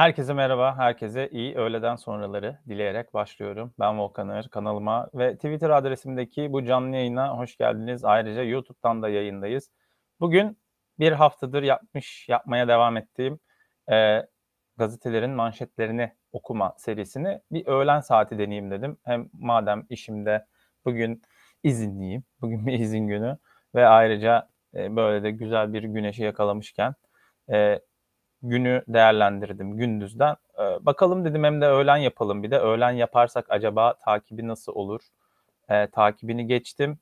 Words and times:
Herkese 0.00 0.34
merhaba, 0.34 0.78
herkese 0.78 1.28
iyi 1.28 1.54
öğleden 1.54 1.96
sonraları 1.96 2.58
dileyerek 2.68 3.14
başlıyorum. 3.14 3.74
Ben 3.78 3.98
Volkan 3.98 4.28
Ağır, 4.28 4.48
kanalıma 4.48 5.10
ve 5.14 5.34
Twitter 5.34 5.70
adresimdeki 5.70 6.52
bu 6.52 6.64
canlı 6.64 6.96
yayına 6.96 7.38
hoş 7.38 7.56
geldiniz. 7.56 8.04
Ayrıca 8.04 8.42
YouTube'dan 8.42 9.02
da 9.02 9.08
yayındayız. 9.08 9.70
Bugün 10.20 10.58
bir 10.98 11.12
haftadır 11.12 11.62
yapmış, 11.62 12.28
yapmaya 12.28 12.68
devam 12.68 12.96
ettiğim 12.96 13.38
e, 13.92 14.26
gazetelerin 14.76 15.30
manşetlerini 15.30 16.12
okuma 16.32 16.74
serisini 16.78 17.40
bir 17.52 17.66
öğlen 17.66 18.00
saati 18.00 18.38
deneyeyim 18.38 18.70
dedim. 18.70 18.98
Hem 19.04 19.30
madem 19.32 19.86
işimde 19.90 20.46
bugün 20.84 21.22
izinliyim, 21.62 22.24
bugün 22.40 22.66
bir 22.66 22.72
izin 22.72 23.06
günü 23.08 23.38
ve 23.74 23.86
ayrıca 23.86 24.48
e, 24.74 24.96
böyle 24.96 25.22
de 25.22 25.30
güzel 25.30 25.72
bir 25.72 25.82
güneşi 25.82 26.22
yakalamışken 26.22 26.94
e, 27.52 27.80
günü 28.42 28.82
değerlendirdim 28.88 29.76
gündüzden. 29.76 30.36
Ee, 30.58 30.86
bakalım 30.86 31.24
dedim 31.24 31.44
hem 31.44 31.60
de 31.60 31.66
öğlen 31.66 31.96
yapalım 31.96 32.42
bir 32.42 32.50
de. 32.50 32.58
Öğlen 32.58 32.90
yaparsak 32.90 33.46
acaba 33.48 33.94
takibi 34.04 34.48
nasıl 34.48 34.72
olur? 34.74 35.00
Ee, 35.68 35.86
takibini 35.86 36.46
geçtim. 36.46 36.98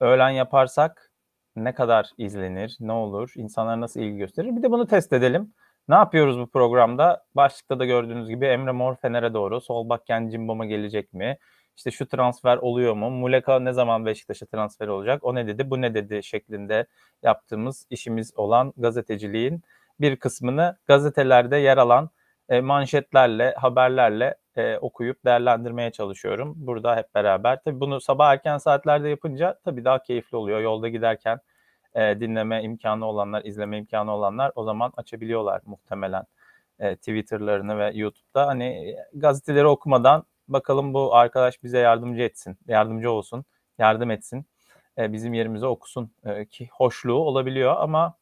Öğlen 0.00 0.30
yaparsak 0.30 1.12
ne 1.56 1.74
kadar 1.74 2.10
izlenir, 2.18 2.76
ne 2.80 2.92
olur, 2.92 3.32
insanlar 3.36 3.80
nasıl 3.80 4.00
ilgi 4.00 4.16
gösterir? 4.16 4.56
Bir 4.56 4.62
de 4.62 4.70
bunu 4.70 4.86
test 4.86 5.12
edelim. 5.12 5.54
Ne 5.88 5.94
yapıyoruz 5.94 6.38
bu 6.38 6.50
programda? 6.50 7.24
Başlıkta 7.34 7.78
da 7.78 7.84
gördüğünüz 7.84 8.28
gibi 8.28 8.46
Emre 8.46 8.72
Mor 8.72 8.96
Fener'e 8.96 9.34
doğru. 9.34 9.60
Sol 9.60 9.88
bakken 9.88 10.28
Cimbom'a 10.28 10.66
gelecek 10.66 11.12
mi? 11.12 11.38
İşte 11.76 11.90
şu 11.90 12.08
transfer 12.08 12.56
oluyor 12.56 12.94
mu? 12.94 13.10
Muleka 13.10 13.60
ne 13.60 13.72
zaman 13.72 14.06
Beşiktaş'a 14.06 14.46
transfer 14.46 14.88
olacak? 14.88 15.24
O 15.24 15.34
ne 15.34 15.46
dedi, 15.46 15.70
bu 15.70 15.80
ne 15.80 15.94
dedi 15.94 16.22
şeklinde 16.22 16.86
yaptığımız 17.22 17.86
işimiz 17.90 18.32
olan 18.36 18.72
gazeteciliğin 18.76 19.62
bir 20.02 20.16
kısmını 20.16 20.76
gazetelerde 20.86 21.56
yer 21.56 21.78
alan 21.78 22.10
e, 22.48 22.60
manşetlerle, 22.60 23.54
haberlerle 23.54 24.34
e, 24.56 24.76
okuyup 24.78 25.24
değerlendirmeye 25.24 25.90
çalışıyorum. 25.90 26.54
Burada 26.56 26.96
hep 26.96 27.14
beraber. 27.14 27.62
Tabii 27.64 27.80
bunu 27.80 28.00
sabah 28.00 28.32
erken 28.32 28.58
saatlerde 28.58 29.08
yapınca 29.08 29.58
tabii 29.64 29.84
daha 29.84 30.02
keyifli 30.02 30.36
oluyor. 30.36 30.60
Yolda 30.60 30.88
giderken 30.88 31.40
e, 31.94 32.20
dinleme 32.20 32.62
imkanı 32.62 33.06
olanlar, 33.06 33.44
izleme 33.44 33.78
imkanı 33.78 34.14
olanlar 34.14 34.52
o 34.54 34.64
zaman 34.64 34.92
açabiliyorlar 34.96 35.62
muhtemelen 35.66 36.24
e, 36.78 36.96
Twitter'larını 36.96 37.78
ve 37.78 37.92
YouTube'da. 37.94 38.46
Hani 38.46 38.64
e, 38.64 39.08
gazeteleri 39.14 39.66
okumadan 39.66 40.24
bakalım 40.48 40.94
bu 40.94 41.14
arkadaş 41.14 41.62
bize 41.62 41.78
yardımcı 41.78 42.22
etsin, 42.22 42.58
yardımcı 42.68 43.10
olsun, 43.10 43.44
yardım 43.78 44.10
etsin. 44.10 44.46
E, 44.98 45.12
bizim 45.12 45.34
yerimize 45.34 45.66
okusun 45.66 46.14
e, 46.24 46.46
ki 46.46 46.68
hoşluğu 46.72 47.14
olabiliyor 47.14 47.76
ama 47.78 48.14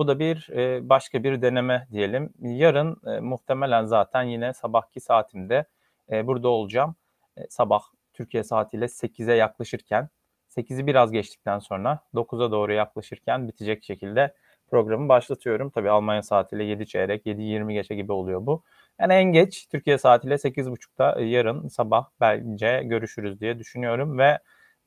bu 0.00 0.08
da 0.08 0.18
bir 0.18 0.48
e, 0.56 0.88
başka 0.88 1.24
bir 1.24 1.42
deneme 1.42 1.88
diyelim. 1.92 2.32
Yarın 2.40 3.00
e, 3.06 3.20
muhtemelen 3.20 3.84
zaten 3.86 4.22
yine 4.22 4.54
sabahki 4.54 5.00
saatimde 5.00 5.64
e, 6.10 6.26
burada 6.26 6.48
olacağım. 6.48 6.96
E, 7.36 7.40
sabah 7.50 7.82
Türkiye 8.12 8.44
saatiyle 8.44 8.88
8'e 8.88 9.34
yaklaşırken 9.34 10.08
8'i 10.48 10.86
biraz 10.86 11.12
geçtikten 11.12 11.58
sonra 11.58 11.98
9'a 12.14 12.50
doğru 12.50 12.72
yaklaşırken 12.72 13.48
bitecek 13.48 13.84
şekilde 13.84 14.34
programı 14.70 15.08
başlatıyorum. 15.08 15.70
Tabii 15.70 15.90
Almanya 15.90 16.22
saatiyle 16.22 16.64
7 16.64 16.86
çeyrek, 16.86 17.26
7.20 17.26 17.72
geçe 17.72 17.94
gibi 17.94 18.12
oluyor 18.12 18.46
bu. 18.46 18.62
Yani 19.00 19.12
en 19.12 19.24
geç 19.32 19.68
Türkiye 19.70 19.98
saatiyle 19.98 20.38
8.30'da 20.38 21.20
yarın 21.20 21.68
sabah 21.68 22.06
bence 22.20 22.82
görüşürüz 22.84 23.40
diye 23.40 23.58
düşünüyorum 23.58 24.18
ve 24.18 24.38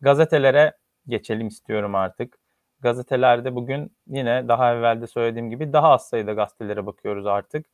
gazetelere 0.02 0.78
geçelim 1.08 1.48
istiyorum 1.48 1.96
artık. 1.96 2.43
Gazetelerde 2.84 3.56
bugün 3.56 3.98
yine 4.08 4.48
daha 4.48 4.74
evvelde 4.74 5.08
söylediğim 5.08 5.50
gibi 5.50 5.74
daha 5.74 5.90
az 5.92 6.10
sayıda 6.10 6.34
gazetelere 6.34 6.86
bakıyoruz 6.86 7.28
artık. 7.28 7.66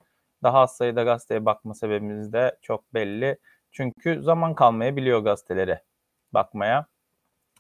Daha 0.43 0.59
az 0.59 0.77
sayıda 0.77 1.03
gazeteye 1.03 1.45
bakma 1.45 1.73
sebebimiz 1.73 2.33
de 2.33 2.57
çok 2.61 2.93
belli. 2.93 3.37
Çünkü 3.71 4.23
zaman 4.23 4.55
kalmayabiliyor 4.55 5.19
gazetelere 5.19 5.83
bakmaya 6.33 6.85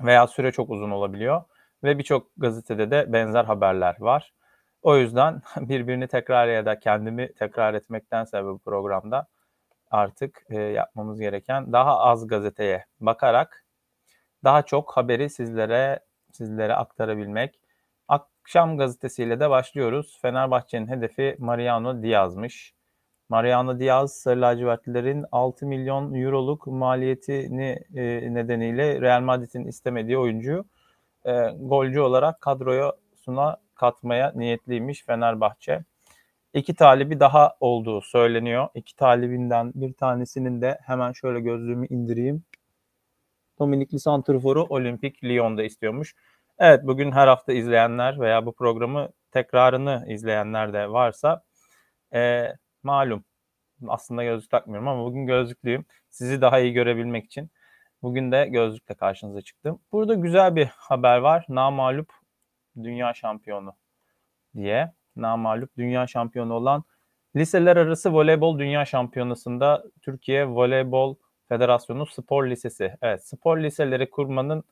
veya 0.01 0.27
süre 0.27 0.51
çok 0.51 0.69
uzun 0.69 0.91
olabiliyor 0.91 1.43
ve 1.83 1.97
birçok 1.97 2.27
gazetede 2.37 2.91
de 2.91 3.13
benzer 3.13 3.45
haberler 3.45 3.95
var. 3.99 4.33
O 4.81 4.97
yüzden 4.97 5.41
birbirini 5.57 6.07
tekrar 6.07 6.47
ya 6.47 6.65
da 6.65 6.79
kendimi 6.79 7.33
tekrar 7.33 7.73
etmektense 7.73 8.45
bu 8.45 8.59
programda 8.59 9.27
artık 9.91 10.43
e, 10.49 10.59
yapmamız 10.61 11.19
gereken 11.19 11.73
daha 11.73 11.99
az 11.99 12.27
gazeteye 12.27 12.85
bakarak 12.99 13.65
daha 14.43 14.61
çok 14.61 14.97
haberi 14.97 15.29
sizlere 15.29 16.08
sizlere 16.31 16.75
aktarabilmek. 16.75 17.59
Akşam 18.07 18.77
gazetesiyle 18.77 19.39
de 19.39 19.49
başlıyoruz. 19.49 20.19
Fenerbahçe'nin 20.21 20.87
hedefi 20.87 21.35
Mariano 21.39 22.03
Diaz'mış. 22.03 22.73
Mariano 23.29 23.79
Diaz, 23.79 24.13
Sarı 24.13 24.41
Lacivertlilerin 24.41 25.25
6 25.31 25.65
milyon 25.65 26.13
euroluk 26.13 26.67
maliyetini 26.67 27.79
e, 27.95 28.33
nedeniyle 28.33 29.01
Real 29.01 29.21
Madrid'in 29.21 29.67
istemediği 29.67 30.17
oyuncuyu 30.17 30.65
e, 31.25 31.31
golcü 31.59 31.99
olarak 31.99 32.41
kadroya 32.41 32.93
suna 33.15 33.57
katmaya 33.75 34.31
niyetliymiş 34.35 35.05
Fenerbahçe. 35.05 35.83
İki 36.53 36.75
talibi 36.75 37.19
daha 37.19 37.55
olduğu 37.59 38.01
söyleniyor. 38.01 38.67
İki 38.75 38.95
talibinden 38.95 39.71
bir 39.75 39.93
tanesinin 39.93 40.61
de 40.61 40.79
hemen 40.85 41.11
şöyle 41.11 41.39
gözlüğümü 41.39 41.87
indireyim. 41.87 42.43
Dominikli 43.59 43.99
Santrfor'u 43.99 44.63
Olimpik 44.69 45.23
Lyon'da 45.23 45.63
istiyormuş. 45.63 46.15
Evet 46.59 46.81
bugün 46.83 47.11
her 47.11 47.27
hafta 47.27 47.53
izleyenler 47.53 48.19
veya 48.19 48.45
bu 48.45 48.55
programı 48.55 49.09
tekrarını 49.31 50.05
izleyenler 50.07 50.73
de 50.73 50.91
varsa 50.91 51.43
e, 52.13 52.53
malum 52.83 53.23
aslında 53.87 54.23
gözlük 54.23 54.49
takmıyorum 54.51 54.87
ama 54.87 55.05
bugün 55.05 55.25
gözlüklüyüm. 55.25 55.85
Sizi 56.09 56.41
daha 56.41 56.59
iyi 56.59 56.73
görebilmek 56.73 57.25
için 57.25 57.49
bugün 58.01 58.31
de 58.31 58.45
gözlükle 58.45 58.95
karşınıza 58.95 59.41
çıktım. 59.41 59.79
Burada 59.91 60.13
güzel 60.13 60.55
bir 60.55 60.65
haber 60.65 61.17
var. 61.17 61.45
Namalup 61.49 62.13
dünya 62.83 63.13
şampiyonu 63.13 63.73
diye. 64.55 64.93
Namalup 65.15 65.77
dünya 65.77 66.07
şampiyonu 66.07 66.53
olan 66.53 66.83
liseler 67.35 67.77
arası 67.77 68.13
voleybol 68.13 68.59
dünya 68.59 68.85
şampiyonasında 68.85 69.83
Türkiye 70.01 70.47
Voleybol 70.47 71.15
Federasyonu 71.49 72.05
Spor 72.05 72.47
Lisesi. 72.47 72.93
Evet 73.01 73.27
spor 73.27 73.57
liseleri 73.57 74.09
kurmanın 74.09 74.63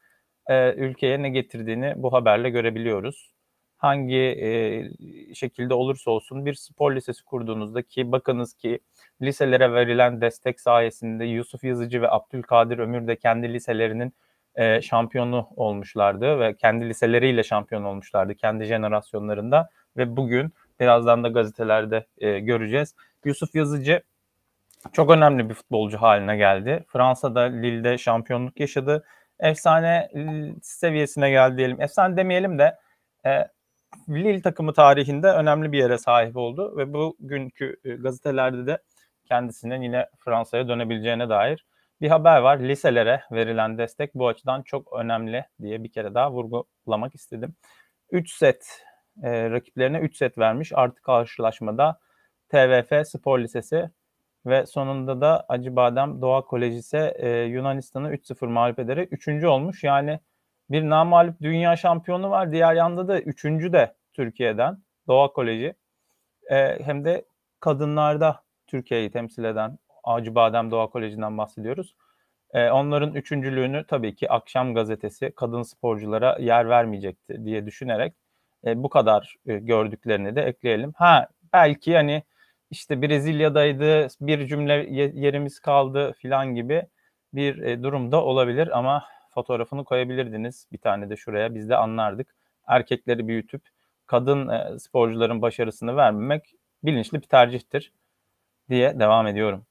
e, 0.48 0.74
ülkeye 0.74 1.22
ne 1.22 1.30
getirdiğini 1.30 1.94
bu 1.98 2.14
haberle 2.14 2.50
görebiliyoruz. 2.50 3.32
Hangi 3.78 4.16
e, 4.16 4.84
şekilde 5.34 5.74
olursa 5.74 6.12
olsun 6.12 6.46
bir 6.46 6.54
spor 6.54 6.96
lisesi 6.96 7.24
kurduğunuzda 7.24 7.82
ki 7.82 8.12
bakınız 8.12 8.54
ki 8.54 8.80
liselere 9.22 9.74
verilen 9.74 10.22
destek 10.22 10.62
sayesinde 10.62 11.26
Yusuf 11.26 11.64
Yazıcı 11.64 12.02
ve 12.02 12.12
Abdülkadir 12.12 12.78
Ömür 12.78 13.08
de 13.08 13.16
kendi 13.16 13.54
liselerinin 13.54 14.14
e, 14.56 14.82
şampiyonu 14.82 15.48
olmuşlardı 15.56 16.40
ve 16.40 16.56
kendi 16.56 16.90
liseleriyle 16.90 17.44
şampiyon 17.44 17.84
olmuşlardı 17.84 18.36
kendi 18.36 18.66
jenerasyonlarında 18.66 19.70
ve 19.98 20.18
bugün 20.18 20.54
birazdan 20.80 21.24
da 21.24 21.28
gazetelerde 21.28 22.06
e, 22.18 22.40
göreceğiz. 22.40 22.96
Yusuf 23.26 23.56
Yazıcı 23.56 24.02
çok 24.94 25.12
önemli 25.12 25.50
bir 25.50 25.54
futbolcu 25.54 25.98
haline 25.98 26.38
geldi. 26.38 26.86
Fransa'da 26.88 27.42
Lille'de 27.42 27.98
şampiyonluk 27.98 28.60
yaşadı. 28.60 29.06
Efsane 29.40 30.10
seviyesine 30.62 31.30
geldi 31.30 31.58
diyelim. 31.58 31.82
Efsane 31.82 32.18
demeyelim 32.18 32.60
de 32.60 32.78
e, 33.26 33.48
Lille 34.10 34.42
takımı 34.42 34.74
tarihinde 34.74 35.28
önemli 35.28 35.72
bir 35.72 35.78
yere 35.78 35.98
sahip 35.98 36.38
oldu 36.38 36.78
ve 36.78 36.94
bugünkü 36.94 37.78
e, 37.86 37.96
gazetelerde 37.96 38.68
de 38.68 38.78
kendisinin 39.26 39.82
yine 39.82 40.08
Fransa'ya 40.26 40.68
dönebileceğine 40.68 41.30
dair 41.30 41.66
bir 42.02 42.10
haber 42.10 42.38
var. 42.42 42.60
Liselere 42.60 43.24
verilen 43.32 43.78
destek 43.78 44.16
bu 44.16 44.28
açıdan 44.28 44.62
çok 44.62 44.94
önemli 44.94 45.46
diye 45.62 45.84
bir 45.84 45.92
kere 45.92 46.14
daha 46.14 46.32
vurgulamak 46.32 47.16
istedim. 47.16 47.56
3 48.12 48.34
set 48.34 48.84
e, 49.24 49.50
rakiplerine 49.50 50.00
3 50.00 50.18
set 50.18 50.38
vermiş. 50.38 50.72
Artık 50.76 51.04
karşılaşmada 51.04 52.00
TVF 52.50 53.08
Spor 53.08 53.40
Lisesi 53.40 53.90
ve 54.48 54.66
sonunda 54.66 55.22
da 55.22 55.46
Acıbadem 55.50 56.22
Doğa 56.22 56.46
Koleji 56.46 56.98
e, 56.98 57.30
Yunanistan'ı 57.30 58.14
3-0 58.14 58.48
mağlup 58.48 58.80
ederek 58.80 59.28
3. 59.28 59.44
olmuş. 59.44 59.84
Yani 59.84 60.20
bir 60.70 60.90
namalip 60.90 61.42
dünya 61.42 61.76
şampiyonu 61.76 62.30
var. 62.30 62.52
Diğer 62.52 62.74
yanda 62.74 63.08
da 63.08 63.22
3. 63.22 63.44
de 63.46 63.96
Türkiye'den 64.14 64.78
Doğa 65.08 65.34
Koleji. 65.34 65.74
E, 66.50 66.80
hem 66.84 67.06
de 67.06 67.26
kadınlarda 67.60 68.44
Türkiye'yi 68.68 69.12
temsil 69.12 69.44
eden 69.44 69.80
Acıbadem 70.04 70.72
Doğa 70.72 70.90
Koleji'nden 70.90 71.38
bahsediyoruz. 71.38 71.96
E, 72.54 72.70
onların 72.70 73.14
üçüncülüğünü 73.14 73.86
tabii 73.88 74.16
ki 74.16 74.30
Akşam 74.30 74.74
Gazetesi 74.74 75.32
kadın 75.36 75.62
sporculara 75.62 76.38
yer 76.40 76.70
vermeyecekti 76.70 77.46
diye 77.46 77.66
düşünerek 77.66 78.14
e, 78.66 78.84
bu 78.84 78.90
kadar 78.90 79.36
e, 79.48 79.58
gördüklerini 79.60 80.36
de 80.36 80.42
ekleyelim. 80.42 80.94
Ha 80.96 81.28
belki 81.54 81.96
hani 81.96 82.24
işte 82.72 83.02
Brezilya'daydı 83.02 84.08
bir 84.22 84.48
cümle 84.48 84.74
yerimiz 85.14 85.60
kaldı 85.60 86.14
filan 86.14 86.56
gibi 86.56 86.88
bir 87.34 87.58
e, 87.58 87.84
durumda 87.84 88.24
olabilir 88.24 88.78
ama 88.78 89.06
fotoğrafını 89.34 89.84
koyabilirdiniz 89.84 90.68
bir 90.72 90.78
tane 90.78 91.10
de 91.10 91.16
şuraya 91.16 91.56
biz 91.56 91.70
de 91.70 91.76
anlardık. 91.76 92.36
Erkekleri 92.68 93.28
büyütüp 93.28 93.62
kadın 94.06 94.48
e, 94.50 94.80
sporcuların 94.80 95.42
başarısını 95.42 95.96
vermemek 95.96 96.54
bilinçli 96.84 97.22
bir 97.22 97.28
tercihtir. 97.28 97.94
diye 98.70 99.00
devam 99.00 99.28
ediyorum. 99.28 99.66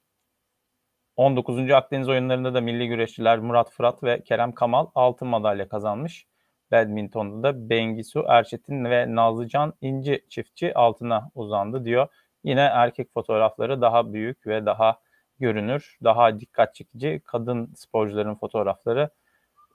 19. 1.17 1.71
Akdeniz 1.71 2.09
oyunlarında 2.09 2.55
da 2.55 2.61
milli 2.61 2.89
güreşçiler 2.89 3.39
Murat 3.39 3.71
Fırat 3.71 4.03
ve 4.03 4.23
Kerem 4.23 4.53
Kamal 4.53 4.87
altın 4.95 5.29
madalya 5.29 5.69
kazanmış. 5.69 6.27
Badminton'da 6.73 7.43
da 7.43 7.71
Bengisu 7.71 8.25
Erçetin 8.29 8.85
ve 8.85 9.15
Nazlıcan 9.15 9.75
İnci 9.81 10.25
çiftçi 10.29 10.75
altına 10.75 11.31
uzandı 11.35 11.85
diyor. 11.85 12.09
Yine 12.47 12.61
erkek 12.61 13.13
fotoğrafları 13.15 13.81
daha 13.81 14.13
büyük 14.13 14.47
ve 14.47 14.67
daha 14.67 15.01
görünür, 15.39 15.99
daha 16.05 16.41
dikkat 16.41 16.75
çekici. 16.75 17.23
Kadın 17.25 17.75
sporcuların 17.75 18.35
fotoğrafları 18.35 19.11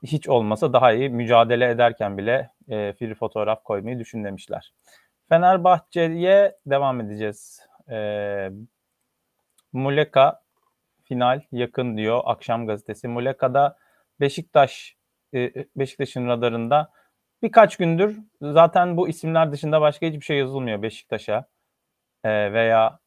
hiç 0.02 0.28
olmasa 0.28 0.72
daha 0.72 0.92
iyi 0.92 1.08
mücadele 1.08 1.70
ederken 1.70 2.18
bile 2.18 2.50
e, 2.70 2.94
bir 3.00 3.14
fotoğraf 3.14 3.64
koymayı 3.64 3.98
düşünmemişler. 3.98 4.74
Fenerbahçe'ye 5.28 6.56
devam 6.66 7.00
edeceğiz. 7.00 7.60
E, 7.90 8.50
Muleka 9.72 10.42
final 11.04 11.40
yakın 11.52 11.96
diyor 11.96 12.20
Akşam 12.24 12.66
Gazetesi. 12.66 13.08
Muleka'da 13.08 13.76
Beşiktaş 14.20 14.96
e, 15.34 15.52
Beşiktaş'ın 15.76 16.26
radarında 16.28 16.90
birkaç 17.42 17.76
gündür 17.76 18.18
zaten 18.42 18.96
bu 18.96 19.08
isimler 19.08 19.52
dışında 19.52 19.80
başka 19.80 20.06
hiçbir 20.06 20.24
şey 20.24 20.38
yazılmıyor 20.38 20.82
Beşiktaş'a 20.82 21.52
e, 22.24 22.52
veya 22.52 22.98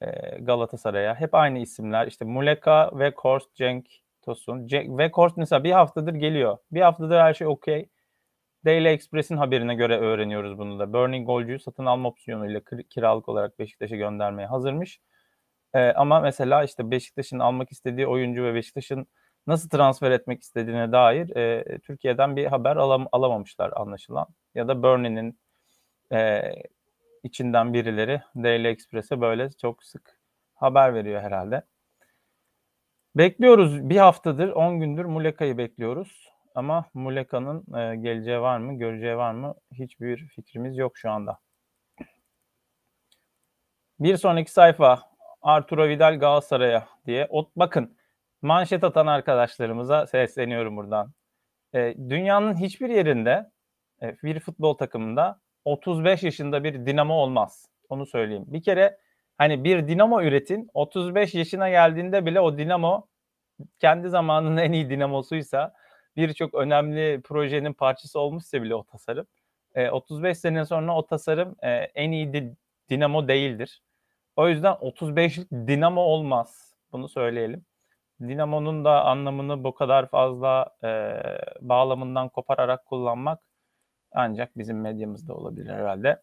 e, 0.00 0.06
Galatasaray'a. 0.40 1.14
Hep 1.14 1.34
aynı 1.34 1.58
isimler. 1.58 2.06
İşte 2.06 2.24
Muleka 2.24 2.90
ve 2.98 3.14
Korst 3.14 3.54
Cenk 3.54 3.86
Tosun. 4.22 4.66
Cenk, 4.66 4.98
ve 4.98 5.10
Korst 5.10 5.36
mesela 5.36 5.64
bir 5.64 5.72
haftadır 5.72 6.14
geliyor. 6.14 6.58
Bir 6.72 6.80
haftadır 6.80 7.18
her 7.20 7.34
şey 7.34 7.46
okey. 7.46 7.88
Daily 8.64 8.88
Express'in 8.88 9.36
haberine 9.36 9.74
göre 9.74 9.98
öğreniyoruz 9.98 10.58
bunu 10.58 10.78
da. 10.78 10.92
Burning 10.92 11.26
golcüyü 11.26 11.58
satın 11.60 11.86
alma 11.86 12.08
opsiyonuyla 12.08 12.60
kiralık 12.90 13.28
olarak 13.28 13.58
Beşiktaş'a 13.58 13.96
göndermeye 13.96 14.46
hazırmış. 14.48 15.00
Ee, 15.74 15.92
ama 15.92 16.20
mesela 16.20 16.64
işte 16.64 16.90
Beşiktaş'ın 16.90 17.38
almak 17.38 17.72
istediği 17.72 18.06
oyuncu 18.06 18.44
ve 18.44 18.54
Beşiktaş'ın 18.54 19.06
nasıl 19.46 19.68
transfer 19.68 20.10
etmek 20.10 20.42
istediğine 20.42 20.92
dair 20.92 21.36
e, 21.36 21.78
Türkiye'den 21.78 22.36
bir 22.36 22.46
haber 22.46 22.76
alam 22.76 23.08
alamamışlar 23.12 23.72
anlaşılan. 23.76 24.26
Ya 24.54 24.68
da 24.68 24.82
Burnley'nin 24.82 25.38
e, 26.12 26.42
içinden 27.22 27.74
birileri 27.74 28.22
Daily 28.36 28.68
Express'e 28.68 29.20
böyle 29.20 29.50
çok 29.50 29.84
sık 29.84 30.20
haber 30.54 30.94
veriyor 30.94 31.22
herhalde. 31.22 31.62
Bekliyoruz 33.16 33.88
bir 33.88 33.96
haftadır 33.96 34.48
10 34.48 34.80
gündür 34.80 35.04
Muleka'yı 35.04 35.58
bekliyoruz. 35.58 36.32
Ama 36.54 36.84
Muleka'nın 36.94 37.76
e, 37.76 37.96
geleceği 37.96 38.40
var 38.40 38.58
mı, 38.58 38.78
göreceği 38.78 39.16
var 39.16 39.32
mı 39.32 39.54
hiçbir 39.72 40.28
fikrimiz 40.28 40.78
yok 40.78 40.98
şu 40.98 41.10
anda. 41.10 41.38
Bir 44.00 44.16
sonraki 44.16 44.52
sayfa 44.52 45.02
Arturo 45.42 45.88
Vidal 45.88 46.18
Galatasaray'a 46.18 46.88
diye. 47.06 47.26
O, 47.30 47.50
bakın 47.56 47.96
manşet 48.42 48.84
atan 48.84 49.06
arkadaşlarımıza 49.06 50.06
sesleniyorum 50.06 50.76
buradan. 50.76 51.12
E, 51.74 51.94
dünyanın 52.08 52.56
hiçbir 52.56 52.88
yerinde 52.88 53.50
e, 54.02 54.16
bir 54.22 54.40
futbol 54.40 54.74
takımında 54.74 55.40
35 55.64 56.22
yaşında 56.22 56.64
bir 56.64 56.86
dinamo 56.86 57.14
olmaz. 57.14 57.68
Onu 57.88 58.06
söyleyeyim. 58.06 58.44
Bir 58.46 58.62
kere 58.62 58.98
hani 59.38 59.64
bir 59.64 59.88
dinamo 59.88 60.22
üretin 60.22 60.70
35 60.74 61.34
yaşına 61.34 61.70
geldiğinde 61.70 62.26
bile 62.26 62.40
o 62.40 62.58
dinamo 62.58 63.06
kendi 63.78 64.08
zamanının 64.08 64.56
en 64.56 64.72
iyi 64.72 64.90
dinamosuysa 64.90 65.74
birçok 66.16 66.54
önemli 66.54 67.20
projenin 67.24 67.72
parçası 67.72 68.20
olmuşsa 68.20 68.62
bile 68.62 68.74
o 68.74 68.84
tasarım 68.84 69.26
e, 69.74 69.90
35 69.90 70.38
sene 70.38 70.64
sonra 70.64 70.96
o 70.96 71.06
tasarım 71.06 71.56
e, 71.62 71.70
en 71.70 72.12
iyi 72.12 72.32
di, 72.32 72.56
dinamo 72.90 73.28
değildir. 73.28 73.82
O 74.36 74.48
yüzden 74.48 74.72
35'lik 74.72 75.50
dinamo 75.50 76.00
olmaz. 76.00 76.74
Bunu 76.92 77.08
söyleyelim. 77.08 77.64
Dinamo'nun 78.20 78.84
da 78.84 79.04
anlamını 79.04 79.64
bu 79.64 79.74
kadar 79.74 80.08
fazla 80.08 80.76
e, 80.84 80.88
bağlamından 81.60 82.28
kopararak 82.28 82.86
kullanmak 82.86 83.40
ancak 84.14 84.58
bizim 84.58 84.80
medyamızda 84.80 85.34
olabilir 85.34 85.70
herhalde. 85.70 86.22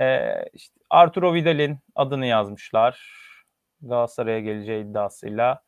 E, 0.00 0.34
işte 0.52 0.80
Arturo 0.90 1.34
Vidal'in 1.34 1.78
adını 1.94 2.26
yazmışlar. 2.26 3.22
Galatasaray'a 3.82 4.40
geleceği 4.40 4.84
iddiasıyla. 4.84 5.62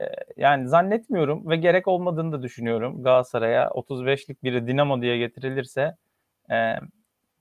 E, 0.00 0.04
yani 0.36 0.68
zannetmiyorum 0.68 1.48
ve 1.50 1.56
gerek 1.56 1.88
olmadığını 1.88 2.32
da 2.32 2.42
düşünüyorum. 2.42 3.02
Galatasaray'a 3.02 3.66
35'lik 3.68 4.42
biri 4.44 4.66
Dinamo 4.66 5.02
diye 5.02 5.18
getirilirse 5.18 5.96
e, 6.50 6.74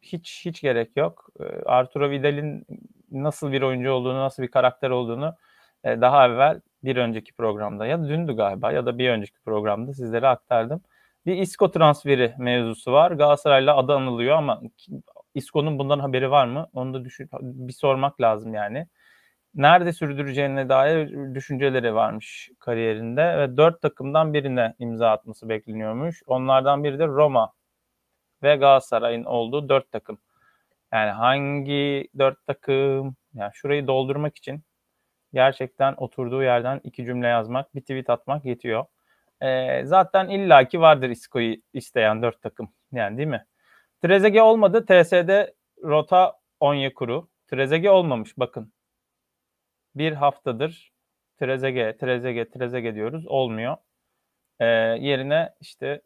hiç 0.02 0.46
hiç 0.46 0.62
gerek 0.62 0.98
yok. 0.98 1.30
E, 1.40 1.44
Arturo 1.66 2.10
Vidal'in 2.10 2.66
nasıl 3.12 3.52
bir 3.52 3.62
oyuncu 3.62 3.92
olduğunu, 3.92 4.20
nasıl 4.20 4.44
bir 4.44 4.52
karakter 4.52 4.90
olduğunu 4.90 5.36
e, 5.84 6.02
daha 6.02 6.28
evvel 6.28 6.62
bir 6.84 6.98
önceki 6.98 7.34
programda 7.34 7.86
ya 7.86 8.04
dündü 8.04 8.36
galiba 8.36 8.72
ya 8.72 8.86
da 8.86 8.98
bir 8.98 9.10
önceki 9.10 9.40
programda 9.46 9.94
sizlere 9.94 10.28
aktardım. 10.28 10.82
Bir 11.30 11.38
Isco 11.38 11.72
transferi 11.72 12.34
mevzusu 12.38 12.92
var. 12.92 13.12
Galatasaray'la 13.12 13.78
adı 13.78 13.94
anılıyor 13.94 14.38
ama 14.38 14.62
Isco'nun 15.36 15.80
bundan 15.80 16.00
haberi 16.00 16.32
var 16.32 16.48
mı? 16.48 16.70
Onu 16.74 16.94
da 16.94 17.06
düşün, 17.06 17.30
bir 17.42 17.74
sormak 17.74 18.22
lazım 18.22 18.54
yani. 18.54 18.88
Nerede 19.56 19.94
sürdüreceğine 19.94 20.70
dair 20.70 21.36
düşünceleri 21.36 21.96
varmış 21.96 22.50
kariyerinde 22.60 23.38
ve 23.38 23.58
dört 23.58 23.82
takımdan 23.82 24.34
birine 24.34 24.76
imza 24.80 25.12
atması 25.12 25.50
bekleniyormuş. 25.50 26.24
Onlardan 26.28 26.84
biri 26.84 27.00
de 27.00 27.08
Roma 27.08 27.54
ve 28.44 28.56
Galatasaray'ın 28.56 29.24
olduğu 29.24 29.70
dört 29.70 29.92
takım. 29.92 30.18
Yani 30.94 31.12
hangi 31.12 32.08
dört 32.20 32.48
takım? 32.48 33.16
Yani 33.34 33.52
şurayı 33.54 33.88
doldurmak 33.88 34.38
için 34.38 34.64
gerçekten 35.34 35.94
oturduğu 35.98 36.44
yerden 36.44 36.82
iki 36.84 37.06
cümle 37.06 37.28
yazmak, 37.28 37.76
bir 37.76 37.82
tweet 37.82 38.10
atmak 38.10 38.46
yetiyor. 38.46 38.86
E, 39.42 39.82
zaten 39.86 40.30
illaki 40.30 40.82
vardır 40.82 41.10
Isco'yu 41.10 41.58
isteyen 41.74 42.22
dört 42.22 42.42
takım. 42.42 42.74
Yani 42.92 43.18
değil 43.18 43.28
mi? 43.28 43.46
Trezege 44.02 44.42
olmadı. 44.42 44.86
TSD 44.86 45.54
Rota 45.84 46.40
Onyekuru. 46.60 47.30
Trezege 47.48 47.90
olmamış 47.90 48.38
bakın. 48.38 48.74
Bir 49.96 50.12
haftadır 50.12 50.92
Trezege, 51.40 51.98
Trezege, 51.98 52.50
Trezege 52.50 52.96
diyoruz. 52.96 53.28
Olmuyor. 53.28 53.78
E, 54.60 54.66
yerine 54.66 55.54
işte 55.62 56.02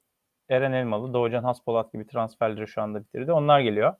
Eren 0.49 0.73
Elmalı, 0.73 1.13
Doğucan 1.13 1.43
Haspolat 1.43 1.93
gibi 1.93 2.07
transferleri 2.07 2.67
şu 2.67 2.81
anda 2.81 3.01
bitirdi. 3.03 3.31
Onlar 3.31 3.59
geliyor. 3.59 3.95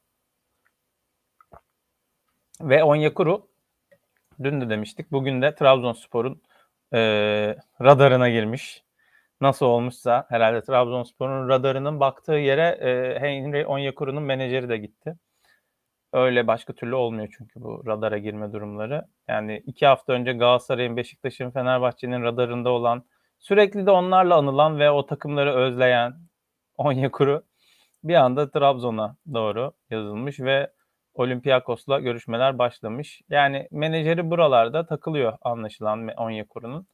Ve 2.61 2.83
Onyekuru 2.83 3.47
dün 4.43 4.61
de 4.61 4.69
demiştik. 4.69 5.11
Bugün 5.11 5.41
de 5.41 5.55
Trabzonspor'un 5.55 6.41
e, 6.93 6.99
radarına 7.81 8.29
girmiş. 8.29 8.83
Nasıl 9.43 9.65
olmuşsa 9.65 10.25
herhalde 10.29 10.61
Trabzonspor'un 10.61 11.49
radarının 11.49 11.99
baktığı 11.99 12.33
yere 12.33 12.67
e, 12.67 13.19
Henry 13.19 13.65
Onyekuru'nun 13.65 14.23
menajeri 14.23 14.69
de 14.69 14.77
gitti. 14.77 15.15
Öyle 16.13 16.47
başka 16.47 16.73
türlü 16.73 16.95
olmuyor 16.95 17.35
çünkü 17.37 17.61
bu 17.61 17.83
radara 17.87 18.17
girme 18.17 18.53
durumları. 18.53 19.05
Yani 19.27 19.63
iki 19.65 19.85
hafta 19.85 20.13
önce 20.13 20.33
Galatasaray'ın, 20.33 20.97
Beşiktaş'ın, 20.97 21.51
Fenerbahçe'nin 21.51 22.23
radarında 22.23 22.69
olan, 22.69 23.03
sürekli 23.39 23.85
de 23.85 23.91
onlarla 23.91 24.35
anılan 24.35 24.79
ve 24.79 24.91
o 24.91 25.05
takımları 25.05 25.53
özleyen 25.53 26.13
Onyekuru 26.77 27.43
bir 28.03 28.15
anda 28.15 28.51
Trabzon'a 28.51 29.15
doğru 29.33 29.73
yazılmış 29.89 30.39
ve 30.39 30.71
Olympiakos'la 31.13 31.99
görüşmeler 31.99 32.57
başlamış. 32.57 33.21
Yani 33.29 33.67
menajeri 33.71 34.31
buralarda 34.31 34.85
takılıyor 34.85 35.37
anlaşılan 35.41 36.07
Onyekuru'nun. 36.07 36.87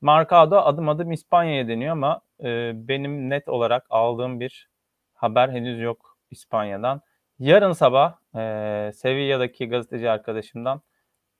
Marcado 0.00 0.56
adım 0.58 0.88
adım 0.88 1.12
İspanya'ya 1.12 1.68
deniyor 1.68 1.92
ama 1.92 2.20
e, 2.44 2.72
benim 2.88 3.30
net 3.30 3.48
olarak 3.48 3.86
aldığım 3.90 4.40
bir 4.40 4.70
haber 5.14 5.48
henüz 5.48 5.80
yok 5.80 6.18
İspanya'dan. 6.30 7.00
Yarın 7.38 7.72
sabah 7.72 8.14
e, 8.36 8.92
Sevilla'daki 8.92 9.68
gazeteci 9.68 10.10
arkadaşımdan 10.10 10.82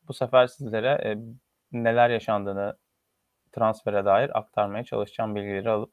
bu 0.09 0.15
sefer 0.15 0.47
sizlere 0.47 0.89
e, 0.89 1.19
neler 1.73 2.11
yaşandığını 2.11 2.77
transfere 3.53 4.05
dair 4.05 4.39
aktarmaya 4.39 4.85
çalışacağım 4.85 5.35
bilgileri 5.35 5.71
alıp. 5.71 5.93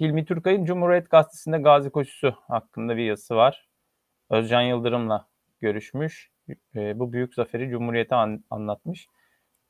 Hilmi 0.00 0.24
Türkay'ın 0.24 0.64
Cumhuriyet 0.64 1.10
Gazetesi'nde 1.10 1.58
Gazi 1.58 1.90
Koşusu 1.90 2.34
hakkında 2.48 2.96
bir 2.96 3.04
yazısı 3.04 3.36
var. 3.36 3.68
Özcan 4.30 4.62
Yıldırım'la 4.62 5.28
görüşmüş. 5.60 6.30
E, 6.76 6.98
bu 6.98 7.12
büyük 7.12 7.34
zaferi 7.34 7.68
Cumhuriyet'e 7.68 8.14
an, 8.14 8.44
anlatmış. 8.50 9.08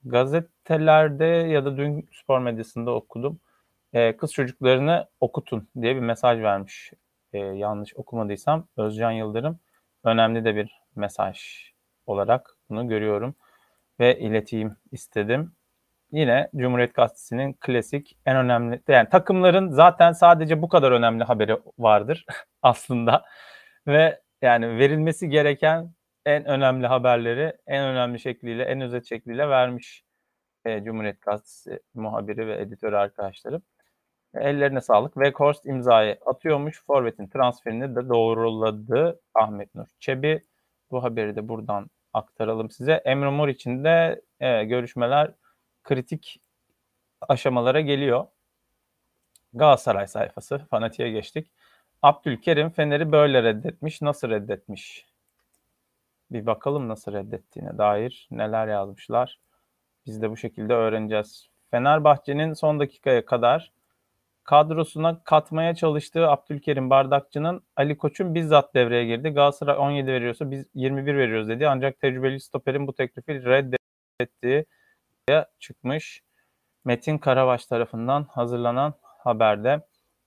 Gazetelerde 0.07 1.25
ya 1.25 1.65
da 1.65 1.77
dün 1.77 2.09
spor 2.13 2.39
medyasında 2.39 2.91
okudum. 2.91 3.41
E, 3.93 4.17
kız 4.17 4.33
çocuklarını 4.33 5.07
okutun 5.21 5.69
diye 5.83 5.97
bir 5.97 6.01
mesaj 6.01 6.41
vermiş. 6.41 6.93
E, 7.33 7.39
yanlış 7.39 7.97
okumadıysam 7.97 8.69
Özcan 8.77 9.11
Yıldırım 9.11 9.61
önemli 10.05 10.45
de 10.45 10.57
bir 10.57 10.83
mesaj 10.97 11.41
olarak 12.07 12.57
bunu 12.71 12.89
görüyorum 12.89 13.35
ve 14.01 14.19
ileteyim 14.19 14.77
istedim. 14.93 15.53
Yine 16.13 16.51
Cumhuriyet 16.57 16.95
Gazetesi'nin 16.95 17.53
klasik 17.61 18.19
en 18.27 18.37
önemli 18.37 18.83
yani 18.89 19.09
takımların 19.09 19.71
zaten 19.71 20.13
sadece 20.13 20.63
bu 20.63 20.69
kadar 20.69 20.93
önemli 20.93 21.25
haberi 21.25 21.59
vardır 21.79 22.27
aslında 22.63 23.25
ve 23.87 24.21
yani 24.43 24.79
verilmesi 24.79 25.29
gereken 25.29 25.95
en 26.27 26.45
önemli 26.45 26.87
haberleri 26.87 27.57
en 27.67 27.85
önemli 27.85 28.21
şekliyle, 28.21 28.65
en 28.65 28.81
özet 28.81 29.09
şekliyle 29.09 29.49
vermiş 29.49 30.05
e, 30.65 30.85
Cumhuriyet 30.85 31.23
Gazetesi 31.23 31.81
muhabiri 31.95 32.47
ve 32.47 32.61
editörü 32.61 32.97
arkadaşlarım. 32.97 33.63
Ellerine 34.35 34.81
sağlık. 34.81 35.15
Weghorst 35.15 35.67
imzayı 35.67 36.19
atıyormuş. 36.27 36.85
Forvet'in 36.87 37.29
transferini 37.29 37.97
de 37.97 38.09
doğruladı 38.09 39.21
Ahmet 39.35 39.75
Nur 39.75 39.87
Çebi. 40.01 40.47
Bu 40.91 41.03
haberi 41.05 41.37
de 41.37 41.49
buradan 41.49 41.91
aktaralım 42.13 42.71
size. 42.71 42.93
Emre 42.93 43.31
Mor 43.31 43.49
için 43.49 43.85
de 43.85 44.23
e, 44.41 44.65
görüşmeler 44.65 45.35
kritik 45.85 46.41
aşamalara 47.29 47.81
geliyor. 47.81 48.27
Galatasaray 49.55 50.07
sayfası. 50.07 50.59
Fanatiğe 50.59 51.11
geçtik. 51.11 51.53
Abdülkerim 52.03 52.71
Fener'i 52.71 53.13
böyle 53.13 53.43
reddetmiş. 53.43 54.03
Nasıl 54.03 54.31
reddetmiş? 54.31 55.07
Bir 56.31 56.47
bakalım 56.47 56.89
nasıl 56.89 57.13
reddettiğine 57.13 57.79
dair 57.79 58.29
neler 58.31 58.69
yazmışlar. 58.69 59.41
Biz 60.07 60.23
de 60.23 60.31
bu 60.31 60.37
şekilde 60.37 60.75
öğreneceğiz. 60.75 61.49
Fenerbahçe'nin 61.71 62.53
son 62.53 62.81
dakikaya 62.81 63.25
kadar 63.25 63.73
kadrosuna 64.45 65.25
katmaya 65.25 65.75
çalıştığı 65.75 66.29
Abdülkerim 66.29 66.91
Bardakçı'nın 66.91 67.63
Ali 67.77 67.97
Koç'un 67.97 68.35
bizzat 68.35 68.75
devreye 68.75 69.07
girdi. 69.07 69.29
Galatasaray 69.31 69.77
17 69.79 70.13
veriyorsa 70.13 70.51
biz 70.51 70.67
21 70.75 71.17
veriyoruz 71.17 71.49
dedi. 71.49 71.69
Ancak 71.69 72.01
tecrübeli 72.01 72.41
stoperin 72.41 72.87
bu 72.87 72.95
teklifi 72.95 73.45
reddettiği 73.45 74.65
çıkmış. 75.59 76.23
Metin 76.85 77.19
Karabaş 77.19 77.67
tarafından 77.67 78.25
hazırlanan 78.25 78.95
haberde. 79.03 79.81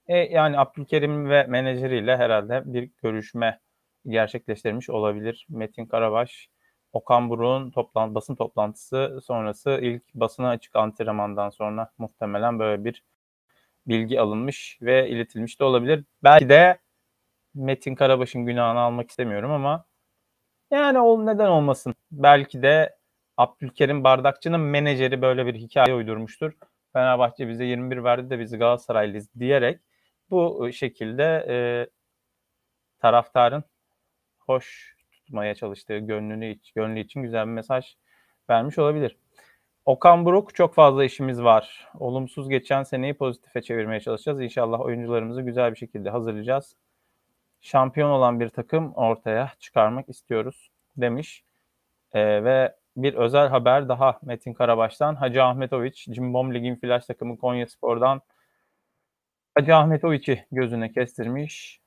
E, 0.08 0.18
yani 0.18 0.60
Abdülkerim 0.60 1.30
ve 1.30 1.44
menajeriyle 1.44 2.18
herhalde 2.18 2.62
bir 2.66 2.90
görüşme 3.04 3.60
gerçekleştirmiş 4.08 4.90
olabilir. 4.90 5.48
Metin 5.50 5.86
Karabaş, 5.86 6.50
Okan 6.94 7.30
Buruk'un 7.30 7.72
toplan, 7.72 8.16
basın 8.16 8.36
toplantısı 8.36 9.20
sonrası 9.24 9.80
ilk 9.82 10.14
basına 10.14 10.50
açık 10.50 10.76
antrenmandan 10.76 11.50
sonra 11.50 11.92
muhtemelen 11.98 12.60
böyle 12.60 12.86
bir 12.86 13.04
bilgi 13.88 14.22
alınmış 14.22 14.78
ve 14.82 15.10
iletilmiş 15.10 15.60
de 15.60 15.64
olabilir. 15.64 16.04
Belki 16.24 16.50
de 16.50 16.80
Metin 17.54 17.96
Karabaş'ın 17.96 18.46
günahını 18.46 18.80
almak 18.80 19.10
istemiyorum 19.10 19.52
ama 19.52 19.86
yani 20.72 21.00
o 21.00 21.26
neden 21.26 21.48
olmasın. 21.48 21.96
Belki 22.12 22.62
de 22.62 22.98
Abdülkerim 23.38 24.04
Bardakçı'nın 24.04 24.62
menajeri 24.62 25.22
böyle 25.22 25.46
bir 25.46 25.56
hikaye 25.56 25.96
uydurmuştur. 25.96 26.54
Fenerbahçe 26.94 27.48
bize 27.50 27.66
21 27.66 28.04
verdi 28.04 28.30
de 28.30 28.40
biz 28.40 28.58
Galatasaraylıyız 28.58 29.34
diyerek 29.40 29.80
bu 30.30 30.70
şekilde 30.74 31.46
e, 31.50 31.56
taraftarın 33.00 33.64
hoş 34.50 34.96
tutmaya 35.12 35.56
çalıştığı 35.56 35.98
gönlünü 35.98 36.56
gönlü 36.76 37.00
için 37.00 37.24
güzel 37.24 37.46
bir 37.46 37.52
mesaj 37.52 37.96
vermiş 38.50 38.78
olabilir. 38.78 39.18
Okan 39.86 40.26
Buruk 40.26 40.56
çok 40.56 40.74
fazla 40.76 41.06
işimiz 41.06 41.44
var. 41.44 41.88
Olumsuz 42.00 42.50
geçen 42.50 42.84
seneyi 42.84 43.14
pozitife 43.14 43.62
çevirmeye 43.62 44.00
çalışacağız. 44.00 44.42
İnşallah 44.42 44.80
oyuncularımızı 44.80 45.42
güzel 45.42 45.72
bir 45.72 45.78
şekilde 45.78 46.10
hazırlayacağız. 46.10 46.76
Şampiyon 47.62 48.10
olan 48.10 48.40
bir 48.40 48.50
takım 48.50 48.94
ortaya 48.94 49.54
çıkarmak 49.60 50.10
istiyoruz 50.10 50.72
demiş. 50.98 51.44
Ee, 52.14 52.44
ve 52.44 52.76
bir 52.98 53.14
özel 53.14 53.48
haber 53.48 53.90
daha 53.90 54.20
Metin 54.22 54.54
Karabaş'tan. 54.54 55.16
Hacı 55.16 55.44
Ahmetoviç, 55.44 56.06
Cimbom 56.06 56.54
Lig'in 56.54 56.76
flash 56.76 57.06
takımı 57.06 57.38
Konya 57.38 57.68
Spor'dan 57.68 58.22
Hacı 59.56 59.76
Ahmetoviç'i 59.76 60.46
gözüne 60.52 60.92
kestirmiş. 60.92 61.82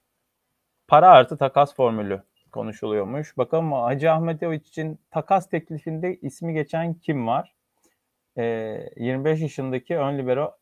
Para 0.89 1.09
artı 1.09 1.37
takas 1.37 1.75
formülü 1.75 2.23
konuşuluyormuş. 2.53 3.39
Bakalım 3.39 3.73
Hacı 3.73 4.13
Ahmetoviç 4.13 4.69
için 4.69 4.99
takas 5.11 5.49
teklifinde 5.49 6.17
ismi 6.17 6.55
geçen 6.55 6.95
kim 6.95 7.27
var? 7.27 7.55
e, 8.37 8.45
ee, 8.45 8.91
25 8.97 9.41
yaşındaki 9.41 9.99
ön 9.99 10.19
libero 10.19 10.57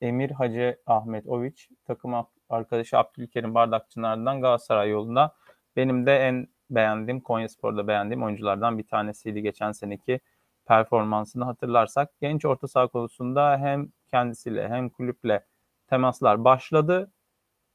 Emir 0.00 0.30
Hacı 0.30 0.78
Ahmet 0.86 1.26
Oviç 1.26 1.68
takım 1.86 2.26
arkadaşı 2.48 2.98
Abdülkerim 2.98 3.54
Bardakçılar'dan 3.54 4.40
Galatasaray 4.40 4.90
yolunda 4.90 5.34
benim 5.76 6.06
de 6.06 6.16
en 6.16 6.48
beğendiğim 6.70 7.20
Konya 7.20 7.48
Spor'da 7.48 7.88
beğendiğim 7.88 8.22
oyunculardan 8.22 8.78
bir 8.78 8.86
tanesiydi 8.86 9.42
geçen 9.42 9.72
seneki 9.72 10.20
performansını 10.66 11.44
hatırlarsak. 11.44 12.10
Genç 12.20 12.44
orta 12.44 12.68
saha 12.68 12.88
konusunda 12.88 13.58
hem 13.58 13.88
kendisiyle 14.10 14.68
hem 14.68 14.90
kulüple 14.90 15.44
temaslar 15.86 16.44
başladı. 16.44 17.12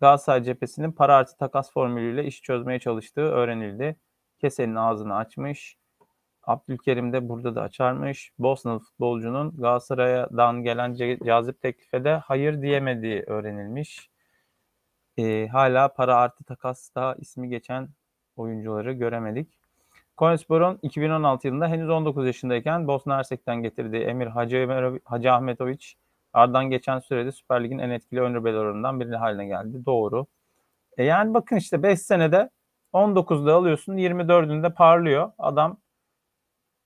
Galatasaray 0.02 0.44
cephesinin 0.44 0.92
para 0.92 1.16
artı 1.16 1.38
takas 1.38 1.72
formülüyle 1.72 2.26
iş 2.26 2.42
çözmeye 2.42 2.80
çalıştığı 2.80 3.22
öğrenildi. 3.22 3.96
Kesenin 4.40 4.76
ağzını 4.76 5.16
açmış. 5.16 5.78
Abdülkerim 6.44 7.14
de 7.14 7.30
burada 7.30 7.56
da 7.56 7.62
açarmış. 7.62 8.32
Bosnalı 8.40 8.80
futbolcunun 8.80 9.52
Galatasaray'dan 9.58 10.64
gelen 10.64 10.96
cazip 11.26 11.62
teklife 11.62 12.04
de 12.04 12.14
hayır 12.14 12.62
diyemediği 12.62 13.24
öğrenilmiş. 13.28 14.10
E, 15.18 15.48
hala 15.48 15.88
para 15.94 16.16
artı 16.16 16.44
takasta 16.44 17.16
ismi 17.20 17.50
geçen 17.50 17.90
oyuncuları 18.36 18.94
göremedik. 18.94 19.60
Konyaspor'un 20.18 20.80
2016 20.82 21.48
yılında 21.48 21.68
henüz 21.68 21.90
19 21.90 22.26
yaşındayken 22.26 22.88
Bosna 22.88 23.18
Hersek'ten 23.18 23.62
getirdiği 23.62 24.04
Emir 24.04 24.28
Hacı, 24.28 25.00
Hacı 25.06 25.34
Ahmetoviç 25.34 25.98
ardından 26.34 26.70
geçen 26.70 27.00
sürede 27.00 27.32
Süper 27.32 27.63
Lig'in 27.63 27.80
en 27.80 27.90
etkili 27.90 28.22
ön 28.22 28.36
oranından 28.36 29.00
biri 29.00 29.16
haline 29.16 29.46
geldi. 29.46 29.86
Doğru. 29.86 30.25
E 30.98 31.04
yani 31.04 31.34
bakın 31.34 31.56
işte 31.56 31.84
5 31.84 32.00
senede 32.02 32.50
19'da 32.94 33.54
alıyorsun 33.56 33.98
24'ünde 33.98 34.74
parlıyor. 34.74 35.32
Adam 35.38 35.78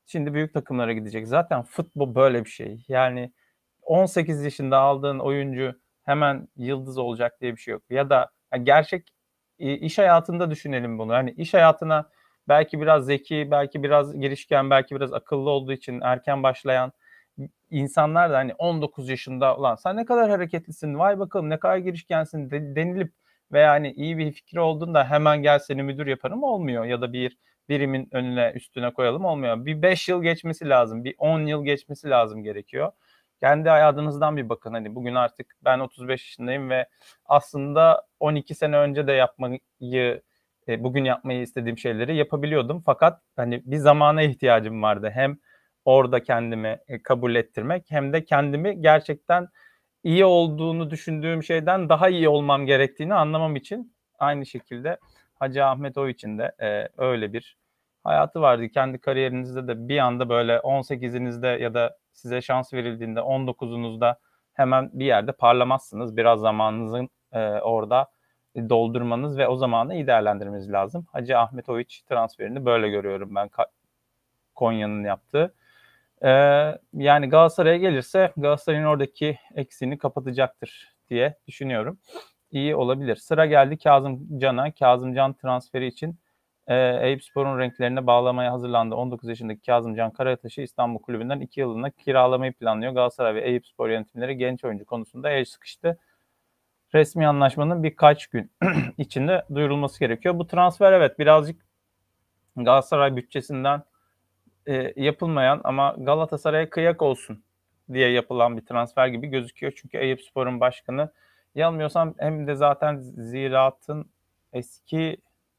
Şimdi 0.07 0.33
büyük 0.33 0.53
takımlara 0.53 0.93
gidecek. 0.93 1.27
Zaten 1.27 1.63
futbol 1.63 2.15
böyle 2.15 2.45
bir 2.45 2.49
şey. 2.49 2.85
Yani 2.87 3.33
18 3.81 4.43
yaşında 4.43 4.77
aldığın 4.77 5.19
oyuncu 5.19 5.75
hemen 6.03 6.47
yıldız 6.55 6.97
olacak 6.97 7.41
diye 7.41 7.55
bir 7.55 7.61
şey 7.61 7.71
yok. 7.71 7.83
Ya 7.89 8.09
da 8.09 8.31
gerçek 8.63 9.09
iş 9.59 9.97
hayatında 9.97 10.51
düşünelim 10.51 10.99
bunu. 10.99 11.13
Hani 11.13 11.31
iş 11.31 11.53
hayatına 11.53 12.09
belki 12.47 12.81
biraz 12.81 13.05
zeki, 13.05 13.47
belki 13.51 13.83
biraz 13.83 14.19
girişken, 14.19 14.69
belki 14.69 14.95
biraz 14.95 15.13
akıllı 15.13 15.49
olduğu 15.49 15.73
için 15.73 16.01
erken 16.01 16.43
başlayan 16.43 16.91
insanlar 17.71 18.31
da 18.31 18.37
hani 18.37 18.53
19 18.53 19.09
yaşında 19.09 19.57
olan 19.57 19.75
sen 19.75 19.95
ne 19.97 20.05
kadar 20.05 20.29
hareketlisin, 20.29 20.99
vay 20.99 21.19
bakalım 21.19 21.49
ne 21.49 21.59
kadar 21.59 21.77
girişkensin 21.77 22.51
denilip 22.51 23.13
veya 23.51 23.71
hani 23.71 23.91
iyi 23.91 24.17
bir 24.17 24.31
fikri 24.31 24.59
olduğunda 24.59 25.09
hemen 25.09 25.41
gel 25.41 25.59
seni 25.59 25.83
müdür 25.83 26.07
yaparım 26.07 26.43
olmuyor 26.43 26.85
ya 26.85 27.01
da 27.01 27.13
bir 27.13 27.37
birimin 27.69 28.09
önüne 28.11 28.51
üstüne 28.55 28.93
koyalım 28.93 29.25
olmuyor. 29.25 29.65
Bir 29.65 29.81
5 29.81 30.09
yıl 30.09 30.23
geçmesi 30.23 30.69
lazım. 30.69 31.03
Bir 31.03 31.15
10 31.17 31.39
yıl 31.39 31.65
geçmesi 31.65 32.09
lazım 32.09 32.43
gerekiyor. 32.43 32.91
Kendi 33.39 33.69
hayatınızdan 33.69 34.37
bir 34.37 34.49
bakın. 34.49 34.73
Hani 34.73 34.95
bugün 34.95 35.15
artık 35.15 35.55
ben 35.65 35.79
35 35.79 36.21
yaşındayım 36.21 36.69
ve 36.69 36.87
aslında 37.25 38.07
12 38.19 38.55
sene 38.55 38.77
önce 38.77 39.07
de 39.07 39.11
yapmayı 39.11 39.59
e, 40.67 40.83
bugün 40.83 41.05
yapmayı 41.05 41.41
istediğim 41.41 41.77
şeyleri 41.77 42.15
yapabiliyordum. 42.15 42.83
Fakat 42.85 43.21
hani 43.35 43.61
bir 43.65 43.77
zamana 43.77 44.21
ihtiyacım 44.21 44.83
vardı. 44.83 45.11
Hem 45.13 45.37
orada 45.87 46.23
kendimi 46.23 46.79
e, 46.87 47.03
kabul 47.03 47.35
ettirmek 47.35 47.85
hem 47.89 48.13
de 48.13 48.25
kendimi 48.25 48.81
gerçekten 48.81 49.47
iyi 50.03 50.25
olduğunu 50.25 50.91
düşündüğüm 50.91 51.43
şeyden 51.43 51.89
daha 51.89 52.09
iyi 52.09 52.29
olmam 52.29 52.65
gerektiğini 52.65 53.13
anlamam 53.13 53.55
için 53.55 53.93
aynı 54.19 54.45
şekilde 54.45 54.97
Hacı 55.35 55.65
Ahmet 55.65 55.97
o 55.97 56.07
için 56.07 56.37
de 56.37 56.51
e, 56.61 56.89
öyle 56.97 57.33
bir 57.33 57.57
hayatı 58.03 58.41
vardı. 58.41 58.69
Kendi 58.69 58.99
kariyerinizde 58.99 59.67
de 59.67 59.87
bir 59.89 59.97
anda 59.97 60.29
böyle 60.29 60.57
18'inizde 60.57 61.61
ya 61.61 61.73
da 61.73 61.97
size 62.13 62.41
şans 62.41 62.73
verildiğinde 62.73 63.19
19'unuzda 63.19 64.15
hemen 64.53 64.89
bir 64.93 65.05
yerde 65.05 65.31
parlamazsınız. 65.31 66.17
Biraz 66.17 66.39
zamanınızın 66.39 67.09
e, 67.31 67.39
orada 67.49 68.07
doldurmanız 68.55 69.37
ve 69.37 69.47
o 69.47 69.55
zamanı 69.55 69.95
iyi 69.95 70.07
değerlendirmeniz 70.07 70.71
lazım. 70.71 71.07
Hacı 71.11 71.37
Ahmetoviç 71.37 72.01
transferini 72.01 72.65
böyle 72.65 72.89
görüyorum 72.89 73.35
ben 73.35 73.49
Konya'nın 74.55 75.03
yaptığı. 75.03 75.53
Ee, 76.21 76.29
yani 76.93 77.29
Galatasaray'a 77.29 77.77
gelirse 77.77 78.33
Galatasaray'ın 78.37 78.85
oradaki 78.85 79.39
eksiğini 79.55 79.97
kapatacaktır 79.97 80.95
diye 81.09 81.37
düşünüyorum 81.47 81.99
iyi 82.51 82.75
olabilir. 82.75 83.15
Sıra 83.15 83.45
geldi 83.45 83.77
Kazım 83.77 84.39
Can'a. 84.39 84.71
Kazım 84.71 85.15
Can 85.15 85.33
transferi 85.33 85.87
için 85.87 86.19
e, 86.67 86.75
Eyüp 87.07 87.23
Spor'un 87.23 87.59
renklerine 87.59 88.07
bağlamaya 88.07 88.53
hazırlandı. 88.53 88.95
19 88.95 89.29
yaşındaki 89.29 89.61
Kazım 89.61 89.95
Can 89.95 90.11
Karataş'ı 90.11 90.61
İstanbul 90.61 90.99
Kulübü'nden 90.99 91.39
2 91.39 91.59
yılına 91.59 91.89
kiralamayı 91.89 92.53
planlıyor. 92.53 92.93
Galatasaray 92.93 93.35
ve 93.35 93.41
Eyüp 93.41 93.67
Spor 93.67 93.89
yönetimleri 93.89 94.37
genç 94.37 94.65
oyuncu 94.65 94.85
konusunda 94.85 95.29
el 95.29 95.45
sıkıştı. 95.45 95.99
Resmi 96.93 97.27
anlaşmanın 97.27 97.83
birkaç 97.83 98.27
gün 98.27 98.51
içinde 98.97 99.45
duyurulması 99.55 99.99
gerekiyor. 99.99 100.39
Bu 100.39 100.47
transfer 100.47 100.91
evet 100.91 101.19
birazcık 101.19 101.67
Galatasaray 102.55 103.15
bütçesinden 103.15 103.83
e, 104.67 104.93
yapılmayan 104.95 105.61
ama 105.63 105.95
Galatasaray'a 105.97 106.69
kıyak 106.69 107.01
olsun 107.01 107.43
diye 107.93 108.09
yapılan 108.09 108.57
bir 108.57 108.65
transfer 108.65 109.07
gibi 109.07 109.27
gözüküyor. 109.27 109.73
Çünkü 109.75 109.97
Eyüp 109.97 110.21
Spor'un 110.21 110.59
başkanı 110.59 111.11
yanılmıyorsam 111.55 112.13
hem 112.17 112.47
de 112.47 112.55
zaten 112.55 112.97
Ziraat'ın 113.17 114.09
eski 114.53 115.17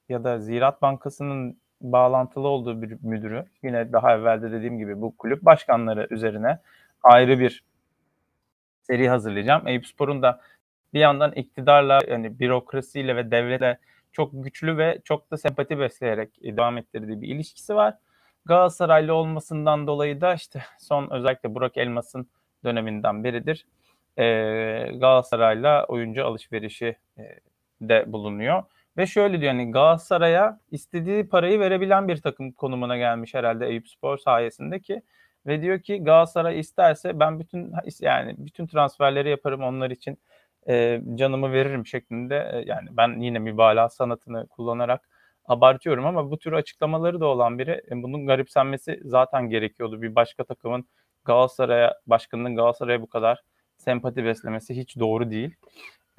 ya 0.09 0.25
da 0.25 0.39
Ziraat 0.39 0.83
Bankası'nın 0.83 1.59
bağlantılı 1.81 2.49
olduğu 2.49 2.83
bir 2.83 2.97
müdürü 3.03 3.45
yine 3.63 3.93
daha 3.93 4.15
evvelde 4.15 4.53
dediğim 4.53 4.79
gibi 4.79 5.01
bu 5.01 5.17
kulüp 5.17 5.45
başkanları 5.45 6.07
üzerine 6.11 6.59
ayrı 7.03 7.39
bir 7.39 7.65
seri 8.83 9.09
hazırlayacağım. 9.09 9.69
Eyüp 9.69 9.87
Spor'un 9.87 10.23
da 10.23 10.41
bir 10.95 11.01
yandan 11.01 11.33
iktidarla 11.33 12.01
yani 12.09 12.39
bürokrasiyle 12.39 13.17
ve 13.17 13.31
devletle 13.31 13.79
çok 14.13 14.31
güçlü 14.33 14.79
ve 14.79 15.01
çok 15.05 15.31
da 15.31 15.37
sempati 15.37 15.79
besleyerek 15.79 16.43
devam 16.43 16.79
ettirdiği 16.79 17.21
bir 17.21 17.29
ilişkisi 17.29 17.75
var. 17.75 17.95
Galatasaraylı 18.49 19.15
olmasından 19.15 19.87
dolayı 19.87 20.21
da 20.21 20.35
işte 20.35 20.63
son 20.79 21.11
özellikle 21.11 21.55
Burak 21.55 21.77
Elmas'ın 21.77 22.31
döneminden 22.65 23.25
biridir. 23.25 23.67
Ee, 24.19 24.23
Galatasaray'la 24.95 25.85
oyuncu 25.85 26.27
alışverişi 26.27 26.97
e, 27.19 27.23
de 27.81 28.13
bulunuyor. 28.13 28.63
Ve 28.97 29.07
şöyle 29.07 29.41
diyor 29.41 29.53
hani 29.53 29.71
Galatasaray'a 29.71 30.61
istediği 30.71 31.29
parayı 31.29 31.61
verebilen 31.61 32.09
bir 32.09 32.17
takım 32.17 32.53
konumuna 32.53 32.97
gelmiş 32.97 33.35
herhalde 33.35 33.67
Eyüp 33.67 33.89
Spor 33.89 34.19
sayesinde 34.19 34.81
ki 34.81 35.03
ve 35.47 35.63
diyor 35.63 35.81
ki 35.81 36.05
Galatasaray 36.05 36.61
isterse 36.61 37.21
ben 37.21 37.41
bütün 37.41 37.73
yani 38.01 38.35
bütün 38.39 38.67
transferleri 38.67 39.31
yaparım 39.31 39.63
onlar 39.63 39.91
için 39.91 40.19
e, 40.69 41.01
canımı 41.15 41.53
veririm 41.53 41.87
şeklinde 41.87 42.51
e, 42.53 42.63
yani 42.67 42.89
ben 42.93 43.21
yine 43.21 43.39
mübalağa 43.39 43.89
sanatını 43.89 44.47
kullanarak 44.47 45.09
abartıyorum 45.49 46.07
ama 46.07 46.31
bu 46.31 46.39
tür 46.39 46.53
açıklamaları 46.53 47.21
da 47.21 47.27
olan 47.27 47.59
biri 47.59 47.83
e, 47.91 48.03
bunun 48.03 48.27
garipsenmesi 48.27 49.01
zaten 49.05 49.51
gerekiyordu. 49.51 50.03
Bir 50.03 50.15
başka 50.15 50.45
takımın 50.45 50.89
Galatasaray'a 51.25 51.95
başkanının 52.07 52.57
Galatasaray'a 52.57 53.03
bu 53.03 53.09
kadar 53.09 53.43
sempati 53.77 54.25
beslemesi 54.25 54.77
hiç 54.77 54.99
doğru 54.99 55.31
değil. 55.31 55.55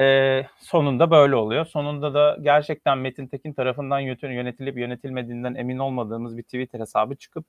E, 0.01 0.45
sonunda 0.59 1.11
böyle 1.11 1.35
oluyor. 1.35 1.65
Sonunda 1.65 2.13
da 2.13 2.37
gerçekten 2.41 2.97
Metin 2.97 3.27
Tekin 3.27 3.53
tarafından 3.53 3.99
yönetilip 3.99 4.77
yönetilmediğinden 4.77 5.55
emin 5.55 5.77
olmadığımız 5.77 6.37
bir 6.37 6.43
Twitter 6.43 6.79
hesabı 6.79 7.15
çıkıp 7.15 7.45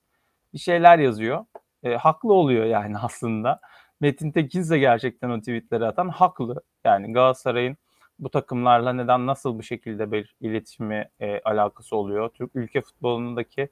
bir 0.54 0.58
şeyler 0.58 0.98
yazıyor. 0.98 1.44
E, 1.82 1.96
haklı 1.96 2.32
oluyor 2.32 2.64
yani 2.64 2.98
aslında. 3.02 3.60
Metin 4.00 4.32
Tekin 4.32 4.60
ise 4.60 4.78
gerçekten 4.78 5.30
o 5.30 5.38
tweetleri 5.38 5.86
atan 5.86 6.08
haklı. 6.08 6.62
Yani 6.84 7.12
Galatasaray'ın 7.12 7.76
bu 8.20 8.28
takımlarla 8.28 8.92
neden 8.92 9.26
nasıl 9.26 9.58
bu 9.58 9.62
şekilde 9.62 10.12
bir 10.12 10.34
iletişimi 10.40 11.08
e, 11.20 11.40
alakası 11.40 11.96
oluyor? 11.96 12.28
Türk 12.28 12.50
ülke 12.56 12.80
futbolundaki 12.80 13.68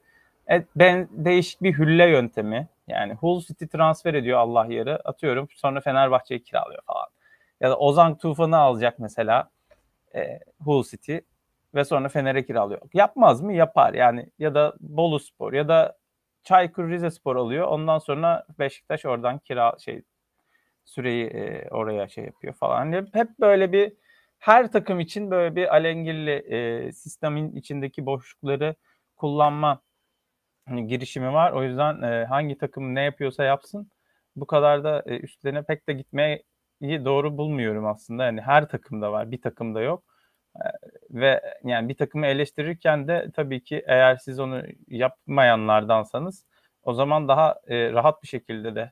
e, 0.51 0.65
ben 0.75 1.07
değişik 1.11 1.63
bir 1.63 1.77
hülle 1.77 2.09
yöntemi. 2.09 2.67
Yani 2.87 3.13
Hull 3.13 3.41
City 3.41 3.65
transfer 3.65 4.13
ediyor 4.13 4.39
Allah 4.39 4.65
yarı 4.69 4.95
atıyorum 4.95 5.47
sonra 5.55 5.81
Fenerbahçe'yi 5.81 6.43
kiralıyor 6.43 6.81
falan. 6.85 7.07
Ya 7.61 7.69
da 7.69 7.77
Ozan 7.77 8.17
Tufan'ı 8.17 8.57
alacak 8.57 8.99
mesela 8.99 9.49
e, 10.15 10.39
Hull 10.63 10.83
City 10.83 11.17
ve 11.75 11.85
sonra 11.85 12.09
Fener'e 12.09 12.45
kiralıyor. 12.45 12.81
Yapmaz 12.93 13.41
mı? 13.41 13.53
Yapar. 13.53 13.93
Yani 13.93 14.29
ya 14.39 14.55
da 14.55 14.73
Bolu 14.79 15.19
Spor 15.19 15.53
ya 15.53 15.67
da 15.67 15.97
Çaykur 16.43 16.89
Rizespor 16.89 17.35
alıyor. 17.35 17.67
Ondan 17.67 17.99
sonra 17.99 18.45
Beşiktaş 18.59 19.05
oradan 19.05 19.39
kira 19.39 19.75
şey 19.79 20.01
süreyi 20.85 21.27
e, 21.27 21.69
oraya 21.69 22.07
şey 22.07 22.25
yapıyor 22.25 22.53
falan. 22.53 23.07
Hep 23.13 23.39
böyle 23.39 23.71
bir 23.71 23.93
her 24.39 24.71
takım 24.71 24.99
için 24.99 25.31
böyle 25.31 25.55
bir 25.55 25.75
alengirli 25.75 26.31
e, 26.31 26.91
sistemin 26.91 27.55
içindeki 27.55 28.05
boşlukları 28.05 28.75
kullanma 29.15 29.81
hani, 30.67 30.87
girişimi 30.87 31.33
var. 31.33 31.51
O 31.51 31.63
yüzden 31.63 32.01
e, 32.01 32.25
hangi 32.25 32.57
takım 32.57 32.95
ne 32.95 33.01
yapıyorsa 33.01 33.43
yapsın 33.43 33.91
bu 34.35 34.47
kadar 34.47 34.83
da 34.83 35.03
e, 35.05 35.19
üstlerine 35.19 35.63
pek 35.63 35.87
de 35.89 35.93
gitmeyi 35.93 36.43
doğru 36.81 37.37
bulmuyorum 37.37 37.85
aslında. 37.85 38.25
Yani 38.25 38.41
her 38.41 38.69
takımda 38.69 39.11
var, 39.11 39.31
bir 39.31 39.41
takımda 39.41 39.81
yok. 39.81 40.03
E, 40.55 40.65
ve 41.11 41.41
yani 41.63 41.89
bir 41.89 41.97
takımı 41.97 42.25
eleştirirken 42.27 43.07
de 43.07 43.31
tabii 43.35 43.63
ki 43.63 43.83
eğer 43.87 44.17
siz 44.17 44.39
onu 44.39 44.63
yapmayanlardansanız 44.87 46.45
o 46.83 46.93
zaman 46.93 47.27
daha 47.27 47.59
e, 47.67 47.91
rahat 47.93 48.23
bir 48.23 48.27
şekilde 48.27 48.75
de 48.75 48.91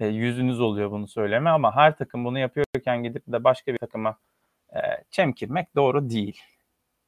e, 0.00 0.06
yüzünüz 0.06 0.60
oluyor 0.60 0.90
bunu 0.90 1.08
söyleme 1.08 1.50
ama 1.50 1.76
her 1.76 1.96
takım 1.96 2.24
bunu 2.24 2.38
yapıyorken 2.38 3.02
gidip 3.02 3.22
de 3.28 3.44
başka 3.44 3.72
bir 3.72 3.78
takıma 3.78 4.18
e, 4.74 4.80
çemkirmek 5.10 5.74
doğru 5.74 6.10
değil. 6.10 6.40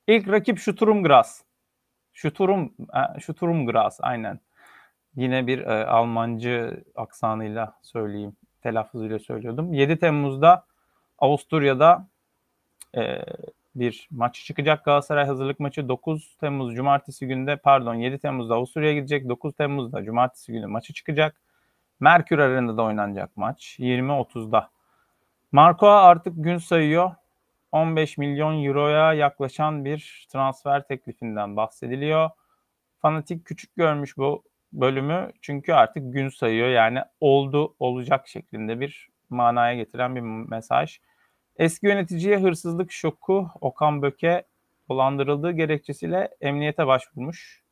İlk 0.07 0.29
rakip 0.29 0.59
Şuturum 0.59 1.03
Gras. 1.03 1.43
Şuturum, 2.13 2.75
e, 3.17 3.21
Şuturum 3.21 3.67
Gras 3.67 3.99
aynen. 4.03 4.41
Yine 5.17 5.47
bir 5.47 5.59
e, 5.59 5.87
Almancı 5.87 6.85
aksanıyla 6.95 7.79
söyleyeyim, 7.83 8.37
telaffuzuyla 8.63 9.19
söylüyordum. 9.19 9.73
7 9.73 9.99
Temmuz'da 9.99 10.65
Avusturya'da 11.19 12.09
e, 12.97 13.25
bir 13.75 14.09
maç 14.11 14.45
çıkacak. 14.45 14.85
Galatasaray 14.85 15.27
hazırlık 15.27 15.61
maçı 15.61 15.89
9 15.89 16.37
Temmuz 16.41 16.75
Cumartesi 16.75 17.27
günde 17.27 17.57
pardon 17.57 17.95
7 17.95 18.19
Temmuz'da 18.19 18.55
Avusturya'ya 18.55 18.95
gidecek. 18.95 19.29
9 19.29 19.55
Temmuz'da 19.55 20.05
Cumartesi 20.05 20.53
günü 20.53 20.67
maçı 20.67 20.93
çıkacak. 20.93 21.37
Merkür 22.01 22.39
Arena'da 22.39 22.83
oynanacak 22.83 23.37
maç 23.37 23.77
20.30'da. 23.79 24.71
Marco 25.53 25.87
artık 25.87 26.33
gün 26.37 26.59
sayıyor. 26.59 27.13
15 27.77 28.19
milyon 28.19 28.65
euroya 28.65 29.13
yaklaşan 29.15 29.85
bir 29.85 30.27
transfer 30.33 30.87
teklifinden 30.87 31.57
bahsediliyor. 31.57 32.31
Fanatik 33.03 33.45
küçük 33.45 33.77
görmüş 33.77 34.17
bu 34.17 34.45
bölümü 34.73 35.33
çünkü 35.43 35.73
artık 35.73 36.13
gün 36.13 36.29
sayıyor. 36.29 36.69
Yani 36.69 37.01
oldu 37.21 37.75
olacak 37.79 38.29
şeklinde 38.29 38.81
bir 38.81 39.09
manaya 39.31 39.75
getiren 39.75 40.17
bir 40.17 40.21
mesaj. 40.21 41.01
Eski 41.57 41.87
yöneticiye 41.87 42.39
hırsızlık 42.39 42.93
şoku 42.93 43.51
Okan 43.61 44.03
Böke 44.03 44.45
dolandırıldığı 44.89 45.51
gerekçesiyle 45.51 46.29
emniyete 46.41 46.87
başvurmuş. 46.87 47.63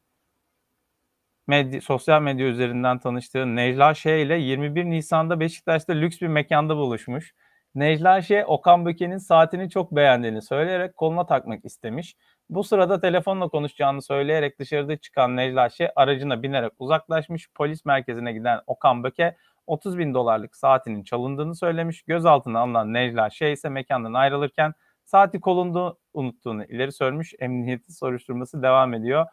Medya, 1.47 1.81
sosyal 1.81 2.23
medya 2.23 2.47
üzerinden 2.47 2.99
tanıştığı 2.99 3.57
Necla 3.57 3.95
Şe 3.95 4.21
ile 4.21 4.35
21 4.35 4.85
Nisan'da 4.85 5.41
Beşiktaş'ta 5.41 5.93
lüks 5.93 6.21
bir 6.21 6.27
mekanda 6.27 6.77
buluşmuş. 6.77 7.35
Necla 7.75 8.23
Şe, 8.23 8.45
Okan 8.47 8.87
Böke'nin 8.87 9.19
saatini 9.19 9.71
çok 9.71 9.93
beğendiğini 9.93 10.43
söyleyerek 10.43 10.97
koluna 10.97 11.27
takmak 11.27 11.65
istemiş. 11.65 12.17
Bu 12.51 12.65
sırada 12.65 13.01
telefonla 13.01 13.49
konuşacağını 13.49 14.03
söyleyerek 14.03 14.59
dışarıda 14.59 14.97
çıkan 14.97 15.37
Necla 15.37 15.71
Şe 15.71 15.93
aracına 15.97 16.43
binerek 16.43 16.73
uzaklaşmış. 16.79 17.49
Polis 17.55 17.85
merkezine 17.85 18.33
giden 18.33 18.61
Okan 18.67 19.05
Böke 19.05 19.37
30 19.67 19.99
bin 19.99 20.15
dolarlık 20.15 20.57
saatinin 20.57 21.03
çalındığını 21.05 21.57
söylemiş. 21.57 22.03
Gözaltına 22.03 22.61
alınan 22.61 22.93
Necla 22.95 23.31
Şey 23.31 23.53
ise 23.53 23.69
mekandan 23.69 24.13
ayrılırken 24.13 24.75
saati 25.05 25.41
kolunda 25.41 25.95
unuttuğunu 26.15 26.65
ileri 26.65 26.93
sürmüş. 26.93 27.35
Emniyeti 27.39 27.93
soruşturması 27.93 28.63
devam 28.63 28.95
ediyor. 28.95 29.27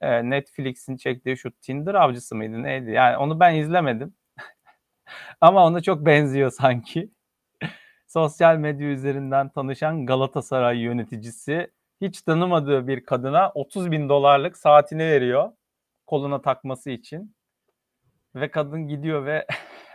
Ee, 0.00 0.30
Netflix'in 0.30 0.96
çektiği 0.96 1.36
şu 1.36 1.50
Tinder 1.52 1.94
avcısı 1.94 2.34
mıydı 2.34 2.62
neydi? 2.62 2.90
Yani 2.90 3.16
onu 3.16 3.40
ben 3.40 3.54
izlemedim. 3.54 4.14
Ama 5.40 5.66
ona 5.66 5.80
çok 5.82 6.06
benziyor 6.06 6.50
sanki. 6.50 7.10
Sosyal 8.08 8.56
medya 8.56 8.88
üzerinden 8.88 9.48
tanışan 9.48 10.06
Galatasaray 10.06 10.78
yöneticisi 10.78 11.70
hiç 12.00 12.22
tanımadığı 12.22 12.88
bir 12.88 13.04
kadına 13.04 13.50
30 13.54 13.90
bin 13.90 14.08
dolarlık 14.08 14.56
saatini 14.56 15.02
veriyor 15.02 15.52
koluna 16.06 16.42
takması 16.42 16.90
için. 16.90 17.36
Ve 18.34 18.50
kadın 18.50 18.88
gidiyor 18.88 19.26
ve 19.26 19.46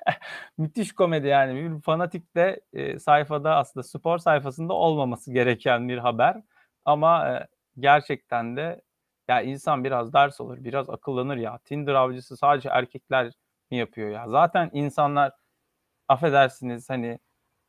müthiş 0.57 0.91
komedi 0.93 1.27
yani. 1.27 1.55
Bir 1.55 1.81
fanatik 1.81 2.35
de 2.35 2.61
e, 2.73 2.99
sayfada 2.99 3.55
aslında 3.55 3.83
spor 3.83 4.17
sayfasında 4.17 4.73
olmaması 4.73 5.33
gereken 5.33 5.89
bir 5.89 5.97
haber. 5.97 6.41
Ama 6.85 7.29
e, 7.29 7.47
gerçekten 7.79 8.57
de 8.57 8.81
ya 9.27 9.41
insan 9.41 9.83
biraz 9.83 10.13
ders 10.13 10.41
olur, 10.41 10.57
biraz 10.63 10.89
akıllanır 10.89 11.37
ya. 11.37 11.59
Tinder 11.65 11.93
avcısı 11.93 12.37
sadece 12.37 12.69
erkekler 12.69 13.33
mi 13.71 13.77
yapıyor 13.77 14.09
ya? 14.09 14.29
Zaten 14.29 14.69
insanlar 14.73 15.31
affedersiniz 16.07 16.89
hani 16.89 17.19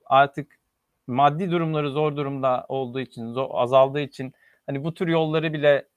artık 0.06 0.58
maddi 1.06 1.50
durumları 1.50 1.90
zor 1.90 2.16
durumda 2.16 2.66
olduğu 2.68 3.00
için, 3.00 3.32
zor, 3.32 3.48
azaldığı 3.52 4.00
için 4.00 4.32
hani 4.66 4.84
bu 4.84 4.94
tür 4.94 5.08
yolları 5.08 5.52
bile 5.52 5.88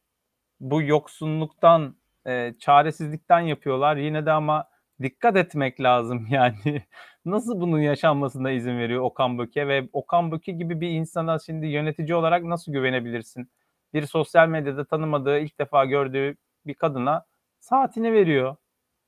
bu 0.60 0.82
yoksunluktan, 0.82 1.96
e, 2.28 2.54
çaresizlikten 2.60 3.40
yapıyorlar. 3.40 3.98
Yine 3.98 4.26
de 4.26 4.32
ama 4.32 4.70
dikkat 5.02 5.38
etmek 5.38 5.82
lazım 5.82 6.28
yani. 6.32 6.84
Nasıl 7.26 7.62
bunun 7.62 7.80
yaşanmasına 7.80 8.52
izin 8.52 8.80
veriyor 8.80 9.02
Okan 9.04 9.38
Böke 9.38 9.68
ve 9.68 9.90
Okan 9.94 10.32
Böke 10.32 10.52
gibi 10.52 10.82
bir 10.82 10.90
insana 10.90 11.40
şimdi 11.40 11.68
yönetici 11.68 12.16
olarak 12.16 12.44
nasıl 12.44 12.72
güvenebilirsin? 12.72 13.52
Bir 13.94 14.06
sosyal 14.06 14.48
medyada 14.48 14.86
tanımadığı, 14.86 15.40
ilk 15.40 15.60
defa 15.60 15.86
gördüğü 15.86 16.38
bir 16.66 16.74
kadına 16.74 17.26
saatini 17.60 18.14
veriyor. 18.14 18.56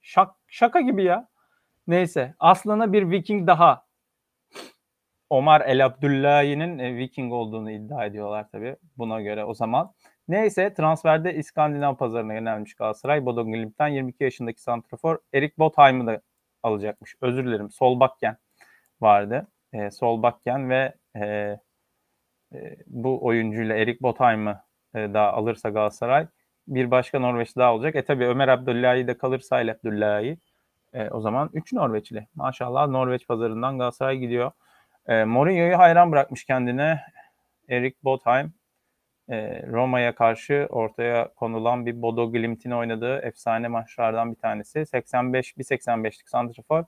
Şak, 0.02 0.32
şaka 0.48 0.82
gibi 0.82 1.04
ya. 1.04 1.28
Neyse, 1.88 2.36
aslına 2.40 2.94
bir 2.94 3.12
Viking 3.12 3.48
daha. 3.48 3.89
Omar 5.30 5.62
El 5.62 5.86
Abdullahi'nin 5.86 6.80
e, 6.80 6.96
Viking 6.96 7.34
olduğunu 7.34 7.72
iddia 7.72 8.06
ediyorlar 8.06 8.50
tabii 8.52 8.76
buna 8.98 9.22
göre 9.22 9.46
o 9.46 9.54
zaman. 9.54 9.94
Neyse 10.28 10.74
transferde 10.74 11.36
İskandinav 11.36 11.96
pazarına 11.96 12.34
yönelmiş 12.34 12.76
Galatasaray. 12.76 13.26
Bodo 13.26 13.46
Glimt'ten 13.46 13.88
22 13.88 14.24
yaşındaki 14.24 14.62
santrafor 14.62 15.18
Erik 15.34 15.60
Botheim'ı 15.60 16.08
da 16.08 16.22
alacakmış. 16.64 17.16
Özür 17.22 17.46
dilerim. 17.46 17.70
Solbakken 17.70 18.38
vardı. 19.02 19.48
E, 19.74 19.92
Solbakken 19.92 20.70
ve 20.70 20.94
e, 21.16 21.60
e, 22.54 22.78
bu 22.88 23.26
oyuncuyla 23.26 23.76
Erik 23.76 24.02
Botheim'ı 24.02 24.62
e, 24.96 25.14
da 25.14 25.34
alırsa 25.34 25.70
Galatasaray 25.70 26.28
bir 26.68 26.92
başka 26.92 27.20
Norveçli 27.20 27.60
daha 27.60 27.74
olacak. 27.74 27.96
E 27.96 28.06
tabi 28.06 28.26
Ömer 28.26 28.48
Abdullahi 28.48 29.08
de 29.08 29.18
kalırsa 29.18 29.62
El 29.62 29.72
Abdullahi 29.72 30.38
e, 30.94 31.10
o 31.10 31.22
zaman 31.22 31.50
3 31.54 31.74
Norveçli. 31.74 32.28
Maşallah 32.36 32.88
Norveç 32.88 33.28
pazarından 33.28 33.78
Galatasaray 33.78 34.18
gidiyor. 34.18 34.52
E, 35.08 35.24
Mourinho'yu 35.24 35.78
hayran 35.78 36.12
bırakmış 36.12 36.44
kendine. 36.44 37.02
Erik 37.70 38.04
Botheim 38.04 38.54
e, 39.30 39.64
Roma'ya 39.68 40.16
karşı 40.16 40.68
ortaya 40.70 41.34
konulan 41.34 41.86
bir 41.86 42.02
Bodo 42.02 42.32
Glimt'in 42.32 42.72
oynadığı 42.72 43.18
efsane 43.18 43.68
maçlardan 43.68 44.32
bir 44.32 44.40
tanesi. 44.40 44.86
85 44.86 45.58
bir 45.58 45.64
85'lik 45.64 46.30
santrafor. 46.30 46.84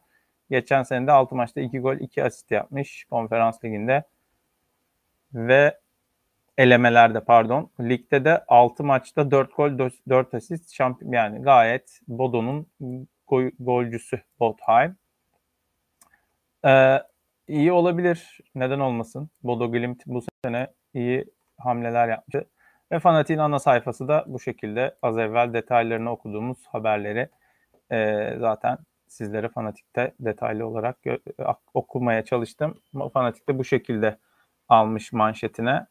Geçen 0.50 0.84
sene 0.84 1.08
de 1.08 1.12
6 1.12 1.36
maçta 1.36 1.62
2 1.62 1.80
gol 1.80 1.96
2 1.96 2.24
asist 2.24 2.52
yapmış 2.52 3.06
konferans 3.10 3.64
liginde. 3.64 4.04
Ve 5.34 5.80
elemelerde 6.58 7.24
pardon. 7.24 7.72
Ligde 7.80 8.26
de 8.26 8.44
6 8.48 8.84
maçta 8.84 9.32
4 9.32 9.56
gol 9.58 9.90
4 10.10 10.34
asist 10.34 10.74
şampiyon 10.74 11.12
yani 11.12 11.42
gayet 11.42 12.00
Bodo'nun 12.08 12.68
gol, 13.28 13.44
golcüsü 13.60 14.22
Botheim. 14.40 14.98
Ee, 16.66 17.00
iyi 17.52 17.72
olabilir. 17.72 18.40
Neden 18.56 18.80
olmasın? 18.80 19.30
Bodo 19.44 19.72
Glimt 19.72 20.04
bu 20.06 20.22
sene 20.46 20.68
iyi 20.94 21.26
hamleler 21.58 22.10
yaptı. 22.10 22.50
Ve 22.92 23.00
Fanatik'in 23.00 23.40
ana 23.40 23.60
sayfası 23.60 24.08
da 24.08 24.24
bu 24.28 24.40
şekilde 24.40 24.96
az 25.02 25.18
evvel 25.18 25.54
detaylarını 25.54 26.12
okuduğumuz 26.12 26.68
haberleri 26.68 27.30
e, 27.92 28.30
zaten 28.40 28.78
sizlere 29.08 29.50
Fanatik'te 29.50 30.14
detaylı 30.20 30.68
olarak 30.68 30.98
okumaya 31.74 32.26
çalıştım. 32.26 32.82
Fanatik 33.14 33.50
de 33.50 33.58
bu 33.58 33.64
şekilde 33.64 34.18
almış 34.70 35.14
manşetine. 35.14 35.86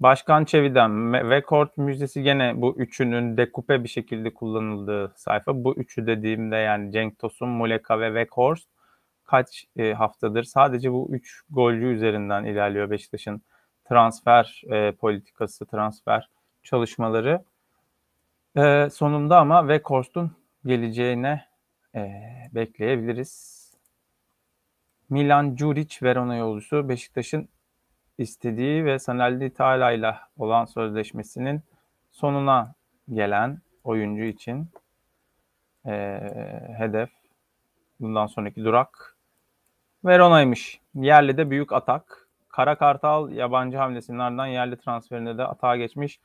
Başkan 0.00 0.44
Çevi'den 0.44 1.12
ve 1.30 1.42
Kort 1.42 1.78
müjdesi 1.78 2.22
gene 2.22 2.52
bu 2.56 2.74
üçünün 2.78 3.36
dekupe 3.36 3.84
bir 3.84 3.88
şekilde 3.88 4.34
kullanıldığı 4.34 5.12
sayfa. 5.16 5.64
Bu 5.64 5.74
üçü 5.74 6.06
dediğimde 6.06 6.56
yani 6.56 6.92
Cenk 6.92 7.18
Tosun, 7.18 7.48
Muleka 7.48 8.00
ve 8.00 8.06
Weghorst 8.06 8.73
kaç 9.24 9.66
e, 9.76 9.92
haftadır 9.92 10.44
sadece 10.44 10.92
bu 10.92 11.08
üç 11.10 11.42
golcü 11.50 11.86
üzerinden 11.86 12.44
ilerliyor 12.44 12.90
Beşiktaş'ın 12.90 13.42
transfer 13.88 14.62
e, 14.70 14.92
politikası, 14.92 15.66
transfer 15.66 16.28
çalışmaları. 16.62 17.44
E, 18.56 18.88
sonunda 18.90 19.38
ama 19.38 19.60
Weghorst'un 19.60 20.32
geleceğine 20.66 21.44
e, 21.94 22.12
bekleyebiliriz. 22.54 23.64
Milan 25.10 25.56
Juric 25.56 26.06
Verona 26.06 26.36
yolcusu 26.36 26.88
Beşiktaş'ın 26.88 27.48
istediği 28.18 28.84
ve 28.84 28.98
Sanelli 28.98 29.54
Tala 29.54 29.92
ile 29.92 30.14
olan 30.38 30.64
sözleşmesinin 30.64 31.60
sonuna 32.12 32.74
gelen 33.12 33.60
oyuncu 33.84 34.22
için 34.22 34.68
e, 35.86 36.20
hedef 36.78 37.10
bundan 38.00 38.26
sonraki 38.26 38.64
durak 38.64 39.13
Verona'ymış. 40.04 40.80
Yerli 40.94 41.36
de 41.36 41.50
büyük 41.50 41.72
atak. 41.72 42.28
Kara 42.48 42.78
Kartal 42.78 43.30
yabancı 43.30 43.76
hamlesinin 43.76 44.18
ardından 44.18 44.46
yerli 44.46 44.76
transferinde 44.76 45.38
de 45.38 45.44
atağa 45.44 45.76
geçmiş. 45.76 46.20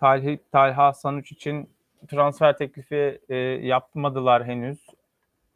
Talha, 0.00 0.30
Talha 0.52 0.92
Sanuç 0.92 1.32
için 1.32 1.70
transfer 2.08 2.56
teklifi 2.56 3.20
e, 3.28 3.36
yapmadılar 3.36 4.44
henüz. 4.44 4.86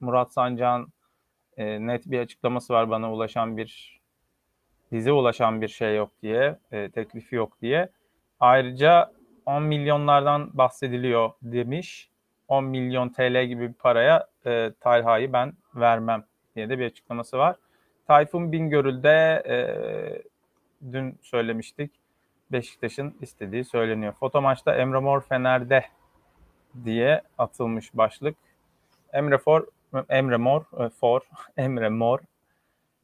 Murat 0.00 0.32
Sancan 0.32 0.86
e, 1.56 1.86
net 1.86 2.10
bir 2.10 2.18
açıklaması 2.18 2.72
var 2.72 2.90
bana 2.90 3.12
ulaşan 3.12 3.56
bir 3.56 4.00
bize 4.92 5.12
ulaşan 5.12 5.60
bir 5.60 5.68
şey 5.68 5.96
yok 5.96 6.10
diye, 6.22 6.58
e, 6.72 6.90
teklifi 6.90 7.36
yok 7.36 7.60
diye. 7.62 7.88
Ayrıca 8.40 9.12
10 9.46 9.62
milyonlardan 9.62 10.50
bahsediliyor 10.54 11.30
demiş. 11.42 12.10
10 12.48 12.64
milyon 12.64 13.08
TL 13.08 13.44
gibi 13.44 13.68
bir 13.68 13.74
paraya 13.74 14.26
e, 14.46 14.72
Talha'yı 14.80 15.32
ben 15.32 15.52
vermem 15.74 16.24
diye 16.56 16.68
de 16.68 16.78
bir 16.78 16.86
açıklaması 16.86 17.38
var. 17.38 17.56
Tayfun 18.06 18.52
Bingöl'de 18.52 19.42
e, 19.48 19.56
dün 20.92 21.18
söylemiştik. 21.22 21.90
Beşiktaş'ın 22.52 23.16
istediği 23.20 23.64
söyleniyor. 23.64 24.12
Foto 24.12 24.42
maçta 24.42 24.76
Emre 24.76 24.98
Mor 24.98 25.20
Fener'de 25.20 25.84
diye 26.84 27.22
atılmış 27.38 27.94
başlık. 27.94 28.36
Emre 29.12 29.38
For 29.38 29.66
Emre 30.08 30.36
Mor 30.36 30.62
e, 30.84 30.88
For 30.88 31.20
Emre 31.56 31.88
Mor 31.88 32.18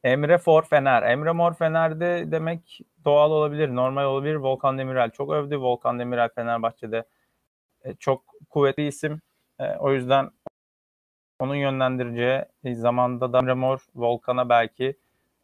Emre 0.03 0.37
For 0.37 0.63
Fener. 0.63 1.03
Emre 1.03 1.31
Mor 1.31 1.53
Fener'de 1.53 2.31
demek 2.31 2.79
doğal 3.05 3.31
olabilir, 3.31 3.75
normal 3.75 4.05
olabilir. 4.05 4.35
Volkan 4.35 4.77
Demirel 4.77 5.09
çok 5.09 5.31
övdü. 5.31 5.57
Volkan 5.57 5.99
Demirel 5.99 6.29
Fenerbahçe'de 6.35 7.03
e, 7.83 7.93
çok 7.93 8.23
kuvvetli 8.49 8.87
isim. 8.87 9.21
E, 9.59 9.75
o 9.75 9.91
yüzden 9.91 10.31
onun 11.39 11.55
yönlendireceği 11.55 12.75
zamanda 12.75 13.33
da 13.33 13.39
Emre 13.39 13.53
Mor 13.53 13.79
Volkan'a 13.95 14.49
belki 14.49 14.95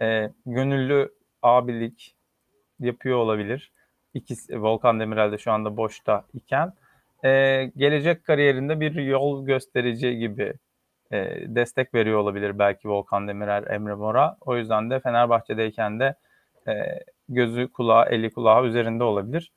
e, 0.02 0.30
gönüllü 0.46 1.14
abilik 1.42 2.16
yapıyor 2.80 3.18
olabilir. 3.18 3.72
İkisi, 4.14 4.62
Volkan 4.62 5.00
Demirel 5.00 5.32
de 5.32 5.38
şu 5.38 5.52
anda 5.52 5.78
boşta 5.78 6.26
iken. 6.34 6.74
E, 7.26 7.64
gelecek 7.78 8.26
kariyerinde 8.26 8.80
bir 8.80 8.96
yol 8.96 9.46
gösterici 9.46 10.18
gibi 10.18 10.54
e, 11.12 11.18
destek 11.56 11.94
veriyor 11.94 12.20
olabilir 12.20 12.60
belki 12.60 12.90
Volkan 12.90 13.28
Demirel, 13.28 13.66
Emre 13.70 13.94
Mor'a. 13.94 14.38
O 14.42 14.58
yüzden 14.58 14.90
de 14.90 15.00
Fenerbahçe'deyken 15.00 16.00
de 16.00 16.16
e, 16.68 16.74
gözü 17.30 17.68
kulağı, 17.68 18.06
eli 18.06 18.32
kulağı 18.32 18.66
üzerinde 18.66 19.04
olabilir. 19.04 19.52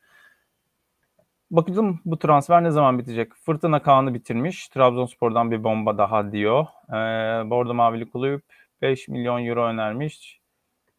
Bakalım 1.52 2.00
bu 2.04 2.18
transfer 2.18 2.64
ne 2.64 2.70
zaman 2.70 2.98
bitecek? 2.98 3.34
Fırtına 3.34 3.82
Kaan'ı 3.82 4.14
bitirmiş. 4.14 4.68
Trabzonspor'dan 4.68 5.50
bir 5.50 5.64
bomba 5.64 5.98
daha 5.98 6.32
diyor. 6.32 6.66
Ee, 6.88 7.50
Bordo 7.50 7.74
Mavili 7.74 8.10
Kulüp 8.10 8.44
5 8.82 9.08
milyon 9.08 9.46
euro 9.46 9.64
önermiş. 9.64 10.40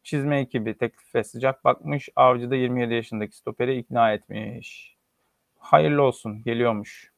Çizme 0.02 0.40
ekibi 0.40 0.78
teklife 0.78 1.24
sıcak 1.24 1.64
bakmış. 1.64 2.08
Avcı 2.16 2.50
da 2.50 2.56
27 2.56 2.94
yaşındaki 2.94 3.36
stoperi 3.36 3.78
ikna 3.78 4.12
etmiş. 4.12 4.96
Hayırlı 5.58 6.02
olsun. 6.02 6.42
Geliyormuş. 6.42 7.12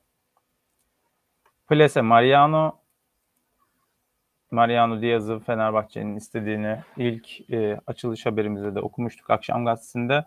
Plese 1.69 2.01
Mariano 2.01 2.79
Mariano 4.51 5.03
Diaz'ı 5.03 5.39
Fenerbahçe'nin 5.39 6.17
istediğini 6.17 6.79
ilk 6.97 7.51
e, 7.51 7.81
açılış 7.87 8.27
haberimizde 8.27 8.75
de 8.75 8.81
okumuştuk 8.81 9.31
akşam 9.31 9.65
gazetesinde. 9.65 10.25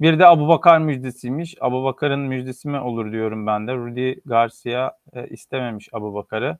Bir 0.00 0.18
de 0.18 0.26
Abu 0.26 0.48
Bakar 0.48 0.78
müjdesiymiş. 0.78 1.56
Abu 1.60 1.84
Bakar'ın 1.84 2.20
müjdesi 2.20 2.68
mi 2.68 2.80
olur 2.80 3.12
diyorum 3.12 3.46
ben 3.46 3.66
de. 3.66 3.74
Rudy 3.74 4.14
Garcia 4.26 4.92
e, 5.12 5.28
istememiş 5.28 5.88
Abu 5.92 6.14
Bakar'ı. 6.14 6.58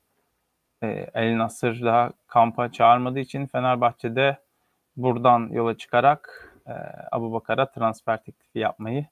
E, 0.83 0.87
El 1.15 1.39
Nasır 1.39 1.83
daha 1.83 2.13
kampa 2.27 2.73
çağırmadığı 2.73 3.19
için 3.19 3.47
Fenerbahçe'de 3.47 4.37
buradan 4.97 5.49
yola 5.53 5.77
çıkarak 5.77 6.53
e, 6.67 6.73
Abu 7.13 7.33
Bakar'a 7.33 7.71
transfer 7.71 8.23
teklifi 8.23 8.59
yapmayı 8.59 9.07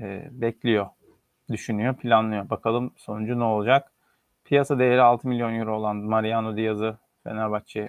e, 0.00 0.28
bekliyor, 0.30 0.86
düşünüyor, 1.50 1.94
planlıyor. 1.94 2.50
Bakalım 2.50 2.92
sonucu 2.96 3.38
ne 3.38 3.44
olacak? 3.44 3.92
Piyasa 4.44 4.78
değeri 4.78 5.02
6 5.02 5.28
milyon 5.28 5.54
euro 5.54 5.76
olan 5.76 5.96
Mariano 5.96 6.56
Diaz'ı 6.56 6.96
Fenerbahçe 7.24 7.88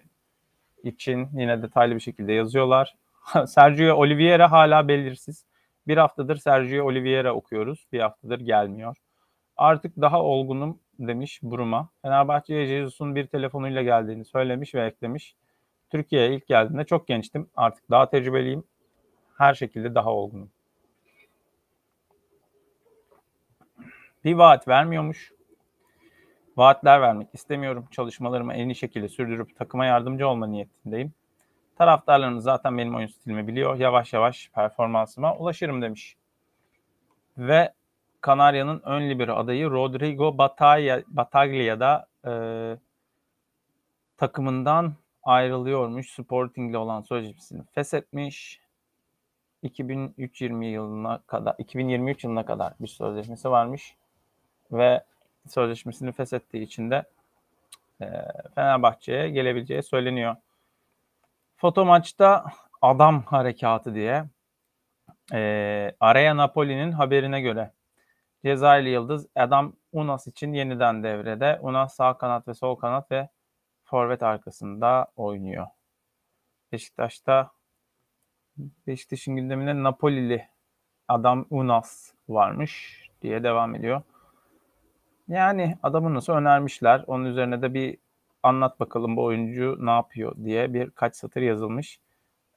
için 0.83 1.29
yine 1.33 1.61
detaylı 1.61 1.95
bir 1.95 1.99
şekilde 1.99 2.33
yazıyorlar. 2.33 2.95
Sergio 3.47 3.95
Oliveira 3.95 4.51
hala 4.51 4.87
belirsiz. 4.87 5.45
Bir 5.87 5.97
haftadır 5.97 6.35
Sergio 6.35 6.85
Oliveira 6.85 7.33
okuyoruz. 7.33 7.87
Bir 7.91 7.99
haftadır 7.99 8.39
gelmiyor. 8.39 8.97
Artık 9.57 10.01
daha 10.01 10.23
olgunum 10.23 10.79
demiş 10.99 11.39
Buruma. 11.43 11.89
Fenerbahçe'ye 12.01 12.65
Jesus'un 12.65 13.15
bir 13.15 13.27
telefonuyla 13.27 13.81
geldiğini 13.81 14.25
söylemiş 14.25 14.75
ve 14.75 14.85
eklemiş. 14.85 15.35
Türkiye'ye 15.89 16.35
ilk 16.35 16.47
geldiğinde 16.47 16.83
çok 16.83 17.07
gençtim. 17.07 17.49
Artık 17.55 17.89
daha 17.89 18.09
tecrübeliyim. 18.09 18.63
Her 19.37 19.53
şekilde 19.53 19.95
daha 19.95 20.13
olgunum. 20.13 20.51
Bir 24.23 24.33
vaat 24.33 24.67
vermiyormuş. 24.67 25.33
Vaatler 26.57 27.01
vermek 27.01 27.27
istemiyorum. 27.33 27.87
Çalışmalarımı 27.91 28.53
en 28.53 28.69
iyi 28.69 28.75
şekilde 28.75 29.09
sürdürüp 29.09 29.55
takıma 29.55 29.85
yardımcı 29.85 30.27
olma 30.27 30.47
niyetindeyim. 30.47 31.13
Taraftarlarınız 31.77 32.43
zaten 32.43 32.77
benim 32.77 32.95
oyun 32.95 33.07
stilimi 33.07 33.47
biliyor. 33.47 33.75
Yavaş 33.75 34.13
yavaş 34.13 34.49
performansıma 34.55 35.35
ulaşırım 35.35 35.81
demiş. 35.81 36.15
Ve 37.37 37.73
Kanarya'nın 38.21 38.81
ön 38.85 39.09
libero 39.09 39.35
adayı 39.35 39.71
Rodrigo 39.71 40.37
Bataglia, 40.37 41.01
Bataglia 41.07 41.79
da 41.79 42.07
e, 42.25 42.33
takımından 44.17 44.93
ayrılıyormuş. 45.23 46.11
Sporting'le 46.11 46.75
olan 46.75 47.01
sözleşmesini 47.01 47.63
feshetmiş. 47.75 48.59
2003-20 49.63 50.65
yılına 50.65 51.21
kadar 51.27 51.55
2023 51.57 52.23
yılına 52.23 52.45
kadar 52.45 52.73
bir 52.79 52.87
sözleşmesi 52.87 53.51
varmış 53.51 53.95
ve 54.71 55.03
sözleşmesini 55.47 56.11
feshettiği 56.11 56.63
için 56.63 56.91
de 56.91 57.03
e, 58.01 58.05
Fenerbahçe'ye 58.55 59.29
gelebileceği 59.29 59.83
söyleniyor. 59.83 60.35
Foto 61.63 61.85
maçta 61.85 62.45
adam 62.81 63.23
harekatı 63.23 63.95
diye 63.95 64.25
e, 65.33 65.95
Araya 65.99 66.37
Napoli'nin 66.37 66.91
haberine 66.91 67.41
göre 67.41 67.71
Cezayirli 68.45 68.89
Yıldız 68.89 69.27
Adam 69.35 69.73
Unas 69.91 70.27
için 70.27 70.53
yeniden 70.53 71.03
devrede. 71.03 71.59
Unas 71.61 71.95
sağ 71.95 72.17
kanat 72.17 72.47
ve 72.47 72.53
sol 72.53 72.75
kanat 72.75 73.11
ve 73.11 73.29
forvet 73.83 74.23
arkasında 74.23 75.07
oynuyor. 75.15 75.67
Beşiktaş'ta 76.71 77.51
Beşiktaş'ın 78.87 79.35
gündeminde 79.35 79.83
Napolili 79.83 80.47
Adam 81.07 81.45
Unas 81.49 82.13
varmış 82.29 83.03
diye 83.21 83.43
devam 83.43 83.75
ediyor. 83.75 84.01
Yani 85.27 85.77
adamı 85.83 86.13
nasıl 86.13 86.33
önermişler. 86.33 87.03
Onun 87.07 87.25
üzerine 87.25 87.61
de 87.61 87.73
bir 87.73 88.02
anlat 88.43 88.79
bakalım 88.79 89.17
bu 89.17 89.23
oyuncu 89.23 89.77
ne 89.79 89.91
yapıyor 89.91 90.35
diye 90.43 90.73
birkaç 90.73 91.15
satır 91.15 91.41
yazılmış. 91.41 91.99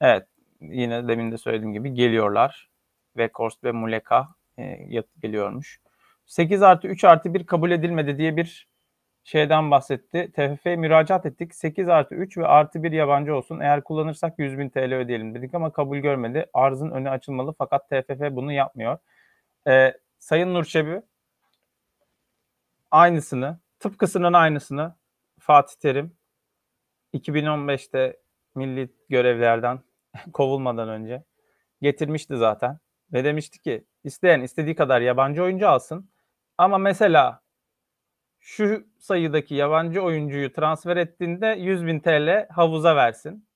Evet 0.00 0.26
yine 0.60 1.08
demin 1.08 1.32
de 1.32 1.38
söylediğim 1.38 1.72
gibi 1.72 1.94
geliyorlar. 1.94 2.70
Weghorst 3.12 3.64
ve 3.64 3.72
Muleka 3.72 4.28
e, 4.58 4.86
geliyormuş. 5.22 5.80
8 6.26 6.62
artı 6.62 6.88
3 6.88 7.04
artı 7.04 7.34
1 7.34 7.46
kabul 7.46 7.70
edilmedi 7.70 8.18
diye 8.18 8.36
bir 8.36 8.68
şeyden 9.24 9.70
bahsetti. 9.70 10.32
TFF'ye 10.32 10.76
müracaat 10.76 11.26
ettik. 11.26 11.54
8 11.54 11.88
artı 11.88 12.14
3 12.14 12.38
ve 12.38 12.46
artı 12.46 12.82
1 12.82 12.92
yabancı 12.92 13.34
olsun. 13.34 13.60
Eğer 13.60 13.84
kullanırsak 13.84 14.38
100 14.38 14.58
bin 14.58 14.68
TL 14.68 14.94
ödeyelim 14.94 15.34
dedik 15.34 15.54
ama 15.54 15.72
kabul 15.72 15.98
görmedi. 15.98 16.46
Arzın 16.54 16.90
önü 16.90 17.10
açılmalı 17.10 17.54
fakat 17.58 17.90
TFF 17.90 18.20
bunu 18.30 18.52
yapmıyor. 18.52 18.98
Ee, 19.68 19.94
Sayın 20.18 20.54
Nurçebi 20.54 21.02
aynısını, 22.90 23.58
tıpkısının 23.78 24.32
aynısını 24.32 24.94
Fatih 25.46 25.74
Terim 25.76 26.16
2015'te 27.14 28.20
milli 28.54 28.88
görevlerden 29.08 29.80
kovulmadan 30.32 30.88
önce 30.88 31.24
getirmişti 31.82 32.36
zaten. 32.36 32.78
Ve 33.12 33.24
demişti 33.24 33.60
ki 33.60 33.84
isteyen 34.04 34.40
istediği 34.40 34.74
kadar 34.74 35.00
yabancı 35.00 35.42
oyuncu 35.42 35.68
alsın. 35.68 36.10
Ama 36.58 36.78
mesela 36.78 37.42
şu 38.38 38.86
sayıdaki 38.98 39.54
yabancı 39.54 40.02
oyuncuyu 40.02 40.52
transfer 40.52 40.96
ettiğinde 40.96 41.46
100 41.46 41.86
bin 41.86 42.00
TL 42.00 42.48
havuza 42.48 42.96
versin. 42.96 43.48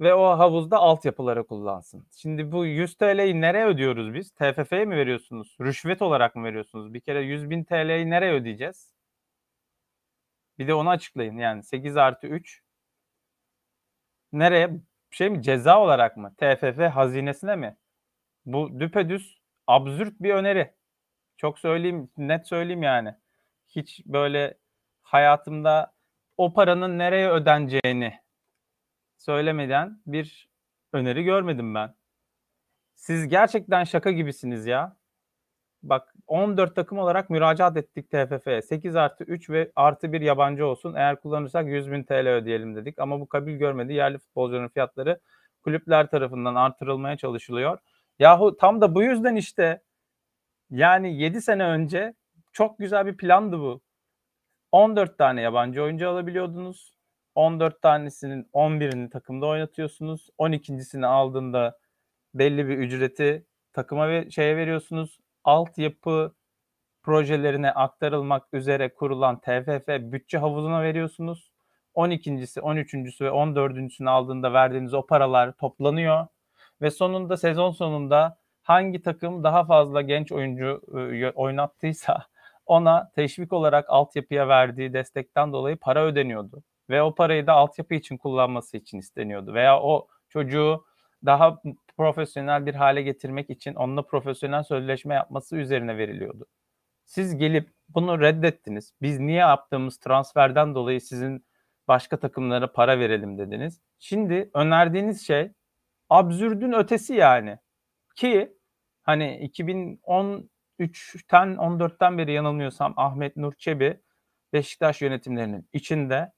Ve 0.00 0.14
o 0.14 0.38
havuzda 0.38 0.78
altyapıları 0.78 1.46
kullansın. 1.46 2.06
Şimdi 2.16 2.52
bu 2.52 2.66
100 2.66 2.94
TL'yi 2.94 3.40
nereye 3.40 3.66
ödüyoruz 3.66 4.14
biz? 4.14 4.30
TFF'ye 4.30 4.84
mi 4.84 4.96
veriyorsunuz? 4.96 5.56
Rüşvet 5.60 6.02
olarak 6.02 6.36
mı 6.36 6.44
veriyorsunuz? 6.44 6.94
Bir 6.94 7.00
kere 7.00 7.22
100 7.22 7.50
bin 7.50 7.64
TL'yi 7.64 8.10
nereye 8.10 8.32
ödeyeceğiz? 8.32 8.93
Bir 10.58 10.68
de 10.68 10.74
onu 10.74 10.90
açıklayın. 10.90 11.38
Yani 11.38 11.62
8 11.62 11.96
artı 11.96 12.26
3 12.26 12.62
nereye? 14.32 14.70
Şey 15.10 15.30
mi 15.30 15.42
ceza 15.42 15.80
olarak 15.80 16.16
mı? 16.16 16.34
TFF 16.36 16.78
hazinesine 16.78 17.56
mi? 17.56 17.76
Bu 18.46 18.80
düpedüz 18.80 19.38
absürt 19.66 20.14
bir 20.20 20.34
öneri. 20.34 20.74
Çok 21.36 21.58
söyleyeyim, 21.58 22.10
net 22.16 22.48
söyleyeyim 22.48 22.82
yani. 22.82 23.14
Hiç 23.68 24.02
böyle 24.06 24.58
hayatımda 25.02 25.94
o 26.36 26.54
paranın 26.54 26.98
nereye 26.98 27.30
ödeneceğini 27.30 28.20
söylemeden 29.18 30.02
bir 30.06 30.48
öneri 30.92 31.24
görmedim 31.24 31.74
ben. 31.74 31.94
Siz 32.94 33.28
gerçekten 33.28 33.84
şaka 33.84 34.10
gibisiniz 34.10 34.66
ya. 34.66 34.96
Bak 35.88 36.14
14 36.26 36.76
takım 36.76 36.98
olarak 36.98 37.30
müracaat 37.30 37.76
ettik 37.76 38.10
TFF'ye. 38.10 38.62
8 38.62 38.96
artı 38.96 39.24
3 39.24 39.50
ve 39.50 39.72
artı 39.76 40.12
1 40.12 40.20
yabancı 40.20 40.66
olsun. 40.66 40.94
Eğer 40.94 41.20
kullanırsak 41.20 41.66
100 41.66 41.92
bin 41.92 42.04
TL 42.04 42.28
ödeyelim 42.28 42.76
dedik. 42.76 42.98
Ama 42.98 43.20
bu 43.20 43.28
kabul 43.28 43.50
görmedi. 43.50 43.92
Yerli 43.92 44.18
futbolcuların 44.18 44.68
fiyatları 44.68 45.20
kulüpler 45.62 46.10
tarafından 46.10 46.54
artırılmaya 46.54 47.16
çalışılıyor. 47.16 47.78
Yahu 48.18 48.56
tam 48.56 48.80
da 48.80 48.94
bu 48.94 49.02
yüzden 49.02 49.36
işte 49.36 49.82
yani 50.70 51.16
7 51.22 51.42
sene 51.42 51.64
önce 51.64 52.14
çok 52.52 52.78
güzel 52.78 53.06
bir 53.06 53.16
plandı 53.16 53.58
bu. 53.60 53.80
14 54.72 55.18
tane 55.18 55.40
yabancı 55.40 55.82
oyuncu 55.82 56.08
alabiliyordunuz. 56.08 56.94
14 57.34 57.82
tanesinin 57.82 58.48
11'ini 58.52 59.10
takımda 59.10 59.46
oynatıyorsunuz. 59.46 60.30
12.sini 60.38 61.06
aldığında 61.06 61.78
belli 62.34 62.68
bir 62.68 62.78
ücreti 62.78 63.46
takıma 63.72 64.08
ve 64.08 64.30
şeye 64.30 64.56
veriyorsunuz. 64.56 65.18
Altyapı 65.44 66.34
projelerine 67.02 67.70
aktarılmak 67.70 68.46
üzere 68.52 68.94
kurulan 68.94 69.40
TFF 69.40 69.88
bütçe 69.88 70.38
havuzuna 70.38 70.82
veriyorsunuz. 70.82 71.52
12.si, 71.94 72.60
13.sü 72.60 73.24
ve 73.24 73.28
14.sünü 73.28 74.10
aldığında 74.10 74.52
verdiğiniz 74.52 74.94
o 74.94 75.06
paralar 75.06 75.52
toplanıyor 75.52 76.26
ve 76.82 76.90
sonunda 76.90 77.36
sezon 77.36 77.70
sonunda 77.70 78.38
hangi 78.62 79.02
takım 79.02 79.44
daha 79.44 79.64
fazla 79.64 80.02
genç 80.02 80.32
oyuncu 80.32 80.82
e, 80.94 81.30
oynattıysa 81.30 82.26
ona 82.66 83.10
teşvik 83.14 83.52
olarak 83.52 83.84
altyapıya 83.88 84.48
verdiği 84.48 84.92
destekten 84.92 85.52
dolayı 85.52 85.76
para 85.76 86.04
ödeniyordu. 86.04 86.62
Ve 86.90 87.02
o 87.02 87.14
parayı 87.14 87.46
da 87.46 87.52
altyapı 87.52 87.94
için 87.94 88.16
kullanması 88.16 88.76
için 88.76 88.98
isteniyordu. 88.98 89.54
Veya 89.54 89.80
o 89.80 90.08
çocuğu 90.28 90.84
daha 91.24 91.58
profesyonel 91.96 92.66
bir 92.66 92.74
hale 92.74 93.02
getirmek 93.02 93.50
için 93.50 93.74
onunla 93.74 94.02
profesyonel 94.06 94.62
sözleşme 94.62 95.14
yapması 95.14 95.56
üzerine 95.56 95.98
veriliyordu. 95.98 96.46
Siz 97.04 97.36
gelip 97.36 97.70
bunu 97.88 98.20
reddettiniz. 98.20 98.92
Biz 99.02 99.18
niye 99.18 99.38
yaptığımız 99.38 99.98
transferden 99.98 100.74
dolayı 100.74 101.00
sizin 101.00 101.46
başka 101.88 102.16
takımlara 102.20 102.72
para 102.72 102.98
verelim 102.98 103.38
dediniz. 103.38 103.80
Şimdi 103.98 104.50
önerdiğiniz 104.54 105.26
şey 105.26 105.52
absürdün 106.10 106.72
ötesi 106.72 107.14
yani. 107.14 107.58
Ki 108.16 108.58
hani 109.02 109.50
2013'ten 109.58 111.54
14'ten 111.54 112.18
beri 112.18 112.32
yanılmıyorsam 112.32 112.94
Ahmet 112.96 113.36
Nur 113.36 113.54
Çebi 113.54 114.00
Beşiktaş 114.52 115.02
yönetimlerinin 115.02 115.68
içinde 115.72 116.32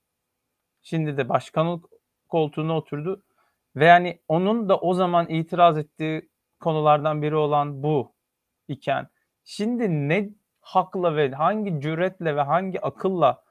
şimdi 0.83 1.17
de 1.17 1.29
başkanlık 1.29 1.85
koltuğuna 2.29 2.77
oturdu 2.77 3.26
ve 3.77 3.85
yani 3.87 4.21
onun 4.29 4.69
da 4.69 4.79
o 4.79 4.95
zaman 4.95 5.29
itiraz 5.29 5.79
ettiği 5.79 6.31
konulardan 6.61 7.23
biri 7.23 7.37
olan 7.37 7.83
bu 7.83 8.15
iken 8.69 9.09
şimdi 9.45 10.09
ne 10.09 10.31
hakla 10.61 11.17
ve 11.17 11.31
hangi 11.31 11.81
cüretle 11.81 12.37
ve 12.37 12.41
hangi 12.41 12.81
akılla 12.81 13.43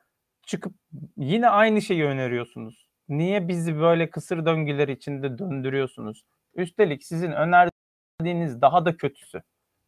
çıkıp 0.48 0.74
yine 1.18 1.50
aynı 1.50 1.82
şeyi 1.82 2.06
öneriyorsunuz? 2.06 2.88
Niye 3.10 3.48
bizi 3.48 3.80
böyle 3.80 4.10
kısır 4.10 4.46
döngüler 4.46 4.88
içinde 4.88 5.38
döndürüyorsunuz? 5.38 6.24
Üstelik 6.56 7.04
sizin 7.04 7.32
önerdiğiniz 7.32 8.62
daha 8.62 8.86
da 8.86 8.98
kötüsü. 8.98 9.44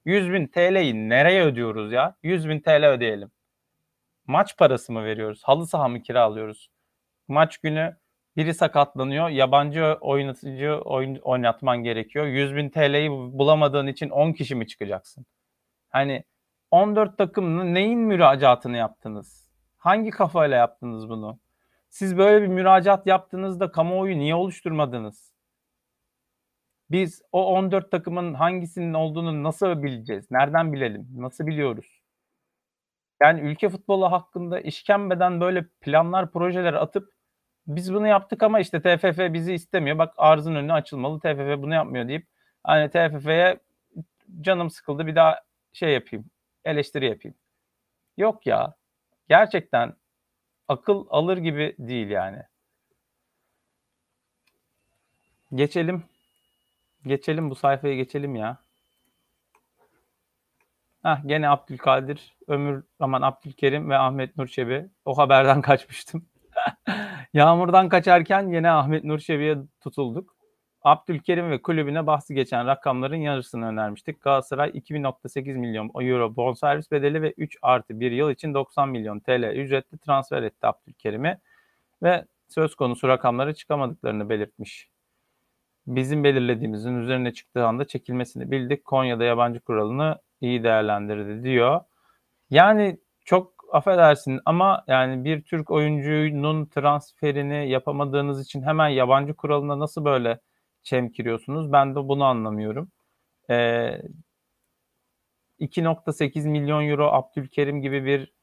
100 0.05 0.31
bin 0.33 0.47
TL'yi 0.47 1.09
nereye 1.09 1.43
ödüyoruz 1.43 1.91
ya? 1.91 2.15
100 2.23 2.49
bin 2.49 2.59
TL 2.59 2.85
ödeyelim. 2.85 3.31
Maç 4.27 4.57
parası 4.57 4.93
mı 4.93 5.05
veriyoruz? 5.05 5.41
Halı 5.43 5.67
saha 5.67 5.87
mı 5.87 6.01
kiralıyoruz? 6.01 6.69
Maç 7.27 7.57
günü 7.57 7.97
biri 8.37 8.53
sakatlanıyor. 8.53 9.29
Yabancı 9.29 9.97
oynatıcı 10.01 10.81
oyun, 10.85 11.15
oynatman 11.15 11.77
gerekiyor. 11.77 12.25
100 12.25 12.55
bin 12.55 12.69
TL'yi 12.69 13.09
bulamadığın 13.09 13.87
için 13.87 14.09
10 14.09 14.33
kişi 14.33 14.55
mi 14.55 14.67
çıkacaksın? 14.67 15.25
Hani 15.89 16.23
14 16.71 17.17
takımın 17.17 17.73
neyin 17.73 17.99
müracaatını 17.99 18.77
yaptınız? 18.77 19.51
Hangi 19.77 20.09
kafayla 20.09 20.57
yaptınız 20.57 21.09
bunu? 21.09 21.39
Siz 21.89 22.17
böyle 22.17 22.41
bir 22.41 22.47
müracaat 22.47 23.07
yaptığınızda 23.07 23.71
kamuoyu 23.71 24.19
niye 24.19 24.35
oluşturmadınız? 24.35 25.33
Biz 26.91 27.21
o 27.31 27.45
14 27.45 27.91
takımın 27.91 28.33
hangisinin 28.33 28.93
olduğunu 28.93 29.43
nasıl 29.43 29.83
bileceğiz? 29.83 30.31
Nereden 30.31 30.73
bilelim? 30.73 31.07
Nasıl 31.15 31.47
biliyoruz? 31.47 32.01
Yani 33.21 33.41
ülke 33.41 33.69
futbolu 33.69 34.11
hakkında 34.11 34.59
işkembeden 34.59 35.41
böyle 35.41 35.65
planlar, 35.81 36.31
projeler 36.31 36.73
atıp 36.73 37.16
biz 37.67 37.93
bunu 37.93 38.07
yaptık 38.07 38.43
ama 38.43 38.59
işte 38.59 38.81
TFF 38.81 39.33
bizi 39.33 39.53
istemiyor. 39.53 39.97
Bak 39.97 40.13
arzın 40.17 40.55
önüne 40.55 40.73
açılmalı. 40.73 41.19
TFF 41.19 41.61
bunu 41.61 41.73
yapmıyor 41.73 42.07
deyip 42.07 42.27
hani 42.63 42.89
TFF'ye 42.89 43.59
canım 44.41 44.69
sıkıldı 44.69 45.07
bir 45.07 45.15
daha 45.15 45.41
şey 45.73 45.93
yapayım. 45.93 46.25
Eleştiri 46.65 47.05
yapayım. 47.05 47.37
Yok 48.17 48.45
ya. 48.45 48.75
Gerçekten 49.29 49.93
akıl 50.67 51.05
alır 51.09 51.37
gibi 51.37 51.75
değil 51.79 52.09
yani. 52.09 52.43
Geçelim. 55.55 56.03
Geçelim 57.05 57.49
bu 57.49 57.55
sayfaya 57.55 57.95
geçelim 57.95 58.35
ya. 58.35 58.57
Hah 61.03 61.21
gene 61.25 61.49
Abdülkadir, 61.49 62.35
Ömür 62.47 62.83
aman 62.99 63.21
Abdülkerim 63.21 63.89
ve 63.89 63.97
Ahmet 63.97 64.37
Nurçebi. 64.37 64.89
O 65.05 65.17
haberden 65.17 65.61
kaçmıştım. 65.61 66.25
Yağmurdan 67.33 67.89
kaçarken 67.89 68.47
yine 68.47 68.71
Ahmet 68.71 69.03
Nurçebi'ye 69.03 69.57
tutulduk. 69.81 70.37
Abdülkerim 70.81 71.51
ve 71.51 71.61
kulübüne 71.61 72.07
bahsi 72.07 72.35
geçen 72.35 72.67
rakamların 72.67 73.15
yarısını 73.15 73.65
önermiştik. 73.65 74.21
Galatasaray 74.21 74.69
2.8 74.69 75.57
milyon 75.57 75.91
euro 76.01 76.35
bonservis 76.35 76.91
bedeli 76.91 77.21
ve 77.21 77.33
3 77.37 77.57
artı 77.61 77.99
1 77.99 78.11
yıl 78.11 78.31
için 78.31 78.53
90 78.53 78.89
milyon 78.89 79.19
TL 79.19 79.43
ücretli 79.43 79.97
transfer 79.97 80.43
etti 80.43 80.67
Abdülkerim'i 80.67 81.39
ve 82.03 82.25
söz 82.47 82.75
konusu 82.75 83.07
rakamları 83.07 83.53
çıkamadıklarını 83.55 84.29
belirtmiş. 84.29 84.89
Bizim 85.87 86.23
belirlediğimizin 86.23 86.95
üzerine 86.95 87.33
çıktığı 87.33 87.65
anda 87.65 87.87
çekilmesini 87.87 88.51
bildik. 88.51 88.85
Konya'da 88.85 89.23
yabancı 89.23 89.59
kuralını 89.59 90.19
iyi 90.41 90.63
değerlendirdi 90.63 91.43
diyor. 91.43 91.81
Yani 92.49 92.97
çok 93.25 93.56
affedersin 93.71 94.39
ama 94.45 94.83
yani 94.87 95.25
bir 95.25 95.41
Türk 95.43 95.71
oyuncunun 95.71 96.65
transferini 96.65 97.69
yapamadığınız 97.69 98.41
için 98.41 98.61
hemen 98.61 98.87
yabancı 98.87 99.33
kuralına 99.33 99.79
nasıl 99.79 100.05
böyle 100.05 100.39
çemkiriyorsunuz? 100.83 101.71
Ben 101.71 101.95
de 101.95 102.07
bunu 102.07 102.23
anlamıyorum. 102.23 102.91
Ee, 103.49 104.01
2.8 105.59 106.47
milyon 106.47 106.87
euro 106.89 107.11
Abdülkerim 107.11 107.81
gibi 107.81 108.05
bir 108.05 108.33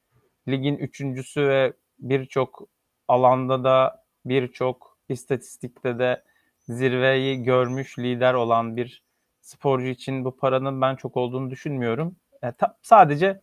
ligin 0.48 0.76
üçüncüsü 0.76 1.48
ve 1.48 1.72
birçok 1.98 2.68
alanda 3.08 3.64
da 3.64 4.04
birçok 4.24 4.98
istatistikte 5.08 5.98
de 5.98 6.24
zirveyi 6.68 7.42
görmüş 7.42 7.98
lider 7.98 8.34
olan 8.34 8.76
bir 8.76 9.04
sporcu 9.40 9.87
için 9.87 10.24
bu 10.24 10.37
paranın 10.37 10.80
ben 10.80 10.96
çok 10.96 11.16
olduğunu 11.16 11.50
düşünmüyorum. 11.50 12.16
E, 12.42 12.52
ta, 12.52 12.78
sadece 12.82 13.40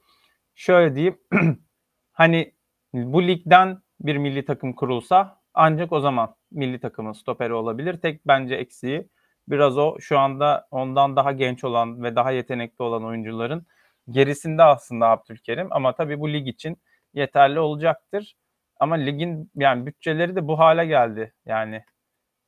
şöyle 0.55 0.95
diyeyim 0.95 1.17
hani 2.13 2.53
bu 2.93 3.27
ligden 3.27 3.81
bir 3.99 4.17
milli 4.17 4.45
takım 4.45 4.73
kurulsa 4.73 5.41
ancak 5.53 5.91
o 5.91 5.99
zaman 5.99 6.35
milli 6.51 6.79
takımın 6.79 7.13
stoperi 7.13 7.53
olabilir. 7.53 8.01
Tek 8.01 8.27
bence 8.27 8.55
eksiği 8.55 9.09
biraz 9.47 9.77
o 9.77 9.99
şu 9.99 10.19
anda 10.19 10.67
ondan 10.71 11.15
daha 11.15 11.31
genç 11.31 11.63
olan 11.63 12.03
ve 12.03 12.15
daha 12.15 12.31
yetenekli 12.31 12.83
olan 12.83 13.05
oyuncuların 13.05 13.65
gerisinde 14.09 14.63
aslında 14.63 15.09
Abdülkerim 15.09 15.67
ama 15.71 15.95
tabii 15.95 16.19
bu 16.19 16.33
lig 16.33 16.47
için 16.47 16.77
yeterli 17.13 17.59
olacaktır. 17.59 18.35
Ama 18.79 18.95
ligin 18.95 19.51
yani 19.55 19.85
bütçeleri 19.85 20.35
de 20.35 20.47
bu 20.47 20.59
hale 20.59 20.85
geldi. 20.85 21.33
Yani 21.45 21.83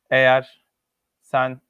eğer 0.10 0.66
sen 1.22 1.62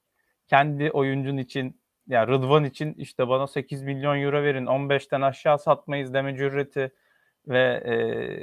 kendi 0.48 0.92
oyuncun 0.92 1.38
için 1.38 1.66
ya 2.08 2.20
yani 2.20 2.32
Rıdvan 2.32 2.64
için 2.64 2.94
işte 2.94 3.28
bana 3.28 3.48
8 3.48 3.84
milyon 3.84 4.22
euro 4.22 4.44
verin 4.44 4.66
15'ten 4.66 5.22
aşağı 5.22 5.60
satmayız 5.60 6.14
deme 6.14 6.36
cüreti 6.36 6.92
ve 7.48 7.84
e, 7.86 7.96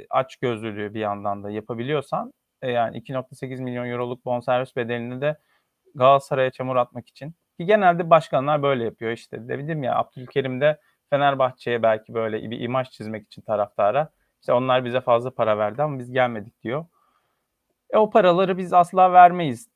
aç 0.09 0.35
gözlülüğü 0.35 0.93
bir 0.93 0.99
yandan 0.99 1.43
da 1.43 1.49
yapabiliyorsan 1.49 2.33
e, 2.61 2.71
yani 2.71 2.97
2.8 2.97 3.61
milyon 3.61 3.87
euroluk 3.87 4.25
bonservis 4.25 4.75
bedelini 4.75 5.21
de 5.21 5.37
Galatasaray'a 5.95 6.51
çamur 6.51 6.75
atmak 6.75 7.07
için 7.09 7.35
ki 7.59 7.65
genelde 7.65 8.09
başkanlar 8.09 8.63
böyle 8.63 8.83
yapıyor 8.83 9.11
işte 9.11 9.47
dedim 9.47 9.83
ya 9.83 9.95
Abdülkerim 9.95 10.61
de 10.61 10.79
Fenerbahçe'ye 11.09 11.83
belki 11.83 12.13
böyle 12.13 12.51
bir 12.51 12.59
imaj 12.59 12.89
çizmek 12.89 13.25
için 13.25 13.41
taraftara 13.41 14.09
işte 14.41 14.53
onlar 14.53 14.85
bize 14.85 15.01
fazla 15.01 15.31
para 15.31 15.57
verdi 15.57 15.83
ama 15.83 15.99
biz 15.99 16.11
gelmedik 16.11 16.63
diyor. 16.63 16.85
E, 17.89 17.97
o 17.97 18.09
paraları 18.09 18.57
biz 18.57 18.73
asla 18.73 19.13
vermeyiz 19.13 19.69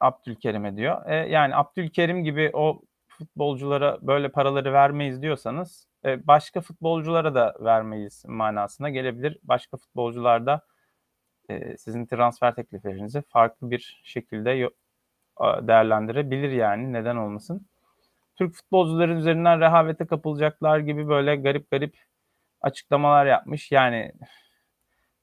Abdülkerim'e 0.00 0.76
diyor. 0.76 1.06
E, 1.06 1.14
yani 1.14 1.56
Abdülkerim 1.56 2.24
gibi 2.24 2.50
o 2.54 2.82
futbolculara 3.08 3.98
böyle 4.02 4.28
paraları 4.28 4.72
vermeyiz 4.72 5.22
diyorsanız 5.22 5.86
e, 6.06 6.26
başka 6.26 6.60
futbolculara 6.60 7.34
da 7.34 7.54
vermeyiz 7.60 8.24
manasına 8.28 8.90
gelebilir. 8.90 9.38
Başka 9.42 9.76
futbolcular 9.76 10.46
da 10.46 10.60
e, 11.48 11.76
sizin 11.76 12.06
transfer 12.06 12.54
tekliflerinizi 12.54 13.22
farklı 13.22 13.70
bir 13.70 14.00
şekilde 14.04 14.70
değerlendirebilir 15.40 16.50
yani 16.50 16.92
neden 16.92 17.16
olmasın. 17.16 17.66
Türk 18.36 18.54
futbolcuların 18.54 19.16
üzerinden 19.16 19.60
rehavete 19.60 20.06
kapılacaklar 20.06 20.78
gibi 20.78 21.08
böyle 21.08 21.36
garip 21.36 21.70
garip 21.70 21.96
açıklamalar 22.60 23.26
yapmış. 23.26 23.72
Yani 23.72 24.12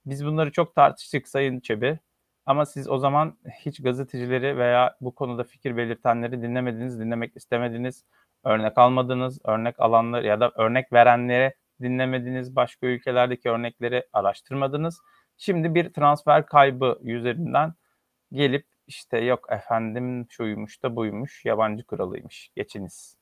biz 0.06 0.26
bunları 0.26 0.52
çok 0.52 0.76
tartıştık 0.76 1.28
Sayın 1.28 1.60
Çebi. 1.60 2.00
Ama 2.46 2.66
siz 2.66 2.90
o 2.90 2.98
zaman 2.98 3.38
hiç 3.60 3.84
gazetecileri 3.84 4.58
veya 4.58 4.96
bu 5.02 5.16
konuda 5.16 5.44
fikir 5.44 5.78
belirtenleri 5.78 6.42
dinlemediniz, 6.42 7.00
dinlemek 7.00 7.36
istemediniz, 7.36 8.06
örnek 8.44 8.78
almadınız, 8.78 9.40
örnek 9.46 9.80
alanlar 9.80 10.24
ya 10.24 10.40
da 10.40 10.52
örnek 10.56 10.94
verenleri 10.94 11.54
dinlemediniz, 11.82 12.56
başka 12.56 12.88
ülkelerdeki 12.88 13.50
örnekleri 13.50 14.04
araştırmadınız. 14.14 15.02
Şimdi 15.38 15.76
bir 15.76 15.94
transfer 15.94 16.46
kaybı 16.46 17.00
üzerinden 17.04 17.74
gelip 18.32 18.66
işte 18.88 19.18
yok 19.18 19.48
efendim 19.52 20.28
şuymuş 20.30 20.84
da 20.84 20.96
buymuş, 20.96 21.46
yabancı 21.46 21.86
kralıymış, 21.86 22.50
geçiniz. 22.56 23.18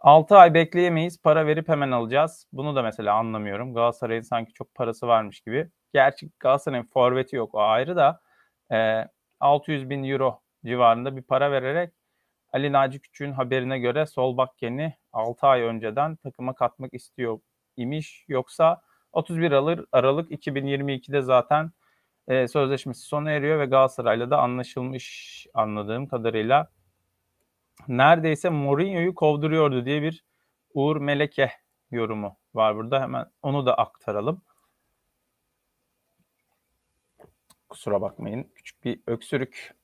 6 0.00 0.36
ay 0.36 0.54
bekleyemeyiz, 0.54 1.22
para 1.22 1.46
verip 1.46 1.68
hemen 1.68 1.90
alacağız. 1.90 2.46
Bunu 2.52 2.76
da 2.76 2.82
mesela 2.82 3.14
anlamıyorum. 3.14 3.74
Galatasaray'ın 3.74 4.22
sanki 4.22 4.52
çok 4.52 4.74
parası 4.74 5.06
varmış 5.06 5.40
gibi. 5.40 5.70
Gerçi 5.92 6.30
Galatasaray'ın 6.40 6.88
forveti 6.92 7.36
yok 7.36 7.54
o 7.54 7.60
ayrı 7.60 7.96
da 7.96 8.20
e, 8.72 9.08
600 9.40 9.90
bin 9.90 10.04
euro 10.04 10.40
civarında 10.64 11.16
bir 11.16 11.22
para 11.22 11.52
vererek 11.52 11.92
Ali 12.52 12.72
Naci 12.72 13.00
Küçük'ün 13.00 13.32
haberine 13.32 13.78
göre 13.78 14.06
sol 14.06 14.36
bakkeni 14.36 14.94
6 15.12 15.46
ay 15.46 15.62
önceden 15.62 16.16
takıma 16.16 16.54
katmak 16.54 16.94
istiyor 16.94 17.40
imiş. 17.76 18.24
Yoksa 18.28 18.82
31 19.12 19.52
Aralık 19.92 20.30
2022'de 20.30 21.22
zaten 21.22 21.72
e, 22.28 22.48
sözleşmesi 22.48 23.00
sona 23.00 23.30
eriyor 23.30 23.58
ve 23.58 23.66
Galatasaray'la 23.66 24.30
da 24.30 24.38
anlaşılmış 24.38 25.46
anladığım 25.54 26.08
kadarıyla. 26.08 26.70
Neredeyse 27.88 28.50
Mourinho'yu 28.50 29.14
kovduruyordu 29.14 29.84
diye 29.84 30.02
bir 30.02 30.24
Uğur 30.74 30.96
Meleke 30.96 31.52
yorumu 31.90 32.36
var 32.54 32.76
burada. 32.76 33.02
Hemen 33.02 33.26
onu 33.42 33.66
da 33.66 33.74
aktaralım. 33.74 34.42
Kusura 37.68 38.00
bakmayın. 38.00 38.52
Küçük 38.54 38.84
bir 38.84 39.00
öksürük 39.06 39.74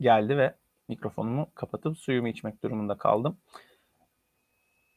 geldi 0.00 0.38
ve 0.38 0.54
mikrofonumu 0.88 1.48
kapatıp 1.54 1.98
suyumu 1.98 2.28
içmek 2.28 2.62
durumunda 2.62 2.98
kaldım. 2.98 3.36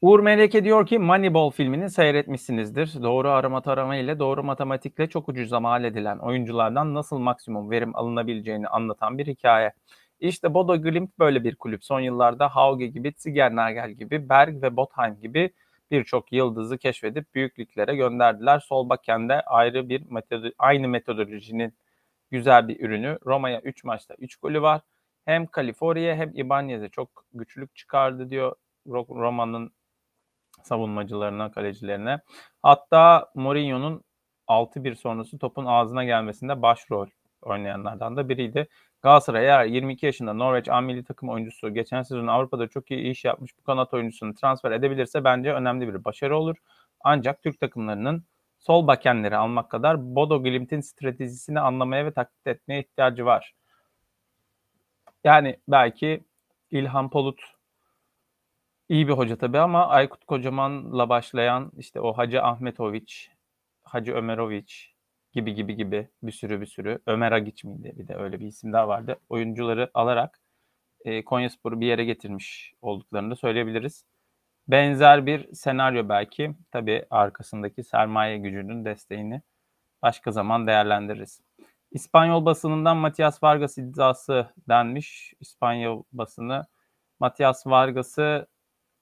Uğur 0.01 0.19
Meleke 0.19 0.63
diyor 0.63 0.85
ki 0.87 0.99
Moneyball 0.99 1.49
filmini 1.49 1.89
seyretmişsinizdir. 1.89 3.01
Doğru 3.01 3.29
arama 3.29 3.61
tarama 3.61 3.95
ile 3.95 4.19
doğru 4.19 4.43
matematikle 4.43 5.07
çok 5.09 5.29
ucuza 5.29 5.59
mal 5.59 5.83
edilen 5.83 6.17
oyunculardan 6.17 6.93
nasıl 6.93 7.17
maksimum 7.17 7.71
verim 7.71 7.95
alınabileceğini 7.95 8.67
anlatan 8.67 9.17
bir 9.17 9.27
hikaye. 9.27 9.73
İşte 10.19 10.53
Bodo 10.53 10.81
Glimt 10.81 11.19
böyle 11.19 11.43
bir 11.43 11.55
kulüp. 11.55 11.85
Son 11.85 11.99
yıllarda 11.99 12.47
Hauge 12.55 12.87
gibi, 12.87 13.13
Zigernagel 13.17 13.91
gibi, 13.91 14.29
Berg 14.29 14.63
ve 14.63 14.75
Botheim 14.75 15.19
gibi 15.21 15.53
birçok 15.91 16.31
yıldızı 16.31 16.77
keşfedip 16.77 17.35
büyük 17.35 17.59
liglere 17.59 17.95
gönderdiler. 17.95 18.59
Solbaken'de 18.59 19.41
ayrı 19.41 19.89
bir 19.89 20.11
metod 20.11 20.43
aynı 20.57 20.87
metodolojinin 20.87 21.73
güzel 22.31 22.67
bir 22.67 22.79
ürünü. 22.79 23.17
Roma'ya 23.25 23.61
3 23.61 23.83
maçta 23.83 24.15
3 24.19 24.35
golü 24.35 24.61
var. 24.61 24.81
Hem 25.27 25.47
Kaliforniya 25.47 26.15
hem 26.15 26.31
Ibanez'e 26.33 26.89
çok 26.89 27.25
güçlük 27.33 27.75
çıkardı 27.75 28.29
diyor 28.29 28.55
Roma'nın 28.87 29.71
savunmacılarına, 30.63 31.51
kalecilerine. 31.51 32.19
Hatta 32.63 33.31
Mourinho'nun 33.35 34.03
6-1 34.47 34.95
sonrası 34.95 35.39
topun 35.39 35.65
ağzına 35.65 36.03
gelmesinde 36.03 36.61
başrol 36.61 37.07
oynayanlardan 37.41 38.17
da 38.17 38.29
biriydi. 38.29 38.67
Galatasaray 39.01 39.45
eğer 39.45 39.65
22 39.65 40.05
yaşında 40.05 40.33
Norveç 40.33 40.69
A 40.69 40.81
milli 40.81 41.03
takım 41.03 41.29
oyuncusu 41.29 41.73
geçen 41.73 42.01
sezon 42.01 42.27
Avrupa'da 42.27 42.67
çok 42.67 42.91
iyi 42.91 43.11
iş 43.11 43.25
yapmış 43.25 43.57
bu 43.59 43.63
kanat 43.63 43.93
oyuncusunu 43.93 44.35
transfer 44.35 44.71
edebilirse 44.71 45.23
bence 45.23 45.53
önemli 45.53 45.93
bir 45.93 46.05
başarı 46.05 46.37
olur. 46.37 46.55
Ancak 47.01 47.43
Türk 47.43 47.59
takımlarının 47.59 48.23
sol 48.59 48.87
bakenleri 48.87 49.37
almak 49.37 49.71
kadar 49.71 50.15
Bodo 50.15 50.43
Glimt'in 50.43 50.81
stratejisini 50.81 51.59
anlamaya 51.59 52.05
ve 52.05 52.11
taklit 52.11 52.47
etmeye 52.47 52.79
ihtiyacı 52.81 53.25
var. 53.25 53.53
Yani 55.23 55.59
belki 55.67 56.23
İlhan 56.71 57.09
Polut 57.09 57.41
iyi 58.89 59.07
bir 59.07 59.13
hoca 59.13 59.37
tabii 59.37 59.59
ama 59.59 59.87
Aykut 59.87 60.25
Kocaman'la 60.25 61.09
başlayan 61.09 61.71
işte 61.77 62.01
o 62.01 62.13
Hacı 62.17 62.43
Ahmetoviç, 62.43 63.31
Hacı 63.83 64.13
Ömeroviç 64.13 64.93
gibi 65.33 65.53
gibi 65.55 65.75
gibi 65.75 66.09
bir 66.23 66.31
sürü 66.31 66.61
bir 66.61 66.65
sürü 66.65 66.99
Ömer 67.07 67.31
Agiç 67.31 67.63
miydi 67.63 67.93
bir 67.97 68.07
de 68.07 68.15
öyle 68.15 68.39
bir 68.39 68.47
isim 68.47 68.73
daha 68.73 68.87
vardı. 68.87 69.19
Oyuncuları 69.29 69.91
alarak 69.93 70.41
e, 71.05 71.23
Konyaspor'u 71.25 71.81
bir 71.81 71.87
yere 71.87 72.05
getirmiş 72.05 72.73
olduklarını 72.81 73.31
da 73.31 73.35
söyleyebiliriz. 73.35 74.05
Benzer 74.67 75.25
bir 75.25 75.53
senaryo 75.53 76.09
belki. 76.09 76.55
Tabii 76.71 77.05
arkasındaki 77.09 77.83
sermaye 77.83 78.37
gücünün 78.37 78.85
desteğini 78.85 79.41
başka 80.01 80.31
zaman 80.31 80.67
değerlendiririz. 80.67 81.41
İspanyol 81.91 82.45
basınından 82.45 82.97
Matias 82.97 83.43
Vargas 83.43 83.77
iddiası 83.77 84.53
denmiş. 84.69 85.33
İspanyol 85.39 86.03
basını 86.11 86.65
Matias 87.19 87.67
Vargas'ı 87.67 88.47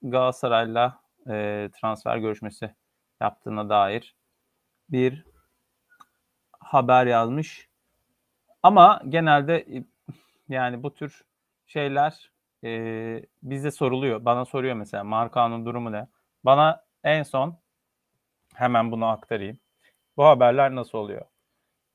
Galatasaray'la 0.02 1.00
e, 1.28 1.70
transfer 1.80 2.16
görüşmesi 2.16 2.74
yaptığına 3.20 3.68
dair 3.68 4.16
bir 4.88 5.24
haber 6.60 7.06
yazmış. 7.06 7.68
Ama 8.62 9.00
genelde 9.08 9.84
yani 10.48 10.82
bu 10.82 10.94
tür 10.94 11.24
şeyler 11.66 12.30
e, 12.64 13.22
bize 13.42 13.70
soruluyor. 13.70 14.24
Bana 14.24 14.44
soruyor 14.44 14.74
mesela 14.74 15.04
Markan'ın 15.04 15.66
durumu 15.66 15.92
ne? 15.92 16.08
Bana 16.44 16.84
en 17.04 17.22
son 17.22 17.58
hemen 18.54 18.92
bunu 18.92 19.06
aktarayım. 19.06 19.58
Bu 20.16 20.24
haberler 20.24 20.74
nasıl 20.74 20.98
oluyor? 20.98 21.24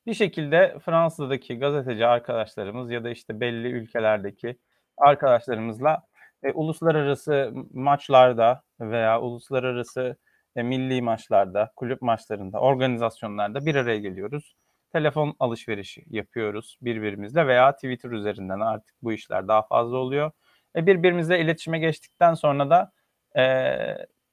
Bir 0.06 0.14
şekilde 0.14 0.78
Fransa'daki 0.84 1.58
gazeteci 1.58 2.06
arkadaşlarımız 2.06 2.90
ya 2.90 3.04
da 3.04 3.10
işte 3.10 3.40
belli 3.40 3.68
ülkelerdeki 3.68 4.56
arkadaşlarımızla 4.96 6.02
e, 6.42 6.52
uluslararası 6.52 7.52
maçlarda 7.72 8.62
veya 8.80 9.20
uluslararası 9.20 10.16
e, 10.56 10.62
milli 10.62 11.02
maçlarda, 11.02 11.72
kulüp 11.76 12.02
maçlarında, 12.02 12.60
organizasyonlarda 12.60 13.66
bir 13.66 13.74
araya 13.74 13.98
geliyoruz. 13.98 14.56
Telefon 14.92 15.36
alışverişi 15.38 16.04
yapıyoruz 16.10 16.78
birbirimizle 16.82 17.46
veya 17.46 17.72
Twitter 17.72 18.10
üzerinden 18.10 18.60
artık 18.60 18.94
bu 19.02 19.12
işler 19.12 19.48
daha 19.48 19.62
fazla 19.62 19.96
oluyor. 19.96 20.30
E, 20.76 20.86
birbirimizle 20.86 21.40
iletişime 21.40 21.78
geçtikten 21.78 22.34
sonra 22.34 22.70
da 22.70 22.92
e, 23.36 23.42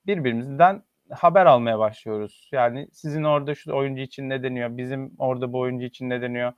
birbirimizden 0.06 0.84
haber 1.12 1.46
almaya 1.46 1.80
başlıyoruz. 1.80 2.50
Yani 2.52 2.88
sizin 2.94 3.24
orada 3.24 3.56
şu 3.56 3.76
oyuncu 3.76 4.02
için 4.02 4.30
ne 4.30 4.44
deniyor, 4.44 4.78
bizim 4.78 5.12
orada 5.20 5.54
bu 5.54 5.60
oyuncu 5.60 5.86
için 5.86 6.10
ne 6.10 6.22
deniyor. 6.22 6.54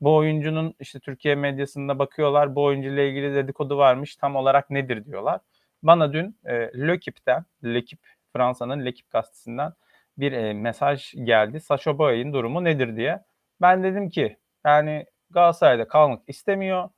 Bu 0.00 0.16
oyuncunun 0.16 0.74
işte 0.80 1.00
Türkiye 1.00 1.34
medyasında 1.34 1.98
bakıyorlar, 1.98 2.54
bu 2.54 2.64
oyuncu 2.64 2.88
ile 2.88 3.08
ilgili 3.08 3.34
dedikodu 3.34 3.78
varmış, 3.78 4.16
tam 4.16 4.36
olarak 4.36 4.70
nedir 4.70 5.04
diyorlar. 5.04 5.40
Bana 5.82 6.12
dün 6.12 6.38
e, 6.44 6.54
L'Equipe'den, 6.54 7.44
L'Equipe 7.64 8.06
Fransa'nın 8.32 8.84
L'Equipe 8.84 9.08
gazetesinden 9.10 9.72
bir 10.18 10.32
e, 10.32 10.52
mesaj 10.54 11.12
geldi. 11.24 11.60
Sacha 11.60 11.98
Boey'in 11.98 12.32
durumu 12.32 12.64
nedir 12.64 12.96
diye. 12.96 13.24
Ben 13.60 13.84
dedim 13.84 14.08
ki 14.08 14.36
yani 14.66 15.06
Galatasaray'da 15.30 15.88
kalmak 15.88 16.22
istemiyor. 16.28 16.88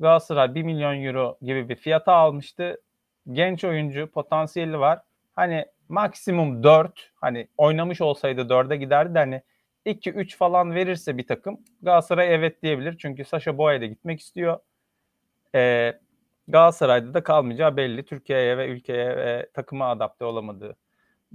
Galatasaray 0.00 0.54
1 0.54 0.62
milyon 0.62 1.04
euro 1.04 1.38
gibi 1.42 1.68
bir 1.68 1.76
fiyata 1.76 2.12
almıştı. 2.12 2.80
Genç 3.32 3.64
oyuncu 3.64 4.10
potansiyeli 4.10 4.78
var. 4.78 5.02
Hani 5.32 5.66
maksimum 5.90 6.62
4 6.62 7.12
hani 7.14 7.48
oynamış 7.56 8.00
olsaydı 8.00 8.40
4'e 8.48 8.76
giderdi 8.76 9.14
de 9.14 9.18
hani 9.18 9.42
2-3 9.86 10.36
falan 10.36 10.74
verirse 10.74 11.18
bir 11.18 11.26
takım 11.26 11.60
Galatasaray 11.82 12.34
evet 12.34 12.62
diyebilir. 12.62 12.98
Çünkü 12.98 13.24
Sasha 13.24 13.58
Boya 13.58 13.80
da 13.80 13.86
gitmek 13.86 14.20
istiyor. 14.20 14.58
Ee, 15.54 16.00
Galatasaray'da 16.48 17.14
da 17.14 17.22
kalmayacağı 17.22 17.76
belli. 17.76 18.04
Türkiye'ye 18.04 18.58
ve 18.58 18.68
ülkeye 18.68 19.16
ve 19.16 19.50
takıma 19.54 19.90
adapte 19.90 20.24
olamadığı 20.24 20.76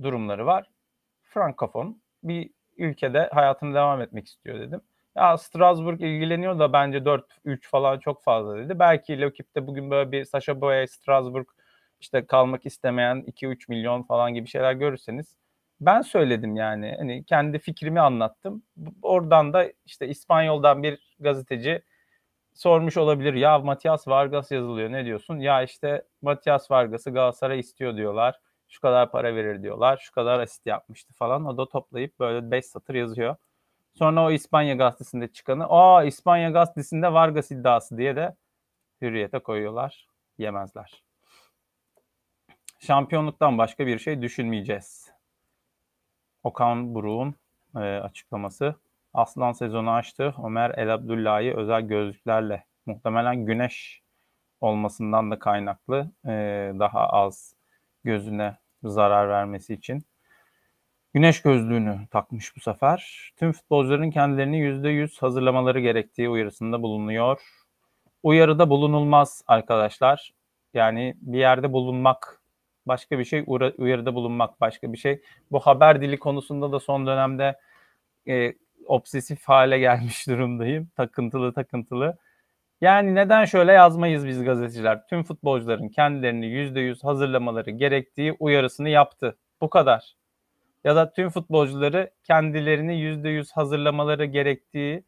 durumları 0.01 0.45
var. 0.45 0.69
Frankofon 1.23 2.01
bir 2.23 2.49
ülkede 2.77 3.29
hayatını 3.33 3.75
devam 3.75 4.01
etmek 4.01 4.27
istiyor 4.27 4.59
dedim. 4.59 4.81
Ya 5.15 5.37
Strasbourg 5.37 6.01
ilgileniyor 6.01 6.59
da 6.59 6.73
bence 6.73 7.05
4-3 7.05 7.69
falan 7.69 7.99
çok 7.99 8.23
fazla 8.23 8.57
dedi. 8.57 8.79
Belki 8.79 9.21
Lokip'te 9.21 9.67
bugün 9.67 9.91
böyle 9.91 10.11
bir 10.11 10.25
Sasha 10.25 10.61
Boya 10.61 10.87
Strasbourg 10.87 11.47
işte 12.05 12.25
kalmak 12.25 12.65
istemeyen 12.65 13.23
2-3 13.27 13.69
milyon 13.69 14.03
falan 14.03 14.33
gibi 14.33 14.47
şeyler 14.47 14.73
görürseniz 14.73 15.35
ben 15.81 16.01
söyledim 16.01 16.55
yani. 16.55 16.95
Hani 16.97 17.23
kendi 17.25 17.59
fikrimi 17.59 17.99
anlattım. 18.01 18.63
Oradan 19.01 19.53
da 19.53 19.71
işte 19.85 20.07
İspanyol'dan 20.07 20.83
bir 20.83 21.15
gazeteci 21.19 21.81
sormuş 22.53 22.97
olabilir. 22.97 23.33
Ya 23.33 23.59
Matias 23.59 24.07
Vargas 24.07 24.51
yazılıyor 24.51 24.91
ne 24.91 25.05
diyorsun? 25.05 25.39
Ya 25.39 25.63
işte 25.63 26.03
Matias 26.21 26.71
Vargas'ı 26.71 27.11
Galatasaray 27.11 27.59
istiyor 27.59 27.97
diyorlar. 27.97 28.39
Şu 28.69 28.81
kadar 28.81 29.11
para 29.11 29.35
verir 29.35 29.63
diyorlar. 29.63 29.97
Şu 29.97 30.13
kadar 30.13 30.39
asist 30.39 30.65
yapmıştı 30.65 31.13
falan. 31.13 31.45
O 31.45 31.57
da 31.57 31.69
toplayıp 31.69 32.19
böyle 32.19 32.51
5 32.51 32.65
satır 32.65 32.95
yazıyor. 32.95 33.35
Sonra 33.95 34.25
o 34.25 34.31
İspanya 34.31 34.75
gazetesinde 34.75 35.27
çıkanı 35.27 35.65
aa 35.69 36.03
İspanya 36.03 36.49
gazetesinde 36.49 37.13
Vargas 37.13 37.51
iddiası 37.51 37.97
diye 37.97 38.15
de 38.15 38.35
hürriyete 39.01 39.39
koyuyorlar. 39.39 40.07
Yemezler. 40.37 41.04
Şampiyonluktan 42.85 43.57
başka 43.57 43.87
bir 43.87 43.99
şey 43.99 44.21
düşünmeyeceğiz. 44.21 45.11
Okan 46.43 46.95
Buruk'un 46.95 47.35
e, 47.75 47.79
açıklaması. 47.79 48.75
Aslan 49.13 49.51
sezonu 49.51 49.91
açtı. 49.91 50.35
Ömer 50.45 50.69
El 50.77 50.93
Abdullahi 50.93 51.55
özel 51.55 51.81
gözlüklerle 51.81 52.63
muhtemelen 52.85 53.45
güneş 53.45 54.01
olmasından 54.61 55.31
da 55.31 55.39
kaynaklı 55.39 56.11
e, 56.25 56.31
daha 56.79 57.07
az 57.07 57.55
gözüne 58.03 58.57
zarar 58.83 59.29
vermesi 59.29 59.73
için 59.73 60.05
güneş 61.13 61.41
gözlüğünü 61.41 62.07
takmış 62.11 62.55
bu 62.55 62.59
sefer. 62.59 63.31
Tüm 63.37 63.51
futbolcuların 63.51 64.11
kendilerini 64.11 64.57
%100 64.57 65.19
hazırlamaları 65.19 65.79
gerektiği 65.79 66.29
uyarısında 66.29 66.81
bulunuyor. 66.81 67.41
Uyarıda 68.23 68.69
bulunulmaz 68.69 69.43
arkadaşlar. 69.47 70.33
Yani 70.73 71.15
bir 71.21 71.39
yerde 71.39 71.73
bulunmak 71.73 72.44
başka 72.87 73.19
bir 73.19 73.25
şey, 73.25 73.43
uyarıda 73.77 74.15
bulunmak 74.15 74.61
başka 74.61 74.93
bir 74.93 74.97
şey. 74.97 75.21
Bu 75.51 75.59
haber 75.59 76.01
dili 76.01 76.19
konusunda 76.19 76.71
da 76.71 76.79
son 76.79 77.07
dönemde 77.07 77.59
e, 78.27 78.53
obsesif 78.85 79.43
hale 79.43 79.79
gelmiş 79.87 80.27
durumdayım. 80.27 80.89
Takıntılı 80.95 81.53
takıntılı. 81.53 82.17
Yani 82.81 83.15
neden 83.15 83.45
şöyle 83.45 83.71
yazmayız 83.71 84.27
biz 84.27 84.43
gazeteciler? 84.43 85.07
Tüm 85.07 85.23
futbolcuların 85.23 85.89
kendilerini 85.89 86.45
%100 86.45 87.03
hazırlamaları 87.03 87.71
gerektiği 87.71 88.33
uyarısını 88.39 88.89
yaptı. 88.89 89.37
Bu 89.61 89.69
kadar. 89.69 90.15
Ya 90.83 90.95
da 90.95 91.11
tüm 91.13 91.29
futbolcuları 91.29 92.11
kendilerini 92.23 92.93
%100 92.93 93.53
hazırlamaları 93.53 94.25
gerektiği 94.25 95.03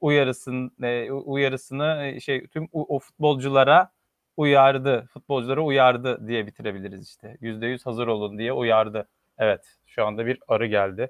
uyarısın 0.00 0.72
e, 0.82 1.12
uyarısını 1.12 2.04
e, 2.04 2.20
şey 2.20 2.46
tüm 2.46 2.68
o, 2.72 2.96
o 2.96 2.98
futbolculara 2.98 3.90
uyardı. 4.38 5.06
Futbolculara 5.12 5.60
uyardı 5.60 6.28
diye 6.28 6.46
bitirebiliriz 6.46 7.08
işte. 7.08 7.36
%100 7.40 7.84
hazır 7.84 8.06
olun 8.06 8.38
diye 8.38 8.52
uyardı. 8.52 9.08
Evet, 9.38 9.76
şu 9.86 10.06
anda 10.06 10.26
bir 10.26 10.38
arı 10.48 10.66
geldi. 10.66 11.08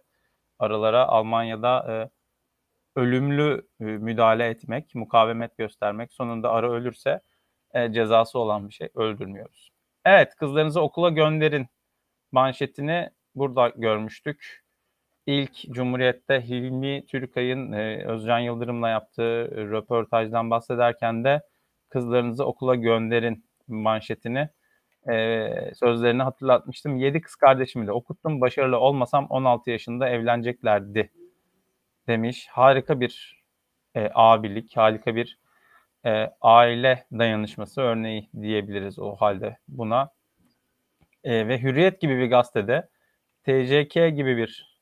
Arılara 0.59 1.07
Almanya'da 1.09 1.87
e, 2.97 3.01
ölümlü 3.01 3.69
e, 3.81 3.85
müdahale 3.85 4.47
etmek, 4.49 4.95
mukavemet 4.95 5.59
göstermek, 5.59 6.13
sonunda 6.13 6.51
arı 6.53 6.73
ölürse 6.73 7.21
e, 7.75 7.93
cezası 7.93 8.39
olan 8.39 8.69
bir 8.69 8.75
şey 8.75 8.89
öldürmüyoruz. 8.95 9.71
Evet, 10.05 10.35
kızlarınızı 10.37 10.81
okula 10.81 11.11
gönderin 11.11 11.67
manşetini 12.33 13.11
burada 13.35 13.69
görmüştük. 13.69 14.65
İlk 15.27 15.55
Cumhuriyet'te 15.71 16.49
Hilmi 16.49 17.07
Türkay'ın 17.07 17.73
e, 17.73 18.05
Özcan 18.07 18.39
Yıldırım'la 18.39 18.89
yaptığı 18.89 19.51
röportajdan 19.71 20.51
bahsederken 20.51 21.25
de 21.25 21.43
kızlarınızı 21.89 22.45
okula 22.45 22.75
gönderin 22.75 23.45
manşetini 23.69 24.49
e, 25.09 25.51
sözlerini 25.75 26.23
hatırlatmıştım. 26.23 26.97
Yedi 26.97 27.21
kız 27.21 27.37
kardeşimi 27.37 27.87
de 27.87 27.93
okuttum. 27.93 28.41
Başarılı 28.41 28.79
olmasam 28.79 29.27
16 29.31 29.71
yaşında 29.71 30.09
evleneceklerdi 30.09 31.11
demiş. 32.07 32.49
Harika 32.51 33.01
bir 33.01 33.43
e, 33.95 34.11
abilik, 34.15 34.77
harika 34.77 35.17
bir 35.17 35.39
e, 36.07 36.31
aile 36.41 37.07
dayanışması 37.13 37.81
örneği 37.81 38.31
diyebiliriz 38.41 38.99
o 38.99 39.17
halde 39.17 39.59
buna. 39.69 40.11
E, 41.25 41.49
ve 41.49 41.63
Hürriyet 41.63 42.01
gibi 42.01 42.19
bir 42.19 42.31
gazetede 42.31 42.89
TCK 43.45 43.95
gibi 43.95 44.37
bir 44.37 44.79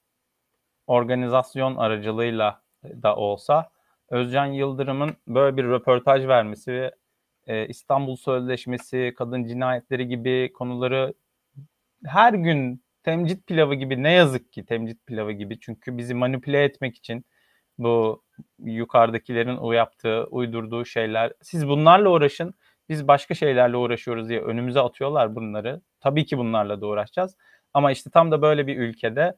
organizasyon 0.87 1.77
aracılığıyla 1.77 2.63
da 2.85 3.17
olsa 3.17 3.71
Özcan 4.11 4.47
Yıldırım'ın 4.47 5.17
böyle 5.29 5.57
bir 5.57 5.65
röportaj 5.65 6.27
vermesi 6.27 6.73
ve 6.73 6.95
e, 7.47 7.67
İstanbul 7.69 8.17
Sözleşmesi, 8.17 9.15
kadın 9.19 9.45
cinayetleri 9.45 10.09
gibi 10.09 10.53
konuları 10.53 11.15
her 12.05 12.35
gün 12.35 12.85
temcit 13.03 13.47
pilavı 13.47 13.75
gibi 13.75 14.03
ne 14.03 14.13
yazık 14.13 14.53
ki 14.53 14.67
temcit 14.67 15.07
pilavı 15.07 15.33
gibi 15.33 15.61
çünkü 15.61 15.99
bizi 15.99 16.15
manipüle 16.15 16.65
etmek 16.65 16.97
için 16.97 17.25
bu 17.79 18.23
yukarıdakilerin 18.59 19.57
o 19.57 19.73
yaptığı, 19.73 20.25
uydurduğu 20.25 20.85
şeyler. 20.85 21.33
Siz 21.43 21.69
bunlarla 21.69 22.09
uğraşın, 22.11 22.55
biz 22.89 23.09
başka 23.09 23.35
şeylerle 23.35 23.77
uğraşıyoruz 23.77 24.29
diye 24.29 24.41
önümüze 24.41 24.81
atıyorlar 24.81 25.35
bunları. 25.35 25.81
Tabii 26.01 26.27
ki 26.27 26.39
bunlarla 26.39 26.81
da 26.81 26.87
uğraşacağız. 26.87 27.37
Ama 27.75 27.93
işte 27.93 28.11
tam 28.11 28.31
da 28.31 28.43
böyle 28.43 28.67
bir 28.67 28.77
ülkede 28.77 29.37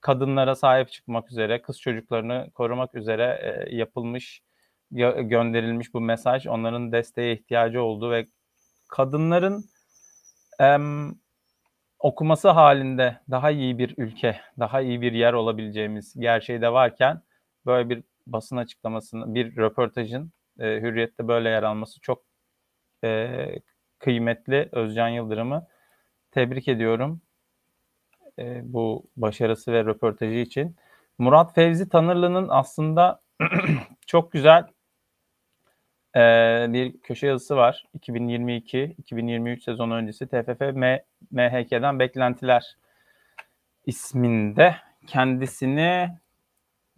kadınlara 0.00 0.54
sahip 0.54 0.92
çıkmak 0.92 1.30
üzere, 1.30 1.62
kız 1.62 1.80
çocuklarını 1.80 2.50
korumak 2.54 2.94
üzere 2.94 3.24
e, 3.42 3.76
yapılmış, 3.76 4.42
gönderilmiş 5.20 5.94
bu 5.94 6.00
mesaj 6.00 6.46
onların 6.46 6.92
desteğe 6.92 7.34
ihtiyacı 7.34 7.82
olduğu 7.82 8.10
ve 8.10 8.26
kadınların 8.88 9.64
e, 10.60 10.76
okuması 11.98 12.48
halinde 12.48 13.20
daha 13.30 13.50
iyi 13.50 13.78
bir 13.78 13.94
ülke, 13.96 14.40
daha 14.58 14.80
iyi 14.80 15.00
bir 15.00 15.12
yer 15.12 15.32
olabileceğimiz 15.32 16.14
gerçeği 16.18 16.60
de 16.60 16.72
varken 16.72 17.22
böyle 17.66 17.90
bir 17.90 18.02
basın 18.26 18.56
açıklamasının, 18.56 19.34
bir 19.34 19.56
röportajın 19.56 20.32
e, 20.58 20.64
Hürriyet'te 20.64 21.28
böyle 21.28 21.48
yer 21.48 21.62
alması 21.62 22.00
çok 22.00 22.22
e, 23.04 23.46
kıymetli. 23.98 24.68
Özcan 24.72 25.08
Yıldırım'ı 25.08 25.66
tebrik 26.30 26.68
ediyorum 26.68 27.22
e, 28.38 28.60
bu 28.64 29.04
başarısı 29.16 29.72
ve 29.72 29.84
röportajı 29.84 30.38
için. 30.38 30.76
Murat 31.18 31.54
Fevzi 31.54 31.88
Tanırlı'nın 31.88 32.48
aslında 32.48 33.20
çok 34.06 34.32
güzel 34.32 34.64
e, 36.16 36.20
bir 36.68 37.00
köşe 37.00 37.26
yazısı 37.26 37.56
var. 37.56 37.84
2022-2023 37.98 39.60
sezonu 39.60 39.94
öncesi 39.94 40.26
TFF 40.26 40.60
M 40.60 41.04
MHK'den 41.30 41.98
beklentiler 41.98 42.76
isminde 43.86 44.76
kendisini 45.06 46.10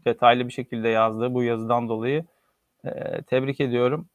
detaylı 0.04 0.48
bir 0.48 0.52
şekilde 0.52 0.88
yazdığı 0.88 1.34
bu 1.34 1.42
yazıdan 1.42 1.88
dolayı 1.88 2.24
e, 2.84 3.22
tebrik 3.22 3.60
ediyorum. 3.60 4.08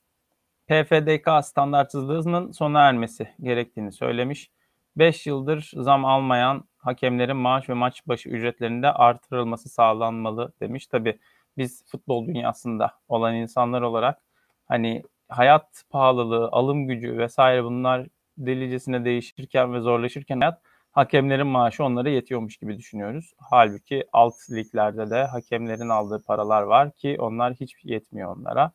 PFDK 0.67 1.45
standartsızlığının 1.45 2.51
sona 2.51 2.89
ermesi 2.89 3.29
gerektiğini 3.41 3.91
söylemiş. 3.91 4.51
5 4.97 5.27
yıldır 5.27 5.71
zam 5.75 6.05
almayan 6.05 6.63
hakemlerin 6.77 7.37
maaş 7.37 7.69
ve 7.69 7.73
maç 7.73 8.07
başı 8.07 8.29
ücretlerinde 8.29 8.91
artırılması 8.91 9.69
sağlanmalı 9.69 10.53
demiş. 10.61 10.87
Tabi 10.87 11.19
biz 11.57 11.85
futbol 11.91 12.27
dünyasında 12.27 12.91
olan 13.07 13.35
insanlar 13.35 13.81
olarak 13.81 14.19
hani 14.65 15.03
hayat 15.29 15.83
pahalılığı, 15.89 16.49
alım 16.51 16.87
gücü 16.87 17.17
vesaire 17.17 17.63
bunlar 17.63 18.07
delicesine 18.37 19.05
değişirken 19.05 19.73
ve 19.73 19.79
zorlaşırken 19.79 20.39
hayat 20.39 20.61
hakemlerin 20.91 21.47
maaşı 21.47 21.83
onlara 21.83 22.09
yetiyormuş 22.09 22.57
gibi 22.57 22.77
düşünüyoruz. 22.77 23.33
Halbuki 23.37 24.05
alt 24.13 24.35
liglerde 24.51 25.09
de 25.09 25.23
hakemlerin 25.23 25.89
aldığı 25.89 26.23
paralar 26.23 26.61
var 26.61 26.91
ki 26.91 27.17
onlar 27.19 27.53
hiç 27.53 27.75
yetmiyor 27.83 28.37
onlara. 28.37 28.71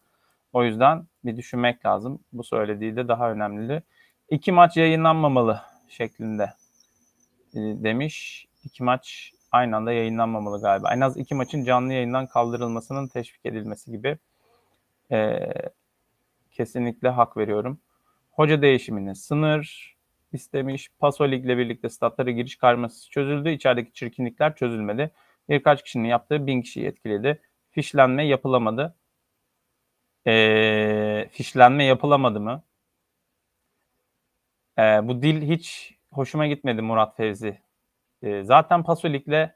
O 0.53 0.65
yüzden 0.65 1.07
bir 1.25 1.37
düşünmek 1.37 1.87
lazım. 1.87 2.19
Bu 2.33 2.45
söylediği 2.45 2.97
de 2.97 3.09
daha 3.09 3.33
önemli. 3.33 3.83
İki 4.31 4.53
maç 4.53 4.77
yayınlanmamalı 4.77 5.72
şeklinde 5.89 6.43
e, 7.55 7.59
demiş. 7.59 8.47
İki 8.65 8.83
maç 8.85 9.33
aynı 9.53 9.77
anda 9.77 9.93
yayınlanmamalı 9.93 10.63
galiba. 10.63 10.95
En 10.95 11.01
az 11.01 11.17
iki 11.17 11.35
maçın 11.35 11.65
canlı 11.65 11.93
yayından 11.93 12.27
kaldırılmasının 12.27 13.09
teşvik 13.09 13.47
edilmesi 13.47 13.91
gibi 13.91 14.19
e, 15.13 15.39
kesinlikle 16.51 17.09
hak 17.09 17.37
veriyorum. 17.37 17.81
Hoca 18.31 18.63
değişimini 18.63 19.17
sınır 19.17 19.97
istemiş. 20.33 20.89
Paso 20.99 21.31
Lig'le 21.31 21.59
birlikte 21.59 21.89
statlara 21.89 22.31
giriş 22.31 22.57
karması 22.57 23.11
çözüldü. 23.11 23.51
İçerideki 23.51 23.93
çirkinlikler 23.93 24.57
çözülmedi. 24.57 25.11
Birkaç 25.49 25.83
kişinin 25.83 26.09
yaptığı 26.09 26.47
bin 26.47 26.63
kişiyi 26.63 26.87
etkiledi. 26.87 27.43
Fişlenme 27.71 28.27
yapılamadı. 28.27 28.95
E, 30.27 31.29
fişlenme 31.33 31.85
yapılamadı 31.85 32.41
mı? 32.41 32.63
E, 34.79 34.83
bu 34.83 35.23
dil 35.23 35.43
hiç 35.43 35.95
hoşuma 36.13 36.47
gitmedi 36.47 36.83
Murat 36.83 37.17
Fevzi. 37.17 37.59
E, 38.23 38.43
zaten 38.43 38.83
Paso 38.83 39.09
Lig'le 39.09 39.51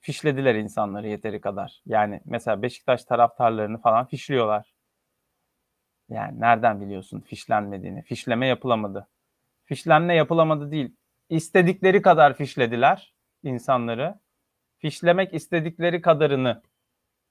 fişlediler 0.00 0.54
insanları 0.54 1.08
yeteri 1.08 1.40
kadar. 1.40 1.82
Yani 1.86 2.20
mesela 2.24 2.62
Beşiktaş 2.62 3.04
taraftarlarını 3.04 3.80
falan 3.80 4.06
fişliyorlar. 4.06 4.74
Yani 6.08 6.40
nereden 6.40 6.80
biliyorsun 6.80 7.20
fişlenmediğini? 7.20 8.02
Fişleme 8.02 8.46
yapılamadı. 8.46 9.08
Fişlenme 9.64 10.14
yapılamadı 10.14 10.70
değil. 10.70 10.96
İstedikleri 11.28 12.02
kadar 12.02 12.34
fişlediler 12.34 13.14
insanları. 13.42 14.18
Fişlemek 14.78 15.34
istedikleri 15.34 16.00
kadarını 16.00 16.62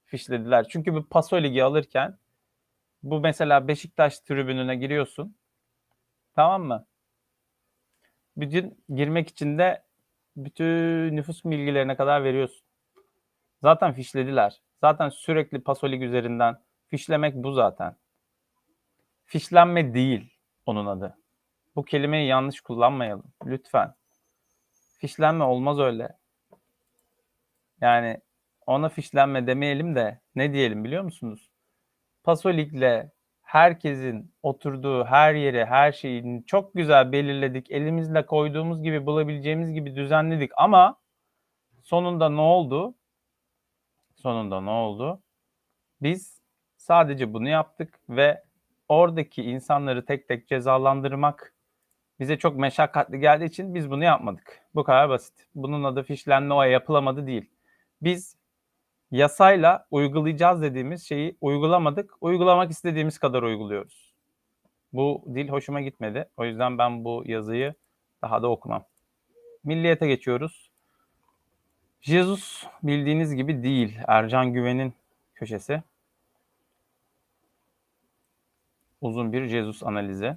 fişlediler. 0.04 0.68
Çünkü 0.68 0.94
bu 0.94 1.08
Paso 1.08 1.42
Ligi 1.42 1.64
alırken 1.64 2.18
bu 3.02 3.20
mesela 3.20 3.68
Beşiktaş 3.68 4.18
tribününe 4.18 4.76
giriyorsun. 4.76 5.36
Tamam 6.34 6.62
mı? 6.62 6.86
Bütün 8.38 8.84
girmek 8.94 9.28
için 9.28 9.58
de 9.58 9.82
bütün 10.36 11.16
nüfus 11.16 11.44
bilgilerine 11.44 11.96
kadar 11.96 12.24
veriyorsun. 12.24 12.66
Zaten 13.62 13.92
fişlediler. 13.92 14.62
Zaten 14.80 15.08
sürekli 15.08 15.60
Paso 15.60 15.90
Lig 15.90 16.02
üzerinden 16.02 16.56
fişlemek 16.86 17.34
bu 17.34 17.52
zaten. 17.52 17.96
Fişlenme 19.24 19.94
değil 19.94 20.32
onun 20.66 20.86
adı. 20.86 21.18
Bu 21.76 21.84
kelimeyi 21.84 22.28
yanlış 22.28 22.60
kullanmayalım. 22.60 23.32
Lütfen. 23.46 23.94
Fişlenme 24.98 25.44
olmaz 25.44 25.78
öyle. 25.78 26.18
Yani 27.80 28.20
ona 28.66 28.88
fişlenme 28.88 29.46
demeyelim 29.46 29.94
de 29.94 30.20
ne 30.34 30.52
diyelim 30.52 30.84
biliyor 30.84 31.02
musunuz? 31.02 31.50
Paso 32.24 32.52
Lig'le 32.52 33.10
herkesin 33.48 34.32
oturduğu 34.42 35.04
her 35.04 35.34
yeri, 35.34 35.64
her 35.64 35.92
şeyini 35.92 36.46
çok 36.46 36.74
güzel 36.74 37.12
belirledik. 37.12 37.70
Elimizle 37.70 38.26
koyduğumuz 38.26 38.82
gibi, 38.82 39.06
bulabileceğimiz 39.06 39.72
gibi 39.72 39.96
düzenledik 39.96 40.50
ama 40.56 40.96
sonunda 41.82 42.28
ne 42.28 42.40
oldu? 42.40 42.94
Sonunda 44.16 44.60
ne 44.60 44.70
oldu? 44.70 45.20
Biz 46.02 46.40
sadece 46.76 47.32
bunu 47.32 47.48
yaptık 47.48 48.00
ve 48.08 48.42
oradaki 48.88 49.42
insanları 49.42 50.04
tek 50.04 50.28
tek 50.28 50.48
cezalandırmak 50.48 51.54
bize 52.20 52.38
çok 52.38 52.56
meşakkatli 52.56 53.20
geldiği 53.20 53.44
için 53.44 53.74
biz 53.74 53.90
bunu 53.90 54.04
yapmadık. 54.04 54.60
Bu 54.74 54.84
kadar 54.84 55.08
basit. 55.08 55.46
Bunun 55.54 55.84
adı 55.84 56.02
fişlenme 56.02 56.54
o 56.54 56.62
yapılamadı 56.62 57.26
değil. 57.26 57.50
Biz 58.02 58.36
yasayla 59.10 59.86
uygulayacağız 59.90 60.62
dediğimiz 60.62 61.08
şeyi 61.08 61.36
uygulamadık. 61.40 62.14
Uygulamak 62.20 62.70
istediğimiz 62.70 63.18
kadar 63.18 63.42
uyguluyoruz. 63.42 64.14
Bu 64.92 65.24
dil 65.34 65.48
hoşuma 65.48 65.80
gitmedi. 65.80 66.28
O 66.36 66.44
yüzden 66.44 66.78
ben 66.78 67.04
bu 67.04 67.22
yazıyı 67.26 67.74
daha 68.22 68.42
da 68.42 68.50
okumam. 68.50 68.84
Milliyete 69.64 70.06
geçiyoruz. 70.06 70.70
Jesus 72.00 72.64
bildiğiniz 72.82 73.34
gibi 73.34 73.62
değil. 73.62 73.98
Ercan 74.06 74.52
Güven'in 74.52 74.92
köşesi. 75.34 75.82
Uzun 79.00 79.32
bir 79.32 79.46
Jesus 79.46 79.82
analizi. 79.82 80.36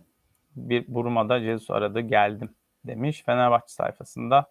Bir 0.55 0.85
Burma'da 0.87 1.39
Jesus 1.39 1.71
aradı 1.71 1.99
geldim 1.99 2.55
demiş. 2.85 3.23
Fenerbahçe 3.25 3.73
sayfasında 3.73 4.45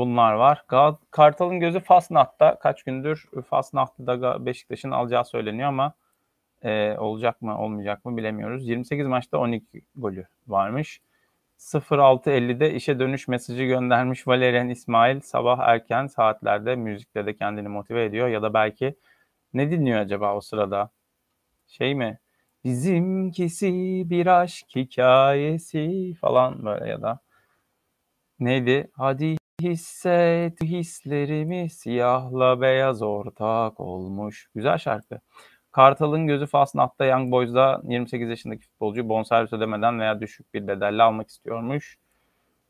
bunlar 0.00 0.32
var. 0.32 0.64
Kartal'ın 1.10 1.60
gözü 1.60 1.80
Fasnacht'ta. 1.80 2.58
Kaç 2.58 2.82
gündür 2.82 3.28
Fasnacht'ta 3.50 4.22
da 4.22 4.46
Beşiktaş'ın 4.46 4.90
alacağı 4.90 5.24
söyleniyor 5.24 5.68
ama 5.68 5.94
e, 6.62 6.96
olacak 6.98 7.42
mı 7.42 7.58
olmayacak 7.58 8.04
mı 8.04 8.16
bilemiyoruz. 8.16 8.68
28 8.68 9.06
maçta 9.06 9.38
12 9.38 9.82
golü 9.96 10.26
varmış. 10.46 11.00
06.50'de 11.58 12.74
işe 12.74 12.98
dönüş 12.98 13.28
mesajı 13.28 13.64
göndermiş 13.64 14.28
Valerian 14.28 14.68
İsmail 14.68 15.20
sabah 15.20 15.58
erken 15.58 16.06
saatlerde 16.06 16.76
müzikle 16.76 17.26
de 17.26 17.36
kendini 17.36 17.68
motive 17.68 18.04
ediyor 18.04 18.28
ya 18.28 18.42
da 18.42 18.54
belki 18.54 18.94
ne 19.54 19.70
dinliyor 19.70 20.00
acaba 20.00 20.36
o 20.36 20.40
sırada? 20.40 20.90
Şey 21.66 21.94
mi? 21.94 22.18
Bizimkisi 22.64 24.02
bir 24.10 24.26
aşk 24.26 24.66
hikayesi 24.76 26.14
falan 26.20 26.64
böyle 26.64 26.88
ya 26.88 27.02
da 27.02 27.18
neydi? 28.40 28.90
Hadi 28.92 29.36
hisset 29.64 30.62
hislerimi 30.62 31.70
siyahla 31.70 32.60
beyaz 32.60 33.02
ortak 33.02 33.80
olmuş. 33.80 34.48
Güzel 34.54 34.78
şarkı. 34.78 35.20
Kartal'ın 35.72 36.26
gözü 36.26 36.46
Fasnacht'ta 36.46 37.04
Young 37.04 37.30
Boys'da 37.30 37.82
28 37.84 38.28
yaşındaki 38.28 38.62
futbolcu 38.62 39.08
bonservis 39.08 39.52
ödemeden 39.52 40.00
veya 40.00 40.20
düşük 40.20 40.54
bir 40.54 40.66
bedelle 40.66 41.02
almak 41.02 41.28
istiyormuş. 41.28 41.96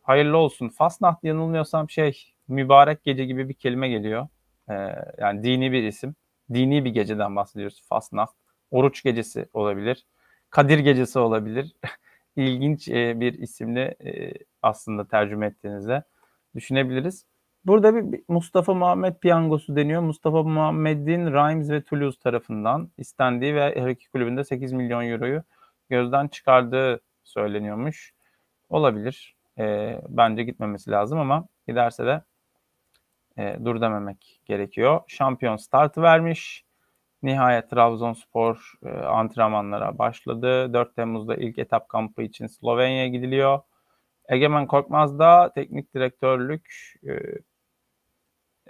Hayırlı 0.03 0.37
olsun. 0.37 0.69
Fasnacht 0.69 1.25
yanılmıyorsam 1.25 1.91
şey 1.91 2.35
mübarek 2.49 3.05
gece 3.05 3.25
gibi 3.25 3.49
bir 3.49 3.55
kelime 3.55 3.89
geliyor. 3.89 4.29
Ee, 4.71 4.75
yani 5.19 5.45
dini 5.45 5.73
bir 5.73 5.83
isim. 5.83 6.15
Dini 6.53 6.85
bir 6.85 6.91
geceden 6.91 7.37
bahsediyoruz. 7.37 7.83
Fasnacht. 7.89 8.35
Oruç 8.71 9.03
gecesi 9.03 9.49
olabilir. 9.53 10.07
Kadir 10.51 10.79
gecesi 10.79 11.19
olabilir. 11.19 11.73
İlginç 12.37 12.89
e, 12.89 13.21
bir 13.21 13.33
isimle 13.33 13.97
e, 14.05 14.33
aslında 14.63 15.09
tercüme 15.09 15.47
ettiğinizde 15.47 16.05
düşünebiliriz. 16.55 17.27
Burada 17.65 18.13
bir 18.13 18.21
Mustafa 18.29 18.75
Muhammed 18.75 19.15
piyangosu 19.17 19.77
deniyor. 19.77 20.03
Mustafa 20.03 20.43
Muhammed'in 20.43 21.27
Reims 21.27 21.71
ve 21.71 21.83
Toulouse 21.83 22.21
tarafından 22.21 22.91
istendiği 22.99 23.55
ve 23.55 23.81
her 23.81 23.89
iki 23.89 24.11
kulübünde 24.11 24.45
8 24.45 24.73
milyon 24.73 25.05
euroyu 25.05 25.43
gözden 25.91 26.29
çıkardığı 26.29 27.01
söyleniyormuş. 27.25 28.13
Olabilir. 28.71 29.37
E, 29.59 29.99
bence 30.09 30.43
gitmemesi 30.43 30.91
lazım 30.91 31.19
ama 31.19 31.47
giderse 31.69 32.07
de 32.07 32.23
e, 33.39 33.59
dur 33.65 33.81
dememek 33.81 34.41
gerekiyor. 34.45 35.01
Şampiyon 35.07 35.57
startı 35.57 36.03
vermiş. 36.03 36.65
Nihayet 37.23 37.71
Trabzonspor 37.71 38.73
e, 38.87 38.89
antrenmanlara 38.89 39.99
başladı. 39.99 40.73
4 40.73 40.97
Temmuz'da 40.97 41.37
ilk 41.37 41.59
etap 41.59 41.89
kampı 41.89 42.23
için 42.23 42.47
Slovenya'ya 42.47 43.09
gidiliyor. 43.09 43.61
Egemen 44.29 44.67
Korkmaz 44.67 45.19
da 45.19 45.53
teknik 45.55 45.95
direktörlük 45.95 46.95
e, 47.03 47.13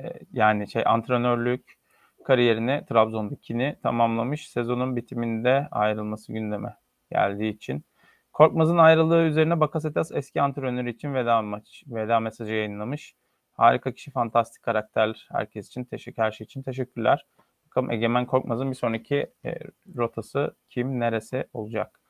e, 0.00 0.12
yani 0.32 0.70
şey 0.70 0.82
antrenörlük 0.86 1.78
kariyerini 2.24 2.84
Trabzon'dakini 2.88 3.76
tamamlamış. 3.82 4.48
Sezonun 4.48 4.96
bitiminde 4.96 5.68
ayrılması 5.70 6.32
gündeme 6.32 6.76
geldiği 7.10 7.50
için. 7.50 7.84
Korkmaz'ın 8.32 8.78
ayrılığı 8.78 9.22
üzerine 9.22 9.60
Bakasetas 9.60 10.12
eski 10.12 10.42
antrenörü 10.42 10.90
için 10.90 11.14
veda 11.14 11.42
maç, 11.42 11.84
veda 11.86 12.20
mesajı 12.20 12.52
yayınlamış. 12.52 13.14
Harika 13.52 13.92
kişi, 13.92 14.10
fantastik 14.10 14.62
karakter. 14.62 15.28
Herkes 15.32 15.66
için 15.68 15.84
teşekkür, 15.84 16.22
her 16.22 16.32
şey 16.32 16.44
için 16.44 16.62
teşekkürler. 16.62 17.26
Bakalım 17.66 17.90
Egemen 17.90 18.26
Korkmaz'ın 18.26 18.70
bir 18.70 18.76
sonraki 18.76 19.32
e, 19.44 19.54
rotası 19.96 20.56
kim, 20.70 21.00
neresi 21.00 21.46
olacak? 21.52 22.00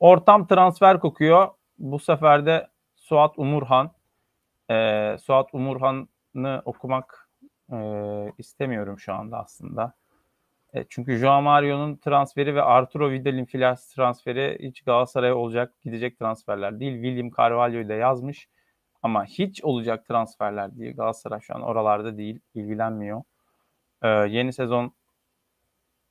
Ortam 0.00 0.46
transfer 0.46 1.00
kokuyor. 1.00 1.48
Bu 1.78 1.98
sefer 1.98 2.46
de 2.46 2.66
Suat 3.10 3.38
Umurhan. 3.38 3.90
E, 4.70 5.16
Suat 5.20 5.54
Umurhan'ı 5.54 6.62
okumak 6.64 7.30
e, 7.72 7.76
istemiyorum 8.38 8.98
şu 8.98 9.14
anda 9.14 9.38
aslında. 9.38 9.92
E, 10.74 10.84
çünkü 10.88 11.16
Joao 11.16 11.42
Mario'nun 11.42 11.96
transferi 11.96 12.54
ve 12.54 12.62
Arturo 12.62 13.10
Vidal'in 13.10 13.44
filas 13.44 13.94
transferi 13.94 14.58
hiç 14.62 14.82
Galatasaray'a 14.82 15.34
olacak 15.34 15.74
gidecek 15.82 16.18
transferler 16.18 16.80
değil. 16.80 16.92
William 16.92 17.30
Carvalho'yu 17.30 17.88
da 17.88 17.94
yazmış 17.94 18.48
ama 19.02 19.24
hiç 19.24 19.64
olacak 19.64 20.06
transferler 20.06 20.78
değil. 20.78 20.96
Galatasaray 20.96 21.40
şu 21.40 21.54
an 21.54 21.62
oralarda 21.62 22.18
değil, 22.18 22.40
ilgilenmiyor. 22.54 23.22
Ee, 24.02 24.08
yeni 24.08 24.52
sezon 24.52 24.92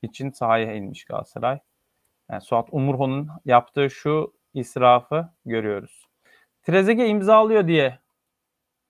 için 0.01 0.29
sahaya 0.29 0.75
inmiş 0.75 1.05
Galatasaray. 1.05 1.59
Yani 2.31 2.41
Suat 2.41 2.67
Umurho'nun 2.71 3.29
yaptığı 3.45 3.89
şu 3.89 4.33
israfı 4.53 5.29
görüyoruz. 5.45 6.09
Trezege 6.70 7.07
imzalıyor 7.07 7.67
diye 7.67 7.99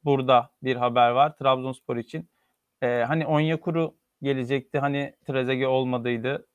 burada 0.05 0.49
bir 0.63 0.75
haber 0.75 1.09
var 1.09 1.37
Trabzonspor 1.37 1.97
için. 1.97 2.29
Ee, 2.81 3.03
hani 3.07 3.27
Onyekuru 3.27 3.95
gelecekti. 4.21 4.79
Hani 4.79 5.15
Trezege 5.27 5.67
olmadıydı. 5.67 6.47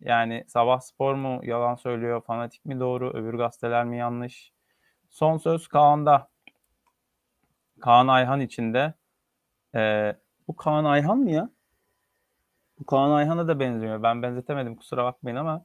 Yani 0.00 0.44
Sabah 0.48 0.80
Spor 0.80 1.14
mu 1.14 1.40
yalan 1.42 1.74
söylüyor, 1.74 2.22
fanatik 2.26 2.64
mi 2.64 2.80
doğru, 2.80 3.10
öbür 3.10 3.34
gazeteler 3.34 3.84
mi 3.84 3.98
yanlış? 3.98 4.52
Son 5.10 5.36
söz 5.36 5.68
Kaan'da. 5.68 6.30
Kaan 7.80 8.08
Ayhan 8.08 8.40
içinde. 8.40 8.94
Ee, 9.74 10.16
bu 10.48 10.56
Kaan 10.56 10.84
Ayhan 10.84 11.18
mı 11.18 11.30
ya? 11.30 11.50
Bu 12.78 12.86
Kaan 12.86 13.10
Ayhan'a 13.10 13.48
da 13.48 13.60
benziyor. 13.60 14.02
Ben 14.02 14.22
benzetemedim 14.22 14.76
kusura 14.76 15.04
bakmayın 15.04 15.36
ama 15.36 15.64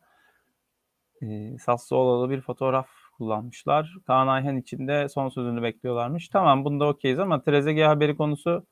e, 1.22 1.57
Sassuolo'da 1.57 2.30
bir 2.30 2.41
fotoğraf 2.41 3.05
kullanmışlar. 3.18 3.95
Kaan 4.07 4.28
Ayhan 4.28 4.57
içinde 4.57 5.09
son 5.09 5.30
sözünü 5.30 5.63
bekliyorlarmış. 5.63 6.30
Tamam 6.30 6.66
bunda 6.66 6.88
okeyiz 6.88 7.20
ama 7.20 7.41
Trezeguet 7.41 7.88
haberi 7.88 8.18
konusu 8.18 8.66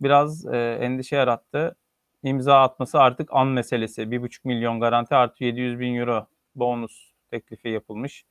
biraz 0.00 0.46
e, 0.46 0.78
endişe 0.80 1.16
yarattı. 1.16 1.76
İmza 2.22 2.60
atması 2.62 3.00
artık 3.00 3.28
an 3.32 3.46
meselesi. 3.46 4.02
1,5 4.02 4.40
milyon 4.44 4.80
garanti 4.80 5.14
artı 5.14 5.44
700 5.44 5.80
bin 5.80 5.94
euro 5.94 6.26
bonus 6.54 7.12
teklifi 7.30 7.68
yapılmış. 7.68 8.24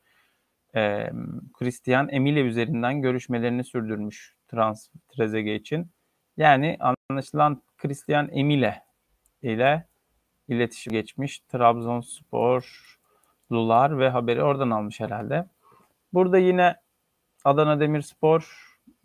E, 0.76 1.12
Christian 1.54 2.10
Emile 2.12 2.41
üzerinden 2.41 3.01
görüşmelerini 3.01 3.64
sürdürmüş 3.64 4.36
trans 4.47 4.88
Trezeguet 5.10 5.62
için. 5.62 5.91
Yani 6.38 6.78
anlaşılan 7.10 7.62
Christian 7.78 8.30
Emile 8.32 8.84
ile 9.41 9.88
iletişim 10.47 10.93
geçmiş. 10.93 11.39
Trabzonsporlular 13.54 13.99
ve 13.99 14.10
haberi 14.10 14.43
oradan 14.43 14.70
almış 14.70 14.99
herhalde. 14.99 15.45
Burada 16.14 16.38
yine 16.38 16.76
Adana 17.45 17.80
Demirspor 17.80 18.41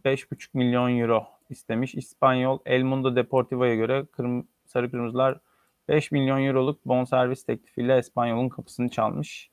5,5 0.05 0.49
milyon 0.55 0.99
euro 0.99 1.26
istemiş. 1.51 1.94
İspanyol 1.94 2.59
El 2.66 2.82
Mundo 2.82 3.16
Deportivo'ya 3.16 3.74
göre 3.74 4.07
kırm 4.12 4.42
Sarı 4.66 4.90
Kırmızılar 4.90 5.40
5 5.88 6.12
milyon 6.12 6.44
euroluk 6.44 6.86
bonservis 6.86 7.44
teklifiyle 7.44 7.99
İspanyol'un 7.99 8.49
kapısını 8.49 8.88
çalmış. 8.88 9.51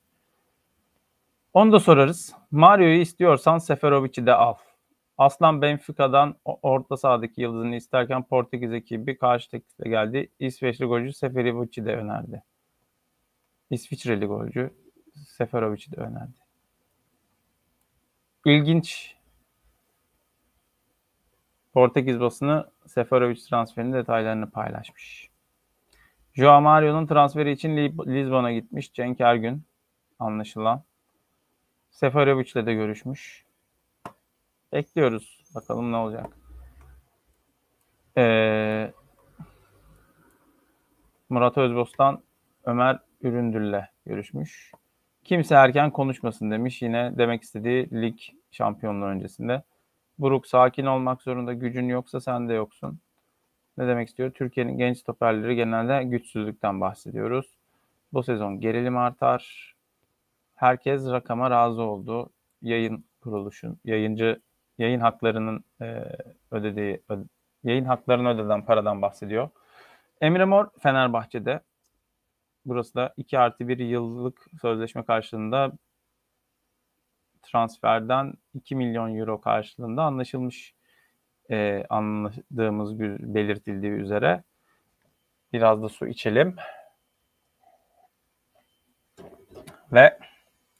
Onu 1.53 1.71
da 1.71 1.79
sorarız. 1.79 2.33
Mario'yu 2.51 3.01
istiyorsan 3.01 3.57
Seferovic'i 3.57 4.25
de 4.25 4.33
al. 4.33 4.55
Aslan 5.17 5.61
Benfica'dan 5.61 6.35
orta 6.45 6.97
sahadaki 6.97 7.41
yıldızını 7.41 7.75
isterken 7.75 8.23
Portekiz 8.23 8.73
ekibi 8.73 9.17
karşı 9.17 9.51
teklifle 9.51 9.89
geldi. 9.89 10.29
İsveçli 10.39 10.85
golcü 10.85 11.13
Seferovic'i 11.13 11.85
de 11.85 11.95
önerdi. 11.95 12.43
İsviçreli 13.69 14.25
golcü 14.25 14.84
Seferovic'i 15.15 15.91
de 15.91 16.01
önerdi. 16.01 16.37
İlginç. 18.45 19.15
Portekiz 21.73 22.19
basını 22.19 22.71
Seferovic 22.87 23.39
transferinin 23.49 23.93
detaylarını 23.93 24.51
paylaşmış. 24.51 25.29
Joao 26.33 26.61
Mario'nun 26.61 27.07
transferi 27.07 27.51
için 27.51 27.77
Lisbon'a 28.05 28.51
gitmiş 28.51 28.93
Cenk 28.93 29.21
Ergün 29.21 29.63
anlaşılan. 30.19 30.83
Seferovic'le 31.89 32.65
de 32.65 32.73
görüşmüş. 32.73 33.45
Bekliyoruz. 34.73 35.43
Bakalım 35.55 35.91
ne 35.91 35.95
olacak. 35.95 36.37
Ee, 38.17 38.93
Murat 41.29 41.57
Özbostan 41.57 42.23
Ömer 42.63 42.99
Üründül'le 43.21 43.81
görüşmüş. 44.05 44.71
Kimse 45.25 45.55
erken 45.55 45.91
konuşmasın 45.91 46.51
demiş. 46.51 46.81
Yine 46.81 47.17
demek 47.17 47.43
istediği 47.43 47.91
lig 47.91 48.19
şampiyonluğu 48.51 49.05
öncesinde. 49.05 49.63
Buruk 50.19 50.47
sakin 50.47 50.85
olmak 50.85 51.21
zorunda. 51.21 51.53
Gücün 51.53 51.89
yoksa 51.89 52.21
sen 52.21 52.49
de 52.49 52.53
yoksun. 52.53 52.99
Ne 53.77 53.87
demek 53.87 54.07
istiyor? 54.07 54.31
Türkiye'nin 54.31 54.77
genç 54.77 54.97
stoperleri 54.97 55.55
genelde 55.55 56.03
güçsüzlükten 56.03 56.81
bahsediyoruz. 56.81 57.57
Bu 58.13 58.23
sezon 58.23 58.59
gerilim 58.59 58.97
artar. 58.97 59.73
Herkes 60.55 61.07
rakama 61.07 61.51
razı 61.51 61.81
oldu. 61.81 62.29
Yayın 62.61 63.05
kuruluşun, 63.21 63.79
yayıncı 63.85 64.41
yayın 64.77 64.99
haklarının 64.99 65.63
e, 65.81 66.03
ödediği, 66.51 67.01
öde, 67.09 67.23
yayın 67.63 67.85
haklarını 67.85 68.29
ödeden 68.29 68.65
paradan 68.65 69.01
bahsediyor. 69.01 69.49
Emre 70.21 70.45
Mor 70.45 70.67
Fenerbahçe'de. 70.79 71.59
Burası 72.65 72.95
da 72.95 73.13
2 73.17 73.39
artı 73.39 73.67
1 73.67 73.79
yıllık 73.79 74.45
sözleşme 74.61 75.03
karşılığında 75.03 75.71
transferden 77.43 78.33
2 78.53 78.75
milyon 78.75 79.15
euro 79.15 79.41
karşılığında 79.41 80.03
anlaşılmış 80.03 80.73
e, 81.51 81.85
anladığımız 81.89 82.99
belirtildiği 82.99 83.91
üzere. 83.91 84.43
Biraz 85.53 85.83
da 85.83 85.89
su 85.89 86.07
içelim. 86.07 86.55
Ve 89.93 90.19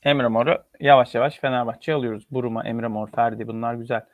Emre 0.04 0.28
Mor'u 0.28 0.64
yavaş 0.80 1.16
yavaş 1.16 1.40
Fenerbahçe'ye 1.40 1.98
alıyoruz. 1.98 2.26
Buruma, 2.32 2.64
Emre 2.64 2.88
Mor, 2.88 3.08
Ferdi 3.08 3.48
bunlar 3.48 3.74
güzel. 3.74 4.06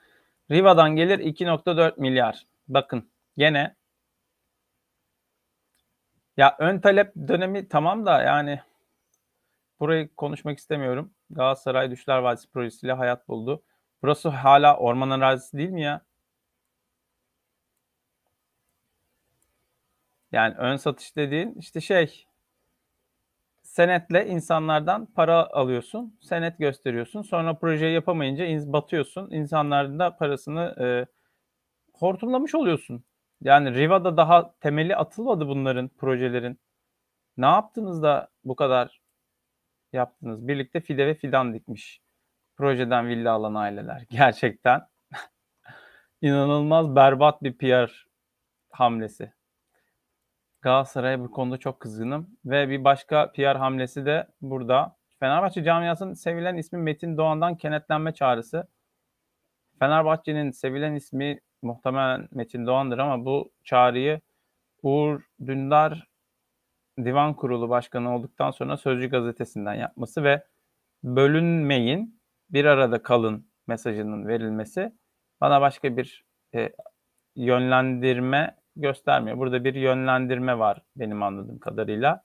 Riva'dan 0.52 0.96
gelir 0.96 1.20
2.4 1.20 2.00
milyar. 2.00 2.46
Bakın 2.68 3.10
gene 3.38 3.76
ya 6.38 6.56
ön 6.60 6.80
talep 6.80 7.16
dönemi 7.28 7.68
tamam 7.68 8.06
da 8.06 8.22
yani 8.22 8.62
burayı 9.80 10.16
konuşmak 10.16 10.58
istemiyorum. 10.58 11.14
Galatasaray 11.30 11.92
Düşler 11.92 12.18
Vadisi 12.18 12.50
projesiyle 12.52 12.94
hayat 12.94 13.28
buldu. 13.28 13.64
Burası 14.02 14.30
hala 14.30 14.78
orman 14.78 15.10
arazisi 15.10 15.58
değil 15.58 15.70
mi 15.70 15.82
ya? 15.82 16.02
Yani 20.32 20.56
ön 20.58 20.76
satış 20.78 21.16
dediğin 21.16 21.54
işte 21.54 21.82
şey 21.82 22.26
senetle 23.64 24.28
insanlardan 24.28 25.06
para 25.06 25.48
alıyorsun, 25.52 26.18
senet 26.22 26.58
gösteriyorsun. 26.60 27.22
Sonra 27.22 27.54
projeyi 27.54 27.94
yapamayınca 27.94 28.74
batıyorsun. 28.74 29.32
İnsanların 29.32 30.00
da 30.00 30.18
parasını 30.18 30.76
e, 30.80 31.06
hortumlamış 31.94 32.56
oluyorsun. 32.56 33.04
Yani 33.42 33.76
Riva'da 33.76 34.18
daha 34.18 34.54
temeli 34.60 34.96
atılmadı 34.96 35.48
bunların 35.48 35.88
projelerin. 35.88 36.60
Ne 37.38 37.46
yaptınız 37.46 38.04
da 38.04 38.30
bu 38.44 38.56
kadar 38.56 39.02
yaptınız? 39.94 40.48
Birlikte 40.48 40.82
fide 40.82 41.08
ve 41.08 41.16
fidan 41.16 41.54
dikmiş. 41.54 42.02
Projeden 42.58 43.08
villa 43.08 43.34
alan 43.34 43.56
aileler. 43.56 44.06
Gerçekten 44.10 44.88
inanılmaz 46.22 46.96
berbat 46.96 47.44
bir 47.44 47.58
PR 47.58 48.08
hamlesi. 48.72 49.34
Galatasaray'a 50.62 51.20
bu 51.20 51.32
konuda 51.32 51.58
çok 51.58 51.80
kızgınım. 51.80 52.30
Ve 52.46 52.70
bir 52.70 52.84
başka 52.84 53.32
PR 53.32 53.56
hamlesi 53.56 54.06
de 54.06 54.28
burada. 54.42 54.98
Fenerbahçe 55.20 55.64
camiasının 55.64 56.14
sevilen 56.14 56.58
ismi 56.58 56.80
Metin 56.80 57.18
Doğan'dan 57.18 57.58
kenetlenme 57.58 58.14
çağrısı. 58.14 58.68
Fenerbahçe'nin 59.80 60.52
sevilen 60.52 60.96
ismi 60.96 61.40
muhtemelen 61.62 62.28
Metin 62.32 62.66
Doğan'dır 62.66 62.98
ama 62.98 63.26
bu 63.26 63.52
çağrıyı 63.64 64.22
Uğur 64.84 65.22
Dündar 65.46 66.08
Divan 66.98 67.34
Kurulu 67.34 67.70
Başkanı 67.70 68.16
olduktan 68.16 68.52
sonra 68.52 68.78
Sözcü 68.78 69.10
Gazetesi'nden 69.10 69.74
yapması 69.74 70.24
ve 70.24 70.44
bölünmeyin, 71.04 72.22
bir 72.50 72.66
arada 72.66 73.04
kalın 73.04 73.48
mesajının 73.68 74.28
verilmesi 74.28 74.94
bana 75.42 75.62
başka 75.62 75.98
bir 75.98 76.26
e, 76.56 76.70
yönlendirme 77.36 78.56
göstermiyor. 78.76 79.38
Burada 79.38 79.64
bir 79.64 79.76
yönlendirme 79.76 80.60
var 80.60 80.82
benim 80.96 81.24
anladığım 81.24 81.60
kadarıyla. 81.60 82.24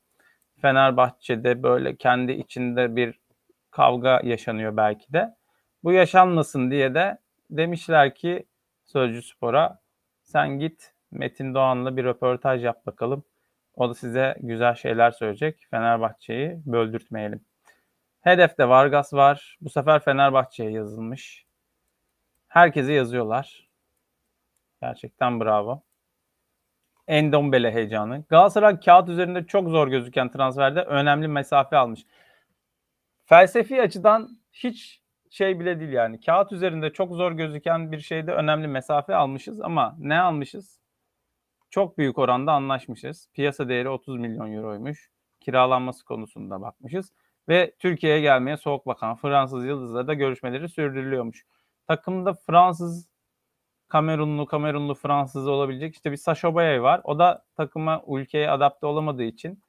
Fenerbahçe'de 0.62 1.62
böyle 1.62 1.97
kendi 1.97 2.32
içinde 2.32 2.97
bir 2.97 3.20
kavga 3.70 4.20
yaşanıyor 4.24 4.76
belki 4.76 5.12
de. 5.12 5.34
Bu 5.84 5.93
yaşanmasın 5.93 6.70
diye 6.70 6.95
de 6.95 7.18
demişler 7.51 8.14
ki 8.14 8.47
Sözcü 8.87 9.22
Spor'a 9.22 9.80
sen 10.22 10.59
git 10.59 10.95
Metin 11.11 11.55
Doğan'la 11.55 11.97
bir 11.97 12.05
röportaj 12.05 12.64
yap 12.64 12.87
bakalım. 12.87 13.24
O 13.74 13.89
da 13.89 13.95
size 13.95 14.37
güzel 14.41 14.74
şeyler 14.74 15.11
söyleyecek. 15.11 15.66
Fenerbahçe'yi 15.70 16.62
böldürtmeyelim. 16.66 17.45
Hedefte 18.20 18.68
Vargas 18.68 19.12
var. 19.14 19.59
Bu 19.61 19.70
sefer 19.70 19.99
Fenerbahçe'ye 19.99 20.70
yazılmış. 20.70 21.47
Herkese 22.49 22.93
yazıyorlar. 22.93 23.68
Gerçekten 24.82 25.41
bravo. 25.41 25.82
Endombele 27.09 27.72
heyecanı. 27.72 28.24
Galatasaray 28.28 28.80
kağıt 28.80 29.09
üzerinde 29.09 29.47
çok 29.47 29.68
zor 29.68 29.89
gözüken 29.89 30.30
transferde 30.30 30.82
önemli 30.82 31.28
mesafe 31.28 31.76
almış. 31.76 32.07
Felsefi 33.24 33.82
açıdan 33.82 34.39
hiç 34.53 35.03
şey 35.31 35.61
bile 35.61 35.81
değil 35.81 35.93
yani. 35.93 36.20
Kağıt 36.20 36.53
üzerinde 36.53 36.93
çok 36.93 37.14
zor 37.14 37.33
gözüken 37.33 37.93
bir 37.93 38.01
şeyde 38.01 38.33
önemli 38.33 38.68
mesafe 38.68 39.14
almışız 39.14 39.61
ama 39.61 39.97
ne 39.99 40.20
almışız? 40.20 40.81
Çok 41.70 41.99
büyük 41.99 42.18
oranda 42.18 42.53
anlaşmışız. 42.53 43.29
Piyasa 43.35 43.68
değeri 43.68 43.89
30 43.89 44.16
milyon 44.16 44.53
euroymuş. 44.53 45.11
Kiralanması 45.41 46.05
konusunda 46.05 46.61
bakmışız. 46.61 47.12
Ve 47.49 47.74
Türkiye'ye 47.79 48.20
gelmeye 48.20 48.57
soğuk 48.57 48.87
bakan 48.87 49.16
Fransız 49.16 49.66
yıldızla 49.66 50.07
da 50.07 50.14
görüşmeleri 50.14 50.68
sürdürülüyormuş. 50.68 51.45
Takımda 51.89 52.35
Fransız 52.35 53.09
Kamerunlu, 53.89 54.47
Kamerunlu 54.47 54.95
Fransız 54.95 55.49
olabilecek 55.49 55.95
işte 55.95 56.12
bir 56.12 56.16
Sacha 56.16 56.55
Boey 56.55 56.83
var. 56.83 57.01
O 57.05 57.18
da 57.18 57.45
takıma, 57.57 58.03
ülkeye 58.09 58.51
adapte 58.51 58.87
olamadığı 58.87 59.22
için 59.22 59.62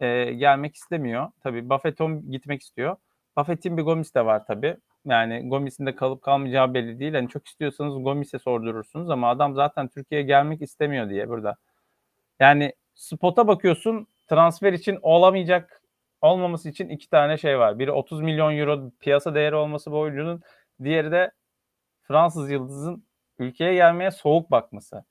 e, 0.00 0.32
gelmek 0.32 0.76
istemiyor. 0.76 1.28
Tabii 1.42 1.70
Buffett'on 1.70 2.30
gitmek 2.30 2.62
istiyor. 2.62 2.96
Buffett'in 3.36 3.76
bir 3.76 3.82
Gomis 3.82 4.14
de 4.14 4.24
var 4.24 4.46
tabii. 4.46 4.76
Yani 5.06 5.48
Gomis'in 5.48 5.86
de 5.86 5.94
kalıp 5.94 6.22
kalmayacağı 6.22 6.74
belli 6.74 7.00
değil. 7.00 7.14
Hani 7.14 7.28
çok 7.28 7.46
istiyorsanız 7.46 8.04
Gomis'e 8.04 8.38
sordurursunuz 8.38 9.10
ama 9.10 9.30
adam 9.30 9.54
zaten 9.54 9.88
Türkiye'ye 9.88 10.26
gelmek 10.26 10.62
istemiyor 10.62 11.10
diye 11.10 11.28
burada. 11.28 11.56
Yani 12.40 12.74
spota 12.94 13.48
bakıyorsun 13.48 14.06
transfer 14.28 14.72
için 14.72 14.98
olamayacak 15.02 15.82
olmaması 16.20 16.68
için 16.68 16.88
iki 16.88 17.10
tane 17.10 17.38
şey 17.38 17.58
var. 17.58 17.78
Biri 17.78 17.92
30 17.92 18.20
milyon 18.20 18.56
euro 18.56 18.90
piyasa 19.00 19.34
değeri 19.34 19.54
olması 19.54 19.92
bu 19.92 19.98
oyuncunun. 19.98 20.42
Diğeri 20.84 21.12
de 21.12 21.32
Fransız 22.02 22.50
yıldızın 22.50 23.04
ülkeye 23.38 23.74
gelmeye 23.74 24.10
soğuk 24.10 24.50
bakması. 24.50 25.04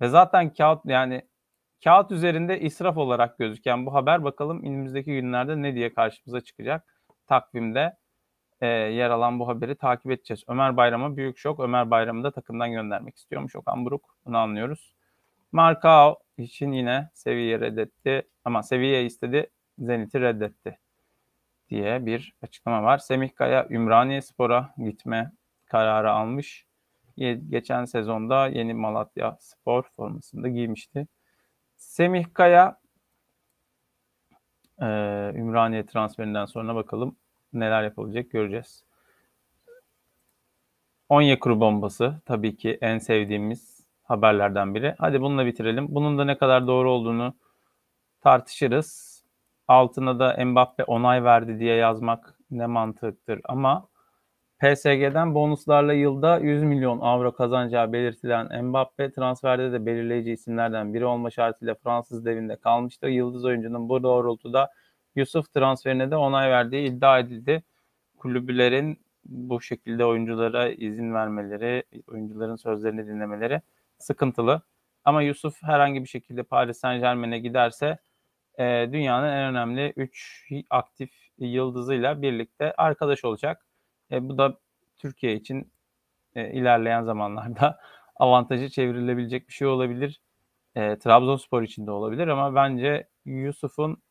Ve 0.00 0.08
zaten 0.08 0.52
kağıt 0.52 0.80
yani 0.84 1.22
kağıt 1.84 2.12
üzerinde 2.12 2.60
israf 2.60 2.96
olarak 2.96 3.38
gözüken 3.38 3.86
bu 3.86 3.94
haber 3.94 4.24
bakalım 4.24 4.62
önümüzdeki 4.64 5.12
günlerde 5.12 5.62
ne 5.62 5.74
diye 5.74 5.94
karşımıza 5.94 6.40
çıkacak. 6.40 6.96
Takvimde 7.26 7.96
e, 8.60 8.66
yer 8.66 9.10
alan 9.10 9.38
bu 9.38 9.48
haberi 9.48 9.76
takip 9.76 10.10
edeceğiz. 10.10 10.44
Ömer 10.48 10.76
Bayram'a 10.76 11.16
büyük 11.16 11.38
şok. 11.38 11.60
Ömer 11.60 11.90
Bayram'ı 11.90 12.24
da 12.24 12.30
takımdan 12.30 12.72
göndermek 12.72 13.16
istiyormuş 13.16 13.56
Okan 13.56 13.84
Buruk. 13.84 14.16
Bunu 14.24 14.38
anlıyoruz. 14.38 14.94
Markao 15.52 16.18
için 16.38 16.72
yine 16.72 17.10
seviye 17.14 17.60
reddetti 17.60 18.28
ama 18.44 18.62
seviye 18.62 19.04
istedi 19.04 19.50
Zenit'i 19.78 20.20
reddetti 20.20 20.78
diye 21.68 22.06
bir 22.06 22.34
açıklama 22.42 22.82
var. 22.82 22.98
Semih 22.98 23.34
Kaya 23.34 23.66
Ümraniye 23.70 24.22
Spor'a 24.22 24.74
gitme 24.78 25.32
kararı 25.66 26.12
almış. 26.12 26.66
Geçen 27.48 27.84
sezonda 27.84 28.46
yeni 28.46 28.74
Malatya 28.74 29.36
Spor 29.40 29.82
formasında 29.82 30.48
giymişti. 30.48 31.06
Semih 31.76 32.24
Kaya 32.34 32.80
Ümraniye 35.34 35.86
transferinden 35.86 36.46
sonra 36.46 36.74
bakalım 36.74 37.16
neler 37.52 37.82
yapabilecek 37.82 38.30
göreceğiz. 38.30 38.84
Onyekuru 41.08 41.60
bombası 41.60 42.20
tabii 42.26 42.56
ki 42.56 42.78
en 42.80 42.98
sevdiğimiz 42.98 43.86
haberlerden 44.02 44.74
biri. 44.74 44.94
Hadi 44.98 45.20
bununla 45.20 45.46
bitirelim. 45.46 45.94
Bunun 45.94 46.18
da 46.18 46.24
ne 46.24 46.38
kadar 46.38 46.66
doğru 46.66 46.90
olduğunu 46.90 47.34
tartışırız. 48.20 49.20
Altına 49.68 50.18
da 50.18 50.44
Mbappe 50.44 50.84
onay 50.84 51.24
verdi 51.24 51.58
diye 51.58 51.76
yazmak 51.76 52.34
ne 52.50 52.66
mantıktır 52.66 53.40
ama 53.44 53.88
PSG'den 54.60 55.34
bonuslarla 55.34 55.92
yılda 55.92 56.38
100 56.38 56.62
milyon 56.62 57.00
avro 57.00 57.32
kazanacağı 57.32 57.92
belirtilen 57.92 58.64
Mbappe 58.64 59.12
transferde 59.12 59.72
de 59.72 59.86
belirleyici 59.86 60.32
isimlerden 60.32 60.94
biri 60.94 61.04
olma 61.04 61.30
şartıyla 61.30 61.74
Fransız 61.74 62.24
devinde 62.24 62.56
kalmıştı. 62.56 63.08
Yıldız 63.08 63.44
oyuncunun 63.44 63.88
bu 63.88 64.02
doğrultuda 64.02 64.70
Yusuf 65.16 65.52
transferine 65.54 66.10
de 66.10 66.16
onay 66.16 66.50
verdiği 66.50 66.88
iddia 66.88 67.18
edildi. 67.18 67.62
Kulübülerin 68.16 68.98
bu 69.24 69.60
şekilde 69.60 70.04
oyunculara 70.04 70.68
izin 70.68 71.14
vermeleri, 71.14 71.84
oyuncuların 72.06 72.56
sözlerini 72.56 73.06
dinlemeleri 73.06 73.60
sıkıntılı. 73.98 74.62
Ama 75.04 75.22
Yusuf 75.22 75.62
herhangi 75.62 76.02
bir 76.02 76.08
şekilde 76.08 76.42
Paris 76.42 76.78
Saint 76.78 77.02
Germain'e 77.02 77.38
giderse 77.38 77.98
e, 78.58 78.88
dünyanın 78.92 79.28
en 79.28 79.50
önemli 79.50 79.92
3 79.96 80.52
aktif 80.70 81.10
yıldızıyla 81.38 82.22
birlikte 82.22 82.72
arkadaş 82.76 83.24
olacak. 83.24 83.66
E, 84.12 84.28
bu 84.28 84.38
da 84.38 84.58
Türkiye 84.96 85.34
için 85.34 85.72
e, 86.34 86.52
ilerleyen 86.52 87.02
zamanlarda 87.02 87.80
avantajı 88.16 88.68
çevrilebilecek 88.68 89.48
bir 89.48 89.52
şey 89.52 89.68
olabilir. 89.68 90.20
E, 90.74 90.98
Trabzonspor 90.98 91.62
için 91.62 91.86
de 91.86 91.90
olabilir 91.90 92.28
ama 92.28 92.54
bence 92.54 93.08
Yusuf'un 93.24 94.02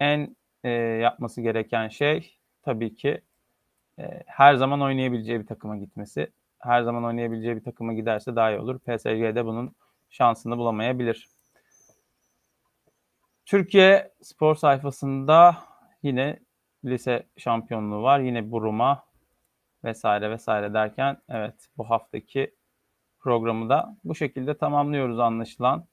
en 0.00 0.36
e, 0.64 0.70
yapması 0.70 1.40
gereken 1.40 1.88
şey 1.88 2.38
tabii 2.62 2.94
ki 2.94 3.20
e, 3.98 4.22
her 4.26 4.54
zaman 4.54 4.82
oynayabileceği 4.82 5.40
bir 5.40 5.46
takıma 5.46 5.76
gitmesi. 5.76 6.32
Her 6.58 6.82
zaman 6.82 7.04
oynayabileceği 7.04 7.56
bir 7.56 7.64
takıma 7.64 7.92
giderse 7.92 8.36
daha 8.36 8.50
iyi 8.50 8.58
olur. 8.58 8.78
PSG'de 8.78 9.44
bunun 9.44 9.74
şansını 10.10 10.58
bulamayabilir. 10.58 11.28
Türkiye 13.46 14.12
spor 14.22 14.54
sayfasında 14.54 15.56
yine 16.02 16.38
lise 16.84 17.26
şampiyonluğu 17.36 18.02
var. 18.02 18.20
Yine 18.20 18.50
Buruma 18.50 19.04
vesaire 19.84 20.30
vesaire 20.30 20.74
derken 20.74 21.16
evet 21.28 21.54
bu 21.76 21.90
haftaki 21.90 22.54
programı 23.18 23.68
da 23.68 23.96
bu 24.04 24.14
şekilde 24.14 24.58
tamamlıyoruz 24.58 25.18
anlaşılan. 25.18 25.86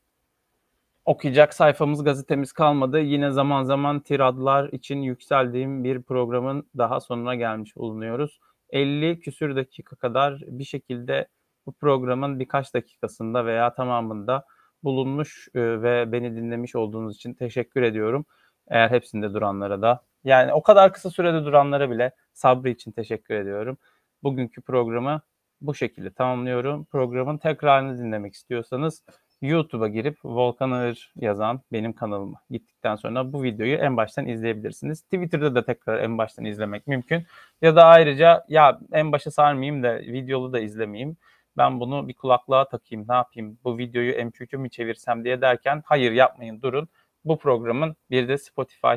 Okuyacak 1.05 1.53
sayfamız 1.53 2.03
gazetemiz 2.03 2.51
kalmadı. 2.51 2.99
Yine 2.99 3.31
zaman 3.31 3.63
zaman 3.63 3.99
tiradlar 3.99 4.69
için 4.69 5.01
yükseldiğim 5.01 5.83
bir 5.83 6.01
programın 6.01 6.69
daha 6.77 6.99
sonuna 6.99 7.35
gelmiş 7.35 7.75
bulunuyoruz. 7.75 8.39
50 8.69 9.19
küsür 9.19 9.55
dakika 9.55 9.95
kadar 9.95 10.41
bir 10.47 10.63
şekilde 10.63 11.27
bu 11.65 11.73
programın 11.73 12.39
birkaç 12.39 12.73
dakikasında 12.73 13.45
veya 13.45 13.73
tamamında 13.73 14.45
bulunmuş 14.83 15.47
e, 15.55 15.81
ve 15.81 16.11
beni 16.11 16.35
dinlemiş 16.35 16.75
olduğunuz 16.75 17.15
için 17.15 17.33
teşekkür 17.33 17.81
ediyorum. 17.81 18.25
Eğer 18.67 18.89
hepsinde 18.89 19.33
duranlara 19.33 19.81
da 19.81 20.01
yani 20.23 20.53
o 20.53 20.63
kadar 20.63 20.93
kısa 20.93 21.09
sürede 21.09 21.45
duranlara 21.45 21.91
bile 21.91 22.11
sabrı 22.33 22.69
için 22.69 22.91
teşekkür 22.91 23.33
ediyorum. 23.35 23.77
Bugünkü 24.23 24.61
programı 24.61 25.21
bu 25.61 25.75
şekilde 25.75 26.11
tamamlıyorum. 26.13 26.85
Programın 26.85 27.37
tekrarını 27.37 27.97
dinlemek 27.97 28.33
istiyorsanız 28.33 29.03
YouTube'a 29.45 29.87
girip 29.87 30.17
Volkan 30.25 30.71
Ağır 30.71 31.13
yazan 31.15 31.61
benim 31.71 31.93
kanalıma 31.93 32.41
gittikten 32.49 32.95
sonra 32.95 33.33
bu 33.33 33.43
videoyu 33.43 33.75
en 33.75 33.97
baştan 33.97 34.27
izleyebilirsiniz. 34.27 35.01
Twitter'da 35.01 35.55
da 35.55 35.65
tekrar 35.65 35.99
en 35.99 36.17
baştan 36.17 36.45
izlemek 36.45 36.87
mümkün. 36.87 37.25
Ya 37.61 37.75
da 37.75 37.85
ayrıca 37.85 38.45
ya 38.49 38.79
en 38.91 39.11
başa 39.11 39.31
sarmayayım 39.31 39.83
da 39.83 39.99
videolu 39.99 40.53
da 40.53 40.59
izlemeyeyim 40.59 41.17
ben 41.57 41.79
bunu 41.79 42.07
bir 42.07 42.13
kulaklığa 42.13 42.67
takayım 42.67 43.05
ne 43.09 43.15
yapayım 43.15 43.59
bu 43.63 43.77
videoyu 43.77 44.13
MP3 44.13 44.57
mi 44.57 44.69
çevirsem 44.69 45.23
diye 45.25 45.41
derken 45.41 45.83
hayır 45.85 46.11
yapmayın 46.11 46.61
durun. 46.61 46.89
Bu 47.25 47.39
programın 47.39 47.95
bir 48.11 48.27
de 48.27 48.37
Spotify 48.37 48.95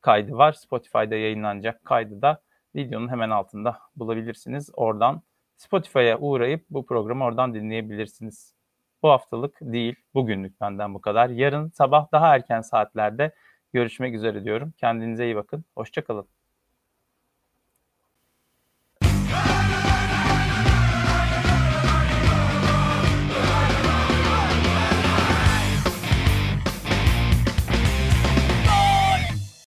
kaydı 0.00 0.32
var. 0.32 0.52
Spotify'da 0.52 1.16
yayınlanacak 1.16 1.84
kaydı 1.84 2.22
da 2.22 2.42
videonun 2.74 3.08
hemen 3.08 3.30
altında 3.30 3.78
bulabilirsiniz. 3.96 4.70
Oradan 4.74 5.22
Spotify'a 5.56 6.18
uğrayıp 6.18 6.64
bu 6.70 6.86
programı 6.86 7.24
oradan 7.24 7.54
dinleyebilirsiniz. 7.54 8.59
Bu 9.02 9.08
haftalık 9.10 9.58
değil, 9.60 9.96
bugünlük 10.14 10.60
benden 10.60 10.94
bu 10.94 11.00
kadar. 11.00 11.30
Yarın 11.30 11.70
sabah 11.70 12.12
daha 12.12 12.34
erken 12.34 12.60
saatlerde 12.60 13.34
görüşmek 13.72 14.14
üzere 14.14 14.44
diyorum. 14.44 14.72
Kendinize 14.76 15.24
iyi 15.24 15.36
bakın. 15.36 15.64
Hoşçakalın. 15.74 16.39